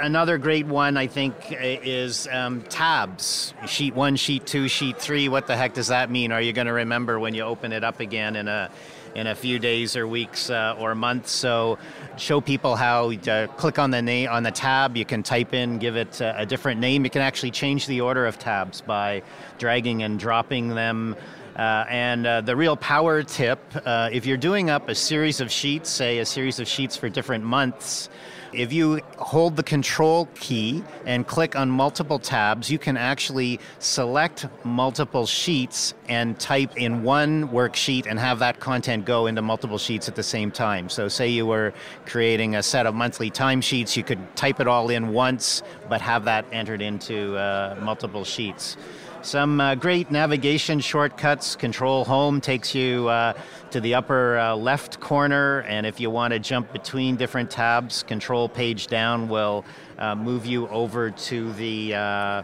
another 0.00 0.38
great 0.38 0.66
one, 0.66 0.96
I 0.96 1.06
think, 1.06 1.34
is 1.50 2.28
um, 2.30 2.62
tabs. 2.62 3.54
Sheet 3.66 3.94
one, 3.94 4.16
sheet 4.16 4.46
two, 4.46 4.68
sheet 4.68 4.98
three. 4.98 5.28
What 5.28 5.46
the 5.46 5.56
heck 5.56 5.74
does 5.74 5.88
that 5.88 6.10
mean? 6.10 6.32
Are 6.32 6.40
you 6.40 6.52
going 6.52 6.66
to 6.66 6.72
remember 6.72 7.18
when 7.18 7.34
you 7.34 7.42
open 7.42 7.72
it 7.72 7.84
up 7.84 8.00
again 8.00 8.36
in 8.36 8.48
a 8.48 8.70
in 9.14 9.26
a 9.26 9.34
few 9.34 9.58
days 9.58 9.96
or 9.96 10.06
weeks 10.06 10.50
uh, 10.50 10.76
or 10.78 10.94
months? 10.94 11.30
So, 11.30 11.78
show 12.16 12.40
people 12.40 12.76
how 12.76 13.12
to 13.12 13.48
click 13.56 13.78
on 13.78 13.90
the 13.90 14.02
name 14.02 14.28
on 14.30 14.42
the 14.42 14.50
tab. 14.50 14.96
You 14.96 15.04
can 15.04 15.22
type 15.22 15.54
in, 15.54 15.78
give 15.78 15.96
it 15.96 16.20
a, 16.20 16.40
a 16.40 16.46
different 16.46 16.80
name. 16.80 17.04
You 17.04 17.10
can 17.10 17.22
actually 17.22 17.50
change 17.50 17.86
the 17.86 18.00
order 18.00 18.26
of 18.26 18.38
tabs 18.38 18.80
by 18.80 19.22
dragging 19.58 20.02
and 20.02 20.18
dropping 20.18 20.70
them. 20.70 21.16
Uh, 21.56 21.84
and 21.88 22.24
uh, 22.24 22.40
the 22.40 22.54
real 22.54 22.76
power 22.76 23.24
tip 23.24 23.58
uh, 23.84 24.08
if 24.12 24.24
you're 24.24 24.36
doing 24.36 24.70
up 24.70 24.88
a 24.88 24.94
series 24.94 25.40
of 25.40 25.50
sheets, 25.50 25.90
say 25.90 26.18
a 26.18 26.24
series 26.24 26.60
of 26.60 26.68
sheets 26.68 26.96
for 26.96 27.08
different 27.08 27.42
months, 27.42 28.08
if 28.52 28.72
you 28.72 29.00
hold 29.18 29.56
the 29.56 29.62
control 29.62 30.28
key 30.34 30.82
and 31.04 31.26
click 31.26 31.56
on 31.56 31.70
multiple 31.70 32.18
tabs, 32.18 32.70
you 32.70 32.78
can 32.78 32.96
actually 32.96 33.60
select 33.78 34.46
multiple 34.64 35.26
sheets 35.26 35.94
and 36.08 36.38
type 36.38 36.76
in 36.76 37.02
one 37.02 37.48
worksheet 37.48 38.06
and 38.06 38.18
have 38.18 38.38
that 38.38 38.60
content 38.60 39.04
go 39.04 39.26
into 39.26 39.42
multiple 39.42 39.78
sheets 39.78 40.08
at 40.08 40.14
the 40.14 40.22
same 40.22 40.50
time. 40.50 40.88
So, 40.88 41.08
say 41.08 41.28
you 41.28 41.46
were 41.46 41.72
creating 42.06 42.56
a 42.56 42.62
set 42.62 42.86
of 42.86 42.94
monthly 42.94 43.30
timesheets, 43.30 43.96
you 43.96 44.04
could 44.04 44.36
type 44.36 44.60
it 44.60 44.66
all 44.66 44.90
in 44.90 45.12
once, 45.12 45.62
but 45.88 46.00
have 46.00 46.24
that 46.24 46.44
entered 46.52 46.82
into 46.82 47.36
uh, 47.36 47.76
multiple 47.80 48.24
sheets. 48.24 48.76
Some 49.22 49.60
uh, 49.60 49.74
great 49.74 50.12
navigation 50.12 50.78
shortcuts. 50.78 51.56
Control 51.56 52.04
Home 52.04 52.40
takes 52.40 52.72
you 52.72 53.08
uh, 53.08 53.32
to 53.72 53.80
the 53.80 53.94
upper 53.94 54.38
uh, 54.38 54.56
left 54.56 55.00
corner, 55.00 55.60
and 55.60 55.86
if 55.86 56.00
you 56.00 56.10
want 56.10 56.32
to 56.32 56.38
jump 56.38 56.72
between 56.72 57.16
different 57.16 57.50
tabs, 57.50 58.02
Control 58.02 58.48
Page 58.48 58.86
Down 58.86 59.28
will 59.28 59.64
uh, 59.98 60.14
move 60.14 60.46
you 60.46 60.68
over 60.68 61.10
to 61.10 61.52
the 61.54 61.94
uh, 61.94 62.42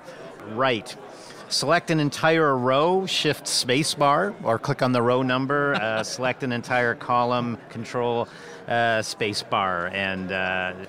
right. 0.53 0.95
Select 1.49 1.91
an 1.91 2.01
entire 2.01 2.57
row, 2.57 3.07
shift 3.07 3.45
spacebar, 3.45 4.35
or 4.43 4.59
click 4.59 4.83
on 4.83 4.93
the 4.93 5.01
row 5.01 5.23
number, 5.23 5.75
uh, 5.75 6.03
select 6.05 6.43
an 6.43 6.53
entire 6.53 6.95
column, 6.95 7.59
control 7.71 8.29
uh, 8.67 9.01
spacebar, 9.01 9.93
and 9.93 10.31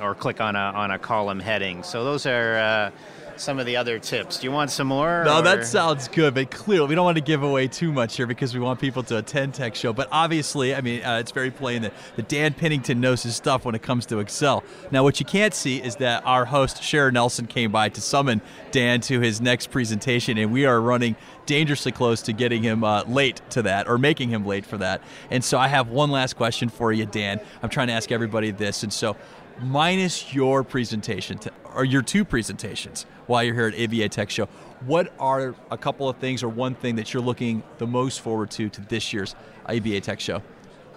or 0.01 0.15
click 0.15 0.41
on 0.41 0.55
a, 0.55 0.59
on 0.59 0.91
a 0.91 0.99
column 0.99 1.39
heading. 1.39 1.83
So 1.83 2.03
those 2.03 2.25
are 2.25 2.91
some 3.37 3.59
of 3.59 3.65
the 3.65 3.77
other 3.77 3.99
tips. 3.99 4.39
Do 4.39 4.45
you 4.45 4.51
want 4.51 4.71
some 4.71 4.87
more? 4.87 5.23
No, 5.25 5.39
or? 5.39 5.41
that 5.41 5.65
sounds 5.65 6.07
good, 6.07 6.33
but 6.33 6.51
clearly 6.51 6.87
we 6.87 6.95
don't 6.95 7.05
want 7.05 7.17
to 7.17 7.23
give 7.23 7.43
away 7.43 7.67
too 7.67 7.91
much 7.91 8.15
here 8.15 8.27
because 8.27 8.53
we 8.53 8.59
want 8.59 8.79
people 8.79 9.03
to 9.03 9.17
attend 9.17 9.53
Tech 9.53 9.75
Show. 9.75 9.93
But 9.93 10.07
obviously, 10.11 10.75
I 10.75 10.81
mean, 10.81 11.03
uh, 11.03 11.19
it's 11.19 11.31
very 11.31 11.51
plain 11.51 11.81
that, 11.83 11.93
that 12.15 12.27
Dan 12.27 12.53
Pinnington 12.53 12.97
knows 12.97 13.23
his 13.23 13.35
stuff 13.35 13.65
when 13.65 13.75
it 13.75 13.81
comes 13.81 14.05
to 14.07 14.19
Excel. 14.19 14.63
Now, 14.91 15.03
what 15.03 15.19
you 15.19 15.25
can't 15.25 15.53
see 15.53 15.81
is 15.81 15.97
that 15.97 16.25
our 16.25 16.45
host, 16.45 16.81
Sharon 16.81 17.13
Nelson, 17.13 17.47
came 17.47 17.71
by 17.71 17.89
to 17.89 18.01
summon 18.01 18.41
Dan 18.71 19.01
to 19.01 19.19
his 19.19 19.41
next 19.41 19.71
presentation, 19.71 20.37
and 20.37 20.51
we 20.51 20.65
are 20.65 20.79
running 20.79 21.15
dangerously 21.45 21.91
close 21.91 22.21
to 22.23 22.33
getting 22.33 22.63
him 22.63 22.83
uh, 22.83 23.03
late 23.03 23.41
to 23.51 23.61
that 23.61 23.87
or 23.87 23.97
making 23.97 24.29
him 24.29 24.45
late 24.45 24.65
for 24.65 24.77
that. 24.77 25.01
And 25.29 25.43
so 25.43 25.57
I 25.57 25.67
have 25.67 25.89
one 25.89 26.11
last 26.11 26.35
question 26.35 26.69
for 26.69 26.91
you, 26.91 27.05
Dan. 27.05 27.39
I'm 27.61 27.69
trying 27.69 27.87
to 27.87 27.93
ask 27.93 28.11
everybody 28.11 28.51
this. 28.51 28.83
And 28.83 28.91
so, 28.91 29.15
minus 29.61 30.33
your 30.33 30.63
presentation, 30.63 31.37
to, 31.39 31.51
or 31.73 31.85
your 31.85 32.01
two 32.01 32.25
presentations 32.25 33.05
while 33.27 33.43
you're 33.43 33.55
here 33.55 33.67
at 33.67 33.79
ABA 33.79 34.09
Tech 34.09 34.29
Show, 34.29 34.47
what 34.85 35.13
are 35.19 35.55
a 35.71 35.77
couple 35.77 36.07
of 36.09 36.17
things 36.17 36.43
or 36.43 36.49
one 36.49 36.75
thing 36.75 36.95
that 36.95 37.13
you're 37.13 37.23
looking 37.23 37.63
the 37.77 37.87
most 37.87 38.21
forward 38.21 38.51
to 38.51 38.69
to 38.69 38.81
this 38.81 39.13
year's 39.13 39.35
ABA 39.67 40.01
Tech 40.01 40.19
Show? 40.19 40.41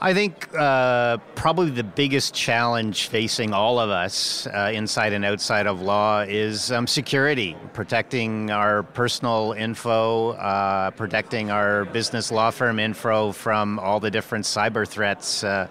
I 0.01 0.15
think 0.15 0.49
uh, 0.57 1.17
probably 1.35 1.71
the 1.71 1.83
biggest 1.83 2.33
challenge 2.33 3.09
facing 3.09 3.53
all 3.53 3.81
of 3.81 3.91
us 3.91 4.47
uh, 4.47 4.71
inside 4.73 5.13
and 5.13 5.25
outside 5.25 5.67
of 5.67 5.83
law 5.83 6.21
is 6.21 6.71
um, 6.71 6.87
security, 6.87 7.57
protecting 7.73 8.53
our 8.53 8.85
personal 8.85 9.57
info, 9.59 10.35
uh, 10.35 10.93
protecting 10.93 11.51
our 11.51 11.85
business 11.87 12.31
law 12.31 12.53
firm 12.53 12.79
info 12.79 13.33
from 13.33 13.81
all 13.81 13.99
the 13.99 14.11
different 14.11 14.45
cyber 14.45 14.87
threats 14.87 15.43
uh, 15.43 15.67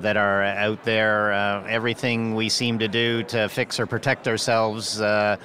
that 0.00 0.16
are 0.16 0.42
out 0.42 0.84
there. 0.84 1.32
Uh, 1.32 1.66
everything 1.66 2.34
we 2.34 2.48
seem 2.48 2.78
to 2.78 2.88
do 2.88 3.22
to 3.24 3.48
fix 3.48 3.78
or 3.80 3.86
protect 3.86 4.28
ourselves. 4.28 5.00
Uh, 5.00 5.36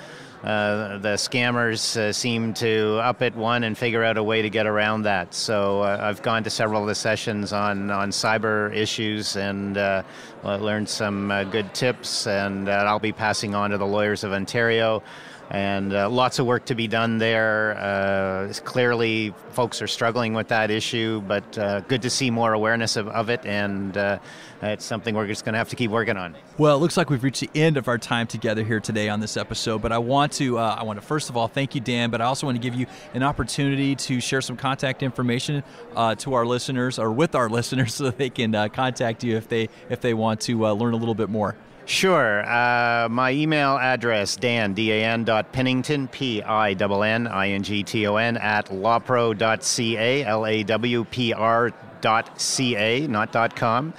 uh, 0.43 0.97
the 0.99 1.15
scammers 1.15 1.97
uh, 1.97 2.13
seem 2.13 2.53
to 2.53 2.97
up 3.01 3.21
at 3.21 3.35
one 3.35 3.65
and 3.65 3.77
figure 3.77 4.05
out 4.05 4.17
a 4.17 4.23
way 4.23 4.41
to 4.41 4.49
get 4.49 4.65
around 4.65 5.01
that. 5.01 5.33
So 5.33 5.81
uh, 5.81 5.97
I've 6.01 6.21
gone 6.21 6.45
to 6.45 6.49
several 6.49 6.81
of 6.81 6.87
the 6.87 6.95
sessions 6.95 7.51
on, 7.51 7.91
on 7.91 8.11
cyber 8.11 8.73
issues 8.73 9.35
and 9.35 9.77
uh, 9.77 10.03
learned 10.43 10.87
some 10.87 11.27
good 11.51 11.73
tips, 11.73 12.25
and 12.25 12.69
I'll 12.69 12.99
be 12.99 13.11
passing 13.11 13.53
on 13.53 13.71
to 13.71 13.77
the 13.77 13.85
lawyers 13.85 14.23
of 14.23 14.31
Ontario 14.31 15.03
and 15.49 15.93
uh, 15.93 16.09
lots 16.09 16.37
of 16.37 16.45
work 16.45 16.65
to 16.65 16.75
be 16.75 16.87
done 16.87 17.17
there. 17.17 17.75
Uh, 17.77 18.53
clearly, 18.63 19.33
folks 19.51 19.81
are 19.81 19.87
struggling 19.87 20.33
with 20.33 20.49
that 20.49 20.69
issue, 20.69 21.21
but 21.21 21.57
uh, 21.57 21.79
good 21.81 22.03
to 22.03 22.09
see 22.09 22.29
more 22.29 22.53
awareness 22.53 22.95
of, 22.95 23.07
of 23.07 23.29
it, 23.29 23.43
and 23.45 23.97
uh, 23.97 24.19
it's 24.61 24.85
something 24.85 25.15
we're 25.15 25.25
just 25.25 25.45
going 25.45 25.53
to 25.53 25.57
have 25.57 25.69
to 25.69 25.75
keep 25.75 25.89
working 25.89 26.17
on. 26.17 26.35
Well, 26.59 26.75
it 26.75 26.79
looks 26.79 26.97
like 26.97 27.09
we've 27.09 27.23
reached 27.23 27.41
the 27.41 27.49
end 27.55 27.77
of 27.77 27.87
our 27.87 27.97
time 27.97 28.27
together 28.27 28.63
here 28.63 28.79
today 28.79 29.09
on 29.09 29.21
this 29.21 29.37
episode. 29.37 29.81
But 29.81 29.91
I 29.91 29.97
want 29.97 30.33
to, 30.33 30.59
uh, 30.59 30.75
I 30.79 30.83
want 30.83 30.99
to 30.99 31.05
first 31.05 31.29
of 31.29 31.37
all 31.37 31.47
thank 31.47 31.73
you, 31.73 31.81
Dan. 31.81 32.11
But 32.11 32.21
I 32.21 32.25
also 32.25 32.45
want 32.45 32.55
to 32.55 32.61
give 32.61 32.75
you 32.75 32.85
an 33.13 33.23
opportunity 33.23 33.95
to 33.95 34.21
share 34.21 34.41
some 34.41 34.57
contact 34.57 35.01
information 35.01 35.63
uh, 35.95 36.13
to 36.15 36.33
our 36.35 36.45
listeners 36.45 36.99
or 36.99 37.11
with 37.11 37.33
our 37.33 37.49
listeners, 37.59 37.95
so 37.95 38.03
that 38.05 38.17
they 38.17 38.29
can 38.29 38.51
contact 38.69 39.23
you 39.23 39.35
if 39.35 39.47
they 39.47 39.69
if 39.89 40.01
they 40.01 40.13
want 40.13 40.41
to 40.41 40.59
learn 40.59 40.93
a 40.93 40.97
little 40.97 41.15
bit 41.15 41.29
more. 41.29 41.55
Sure. 41.89 42.45
Uh, 42.47 43.09
my 43.09 43.31
email 43.31 43.75
address, 43.79 44.35
Dan, 44.35 44.75
D-A-N 44.75 45.23
dot 45.23 45.51
Pinnington, 45.51 46.07
P-I-N-N-I-N-G-T-O-N, 46.11 46.77
at 48.37 48.67
lawpro.ca, 48.67 50.23
L-A-W-P-R 50.23 51.71
dot 52.01 52.39
C-A, 52.39 53.07
not 53.07 53.31
dot 53.31 53.55
com. 53.55 53.95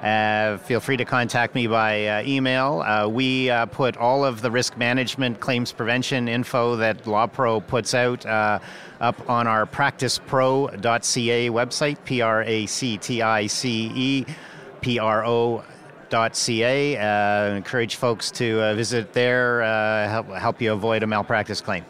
Uh, 0.00 0.56
feel 0.58 0.78
free 0.78 0.96
to 0.96 1.04
contact 1.04 1.56
me 1.56 1.66
by 1.66 2.06
uh, 2.06 2.22
email. 2.24 2.80
Uh, 2.82 3.08
we 3.08 3.50
uh, 3.50 3.66
put 3.66 3.96
all 3.96 4.24
of 4.24 4.40
the 4.40 4.50
risk 4.52 4.76
management 4.76 5.40
claims 5.40 5.72
prevention 5.72 6.28
info 6.28 6.76
that 6.76 7.02
LawPro 7.02 7.66
puts 7.66 7.92
out 7.92 8.24
uh, 8.24 8.60
up 9.00 9.28
on 9.28 9.48
our 9.48 9.66
practicepro.ca 9.66 11.50
website, 11.50 12.04
P 12.04 12.20
R 12.20 12.44
A 12.44 12.66
C 12.66 12.98
T 12.98 13.20
I 13.20 13.48
C 13.48 13.90
E 13.96 14.26
P 14.80 15.00
R 15.00 15.26
O 15.26 15.64
malpractice.ca. 16.12 16.96
Uh, 16.96 17.54
encourage 17.56 17.96
folks 17.96 18.30
to 18.32 18.60
uh, 18.62 18.74
visit 18.74 19.12
there, 19.12 19.62
uh, 19.62 20.08
help, 20.08 20.28
help 20.28 20.60
you 20.60 20.72
avoid 20.72 21.02
a 21.02 21.06
malpractice 21.06 21.60
claim. 21.60 21.84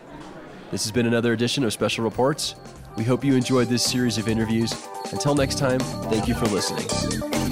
This 0.71 0.85
has 0.85 0.93
been 0.93 1.07
another 1.07 1.33
edition 1.33 1.65
of 1.65 1.73
Special 1.73 2.05
Reports. 2.05 2.55
We 2.97 3.05
hope 3.05 3.25
you 3.25 3.35
enjoyed 3.35 3.69
this 3.69 3.85
series 3.85 4.19
of 4.19 4.29
interviews. 4.29 4.73
Until 5.13 5.35
next 5.35 5.59
time, 5.59 5.81
thank 5.81 6.29
you 6.29 6.35
for 6.35 6.47
listening. 6.47 7.52